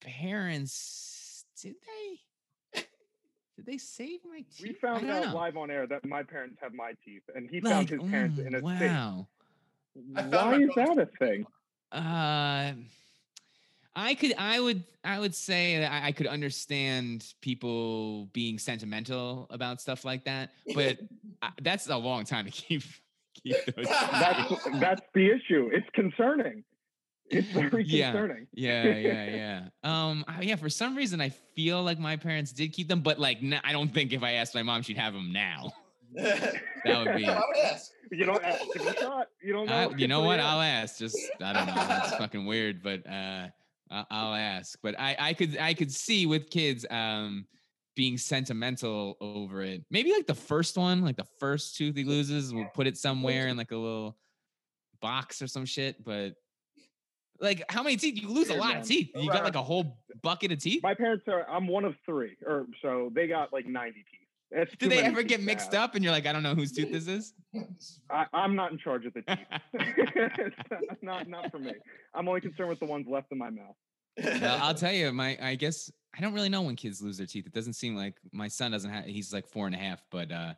parents 0.00 1.44
did 1.60 1.74
they 2.74 2.82
did 3.56 3.66
they 3.66 3.78
save 3.78 4.20
my 4.24 4.44
teeth? 4.56 4.68
We 4.68 4.72
found 4.74 5.10
out 5.10 5.24
know. 5.26 5.34
live 5.34 5.56
on 5.56 5.68
air 5.70 5.84
that 5.88 6.04
my 6.04 6.22
parents 6.22 6.58
have 6.62 6.72
my 6.72 6.92
teeth, 7.04 7.22
and 7.34 7.50
he 7.50 7.60
found 7.60 7.90
his 7.90 8.00
parents 8.04 8.38
in 8.38 8.54
a 8.54 8.58
state. 8.58 8.62
wow. 8.62 8.78
Found 8.78 9.26
Why 10.12 10.56
is 10.60 10.70
that 10.76 10.98
a 10.98 11.06
thing? 11.18 11.46
Uh, 11.92 12.72
I 13.96 14.14
could, 14.14 14.34
I 14.38 14.60
would, 14.60 14.84
I 15.02 15.18
would 15.18 15.34
say 15.34 15.78
that 15.80 15.90
I, 15.92 16.08
I 16.08 16.12
could 16.12 16.26
understand 16.26 17.24
people 17.40 18.26
being 18.32 18.58
sentimental 18.58 19.46
about 19.50 19.80
stuff 19.80 20.04
like 20.04 20.24
that, 20.24 20.50
but 20.74 20.98
I, 21.42 21.50
that's 21.62 21.88
a 21.88 21.96
long 21.96 22.24
time 22.24 22.44
to 22.44 22.50
keep 22.50 22.82
keep 23.42 23.56
those. 23.74 23.86
That's 23.88 24.64
that's 24.78 25.02
the 25.14 25.30
issue. 25.30 25.70
It's 25.72 25.86
concerning. 25.94 26.64
It's 27.30 27.48
very 27.48 27.84
Yeah. 27.84 28.12
concerning. 28.12 28.46
yeah, 28.54 28.84
yeah, 28.84 29.24
yeah. 29.34 29.60
Um, 29.84 30.24
I- 30.28 30.42
yeah. 30.42 30.56
For 30.56 30.70
some 30.70 30.96
reason, 30.96 31.20
I 31.20 31.28
feel 31.54 31.82
like 31.82 31.98
my 31.98 32.16
parents 32.16 32.52
did 32.52 32.72
keep 32.72 32.88
them, 32.88 33.00
but 33.00 33.18
like, 33.18 33.38
n- 33.42 33.60
I 33.64 33.72
don't 33.72 33.92
think 33.92 34.12
if 34.12 34.22
I 34.22 34.32
asked 34.34 34.54
my 34.54 34.62
mom, 34.62 34.82
she'd 34.82 34.96
have 34.96 35.12
them 35.12 35.32
now. 35.32 35.72
that 36.14 37.04
would 37.04 37.16
be- 37.16 37.26
I 37.28 37.34
would 37.36 37.56
ask. 37.64 37.90
You 38.10 38.24
don't 38.24 38.42
ask 38.42 38.62
if 38.74 38.82
you 38.84 38.92
shot. 39.02 39.26
You 39.42 39.52
don't 39.52 39.66
know. 39.66 39.90
I, 39.90 39.96
you 39.96 40.08
know 40.08 40.22
what? 40.22 40.38
ask. 40.40 40.48
I'll 40.48 40.60
ask. 40.62 40.98
Just 40.98 41.18
I 41.42 41.52
don't 41.52 41.66
know. 41.66 41.74
That's 41.74 42.16
fucking 42.16 42.46
weird, 42.46 42.82
but 42.82 43.06
uh, 43.06 43.48
I- 43.90 44.04
I'll 44.10 44.34
ask. 44.34 44.78
But 44.82 44.98
I, 44.98 45.16
I 45.18 45.32
could, 45.34 45.58
I 45.58 45.74
could 45.74 45.92
see 45.92 46.26
with 46.26 46.48
kids, 46.50 46.86
um, 46.90 47.46
being 47.96 48.16
sentimental 48.16 49.16
over 49.20 49.60
it. 49.62 49.84
Maybe 49.90 50.12
like 50.12 50.26
the 50.28 50.34
first 50.34 50.78
one, 50.78 51.02
like 51.02 51.16
the 51.16 51.26
first 51.40 51.76
tooth 51.76 51.96
he 51.96 52.04
loses, 52.04 52.54
we'll 52.54 52.68
put 52.72 52.86
it 52.86 52.96
somewhere 52.96 53.48
in 53.48 53.56
like 53.56 53.72
a 53.72 53.76
little 53.76 54.16
box 55.00 55.42
or 55.42 55.48
some 55.48 55.64
shit. 55.64 56.04
But 56.04 56.34
like, 57.40 57.64
how 57.68 57.82
many 57.82 57.96
teeth? 57.96 58.22
You 58.22 58.28
lose 58.28 58.50
a 58.50 58.54
lot 58.54 58.76
of 58.76 58.86
teeth. 58.86 59.10
You 59.16 59.28
got 59.28 59.42
like 59.42 59.56
a 59.56 59.62
whole 59.62 59.98
bucket 60.22 60.52
of 60.52 60.60
teeth. 60.60 60.82
My 60.82 60.94
parents 60.94 61.24
are. 61.26 61.44
I'm 61.50 61.66
one 61.66 61.84
of 61.84 61.96
three, 62.06 62.36
or 62.46 62.66
so 62.82 63.10
they 63.14 63.26
got 63.26 63.52
like 63.52 63.66
90 63.66 63.92
teeth. 63.98 64.27
It's 64.50 64.70
Did 64.72 64.80
too 64.80 64.88
they 64.88 65.00
ever 65.00 65.22
get 65.22 65.42
mixed 65.42 65.72
have. 65.72 65.82
up 65.84 65.94
and 65.94 66.02
you're 66.02 66.12
like, 66.12 66.26
I 66.26 66.32
don't 66.32 66.42
know 66.42 66.54
whose 66.54 66.72
tooth 66.72 66.90
this 66.90 67.06
is? 67.06 67.34
I, 68.10 68.24
I'm 68.32 68.56
not 68.56 68.72
in 68.72 68.78
charge 68.78 69.04
of 69.04 69.12
the 69.14 69.22
teeth. 69.22 70.52
not 71.02 71.28
not 71.28 71.50
for 71.50 71.58
me. 71.58 71.74
I'm 72.14 72.28
only 72.28 72.40
concerned 72.40 72.70
with 72.70 72.80
the 72.80 72.86
ones 72.86 73.06
left 73.08 73.30
in 73.30 73.38
my 73.38 73.50
mouth. 73.50 73.76
well, 74.22 74.58
I'll 74.62 74.74
tell 74.74 74.92
you, 74.92 75.12
my 75.12 75.36
I 75.40 75.54
guess 75.54 75.90
I 76.16 76.22
don't 76.22 76.32
really 76.32 76.48
know 76.48 76.62
when 76.62 76.76
kids 76.76 77.02
lose 77.02 77.18
their 77.18 77.26
teeth. 77.26 77.46
It 77.46 77.52
doesn't 77.52 77.74
seem 77.74 77.94
like 77.94 78.14
my 78.32 78.48
son 78.48 78.70
doesn't 78.70 78.90
have. 78.90 79.04
He's 79.04 79.32
like 79.32 79.46
four 79.46 79.66
and 79.66 79.74
a 79.74 79.78
half, 79.78 80.02
but 80.10 80.32
uh 80.32 80.54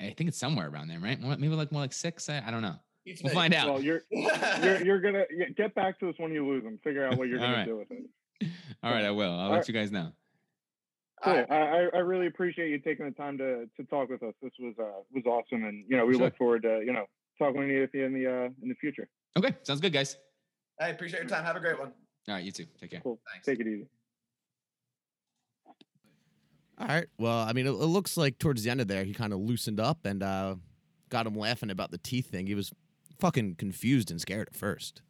I 0.00 0.10
think 0.10 0.28
it's 0.28 0.38
somewhere 0.38 0.68
around 0.68 0.88
there, 0.88 1.00
right? 1.00 1.20
Maybe 1.20 1.48
like 1.48 1.72
more 1.72 1.82
like 1.82 1.92
six. 1.92 2.28
I, 2.28 2.42
I 2.46 2.50
don't 2.50 2.62
know. 2.62 2.76
Beats 3.04 3.22
We'll 3.22 3.34
find 3.34 3.52
out. 3.52 3.68
Well, 3.68 3.82
you're 3.82 4.02
you're 4.10 4.82
you're 4.84 5.00
gonna 5.00 5.24
get 5.56 5.74
back 5.74 5.98
to 6.00 6.08
us 6.08 6.14
when 6.18 6.32
you 6.32 6.46
lose 6.46 6.62
them. 6.62 6.78
Figure 6.82 7.04
out 7.04 7.16
what 7.16 7.28
you're 7.28 7.38
gonna 7.38 7.52
right. 7.52 7.66
do 7.66 7.76
with 7.76 7.90
it. 7.90 8.48
All 8.82 8.92
right, 8.92 9.04
I 9.04 9.10
will. 9.10 9.30
I'll 9.32 9.38
All 9.38 9.50
let 9.50 9.56
right. 9.58 9.68
you 9.68 9.74
guys 9.74 9.90
know. 9.90 10.12
Cool. 11.24 11.44
I, 11.50 11.54
I 11.54 11.88
I 11.94 11.98
really 11.98 12.26
appreciate 12.26 12.70
you 12.70 12.78
taking 12.78 13.04
the 13.06 13.12
time 13.12 13.36
to 13.38 13.66
to 13.76 13.84
talk 13.88 14.08
with 14.08 14.22
us. 14.22 14.34
This 14.42 14.52
was 14.60 14.74
uh 14.78 15.02
was 15.12 15.24
awesome, 15.26 15.64
and 15.64 15.84
you 15.88 15.96
know 15.96 16.06
we 16.06 16.14
Sure. 16.14 16.22
look 16.24 16.36
forward 16.36 16.62
to 16.62 16.82
you 16.84 16.92
know 16.92 17.06
talking 17.38 17.60
with 17.60 17.90
you 17.92 18.04
in 18.04 18.12
the 18.14 18.26
uh 18.26 18.48
in 18.62 18.68
the 18.68 18.74
future. 18.80 19.08
Okay, 19.36 19.54
sounds 19.62 19.80
good, 19.80 19.92
guys. 19.92 20.16
Hey, 20.80 20.90
appreciate 20.92 21.20
your 21.20 21.28
time. 21.28 21.44
Have 21.44 21.56
a 21.56 21.60
great 21.60 21.78
one. 21.78 21.92
All 22.28 22.34
right, 22.34 22.44
you 22.44 22.52
too. 22.52 22.66
Take 22.80 22.90
care. 22.92 23.00
Cool. 23.00 23.18
Thanks. 23.32 23.46
Take 23.46 23.58
it 23.60 23.66
easy. 23.66 23.86
All 26.78 26.86
right. 26.86 27.06
Well, 27.18 27.38
I 27.38 27.52
mean, 27.52 27.66
it, 27.66 27.70
it 27.70 27.72
looks 27.72 28.16
like 28.16 28.38
towards 28.38 28.62
the 28.62 28.70
end 28.70 28.80
of 28.80 28.86
there, 28.86 29.02
he 29.04 29.12
kind 29.12 29.32
of 29.32 29.40
loosened 29.40 29.80
up 29.80 30.04
and 30.06 30.22
uh, 30.22 30.54
got 31.08 31.26
him 31.26 31.34
laughing 31.34 31.70
about 31.70 31.90
the 31.90 31.98
teeth 31.98 32.30
thing. 32.30 32.46
He 32.46 32.54
was 32.54 32.72
fucking 33.18 33.56
confused 33.56 34.10
and 34.12 34.20
scared 34.20 34.48
at 34.48 34.54
first. 34.54 35.02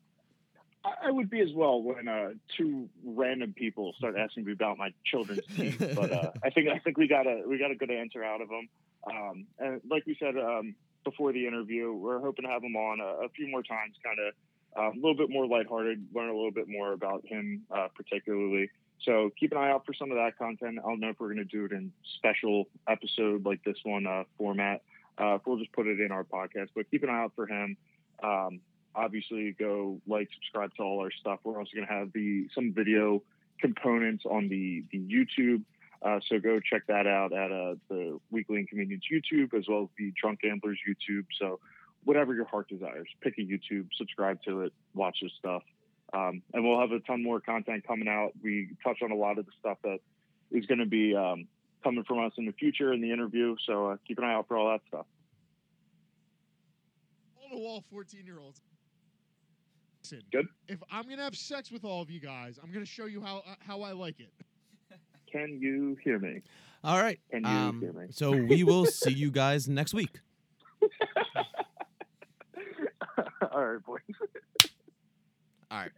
I, 0.84 1.10
would 1.10 1.30
be 1.30 1.40
as 1.40 1.52
well 1.54 1.82
when 1.82 2.08
uh, 2.08 2.30
two 2.56 2.88
random 3.04 3.52
people 3.52 3.94
start 3.98 4.16
asking 4.16 4.44
me 4.44 4.52
about 4.52 4.78
my 4.78 4.92
children's 5.04 5.44
teeth. 5.56 5.78
But 5.94 6.12
uh, 6.12 6.30
I 6.42 6.50
think 6.50 6.68
I 6.68 6.78
think 6.78 6.96
we 6.98 7.08
got 7.08 7.26
a 7.26 7.42
we 7.46 7.58
got 7.58 7.70
a 7.70 7.74
good 7.74 7.90
answer 7.90 8.22
out 8.22 8.40
of 8.40 8.48
them. 8.48 8.68
Um, 9.06 9.46
and 9.58 9.80
like 9.90 10.06
we 10.06 10.16
said 10.18 10.36
um, 10.36 10.74
before 11.04 11.32
the 11.32 11.46
interview, 11.46 11.92
we're 11.92 12.20
hoping 12.20 12.44
to 12.44 12.50
have 12.50 12.62
him 12.62 12.76
on 12.76 13.00
a, 13.00 13.26
a 13.26 13.28
few 13.30 13.48
more 13.48 13.62
times, 13.62 13.96
kind 14.04 14.18
of 14.18 14.34
uh, 14.76 14.92
a 14.92 14.96
little 14.96 15.16
bit 15.16 15.30
more 15.30 15.46
lighthearted, 15.46 16.06
learn 16.14 16.28
a 16.28 16.34
little 16.34 16.50
bit 16.52 16.68
more 16.68 16.92
about 16.92 17.26
him 17.26 17.62
uh, 17.70 17.88
particularly. 17.96 18.70
So 19.04 19.30
keep 19.38 19.52
an 19.52 19.58
eye 19.58 19.70
out 19.70 19.86
for 19.86 19.94
some 19.94 20.10
of 20.10 20.16
that 20.16 20.36
content. 20.38 20.78
I 20.78 20.88
don't 20.88 21.00
know 21.00 21.10
if 21.10 21.20
we're 21.20 21.32
going 21.32 21.38
to 21.38 21.44
do 21.44 21.64
it 21.64 21.72
in 21.72 21.92
special 22.16 22.68
episode 22.88 23.44
like 23.46 23.62
this 23.64 23.76
one 23.84 24.06
uh, 24.06 24.24
format. 24.36 24.82
Uh, 25.20 25.34
if 25.34 25.42
we'll 25.46 25.58
just 25.58 25.72
put 25.72 25.86
it 25.86 26.00
in 26.00 26.12
our 26.12 26.24
podcast, 26.24 26.68
but 26.74 26.90
keep 26.90 27.02
an 27.02 27.10
eye 27.10 27.22
out 27.22 27.32
for 27.34 27.46
him. 27.46 27.76
Um, 28.22 28.60
obviously, 28.98 29.54
go 29.58 30.00
like, 30.06 30.28
subscribe 30.34 30.74
to 30.76 30.82
all 30.82 31.00
our 31.00 31.10
stuff. 31.10 31.40
We're 31.44 31.58
also 31.58 31.70
going 31.74 31.86
to 31.86 31.92
have 31.92 32.12
the 32.12 32.48
some 32.54 32.72
video 32.74 33.22
components 33.60 34.24
on 34.28 34.48
the 34.48 34.84
the 34.92 34.98
YouTube. 34.98 35.62
Uh, 36.00 36.20
so 36.28 36.38
go 36.38 36.60
check 36.60 36.82
that 36.86 37.06
out 37.06 37.32
at 37.32 37.50
uh, 37.50 37.74
the 37.88 38.20
Weekly 38.30 38.60
Inconvenience 38.60 39.04
YouTube 39.12 39.52
as 39.54 39.64
well 39.68 39.84
as 39.84 39.88
the 39.98 40.12
Drunk 40.20 40.40
Gamblers 40.40 40.78
YouTube. 40.88 41.26
So 41.40 41.58
whatever 42.04 42.34
your 42.34 42.44
heart 42.44 42.68
desires, 42.68 43.08
pick 43.20 43.34
a 43.38 43.40
YouTube, 43.40 43.88
subscribe 43.96 44.40
to 44.44 44.62
it, 44.62 44.72
watch 44.94 45.18
this 45.22 45.32
stuff. 45.38 45.62
Um, 46.12 46.42
and 46.54 46.64
we'll 46.64 46.80
have 46.80 46.92
a 46.92 47.00
ton 47.00 47.22
more 47.22 47.40
content 47.40 47.84
coming 47.86 48.08
out. 48.08 48.30
We 48.42 48.70
touch 48.84 48.98
on 49.02 49.10
a 49.10 49.16
lot 49.16 49.38
of 49.38 49.46
the 49.46 49.52
stuff 49.58 49.78
that 49.82 49.98
is 50.50 50.66
going 50.66 50.78
to 50.78 50.86
be 50.86 51.14
um, 51.16 51.48
coming 51.82 52.04
from 52.04 52.24
us 52.24 52.32
in 52.38 52.46
the 52.46 52.52
future 52.52 52.92
in 52.92 53.00
the 53.00 53.12
interview. 53.12 53.56
So 53.66 53.90
uh, 53.90 53.96
keep 54.06 54.18
an 54.18 54.24
eye 54.24 54.34
out 54.34 54.46
for 54.46 54.56
all 54.56 54.70
that 54.70 54.80
stuff. 54.86 55.06
on 57.44 57.50
the 57.50 57.62
wall 57.62 57.84
14 57.90 58.24
year 58.24 58.38
olds. 58.38 58.60
Listen, 60.02 60.22
Good. 60.32 60.46
If 60.68 60.82
I'm 60.90 61.08
gonna 61.08 61.22
have 61.22 61.36
sex 61.36 61.70
with 61.70 61.84
all 61.84 62.02
of 62.02 62.10
you 62.10 62.20
guys, 62.20 62.58
I'm 62.62 62.72
gonna 62.72 62.84
show 62.86 63.06
you 63.06 63.20
how 63.20 63.38
uh, 63.38 63.54
how 63.60 63.82
I 63.82 63.92
like 63.92 64.20
it. 64.20 64.32
Can 65.32 65.58
you 65.60 65.96
hear 66.02 66.18
me? 66.18 66.42
All 66.84 67.00
right. 67.00 67.18
Can 67.30 67.42
you 67.42 67.48
um, 67.48 67.80
hear 67.80 67.92
me? 67.92 68.06
So 68.10 68.30
we 68.30 68.64
will 68.64 68.86
see 68.86 69.12
you 69.12 69.30
guys 69.30 69.68
next 69.68 69.92
week. 69.94 70.20
all 73.52 73.64
right, 73.64 73.84
boys. 73.84 74.00
All 75.70 75.78
right. 75.78 75.90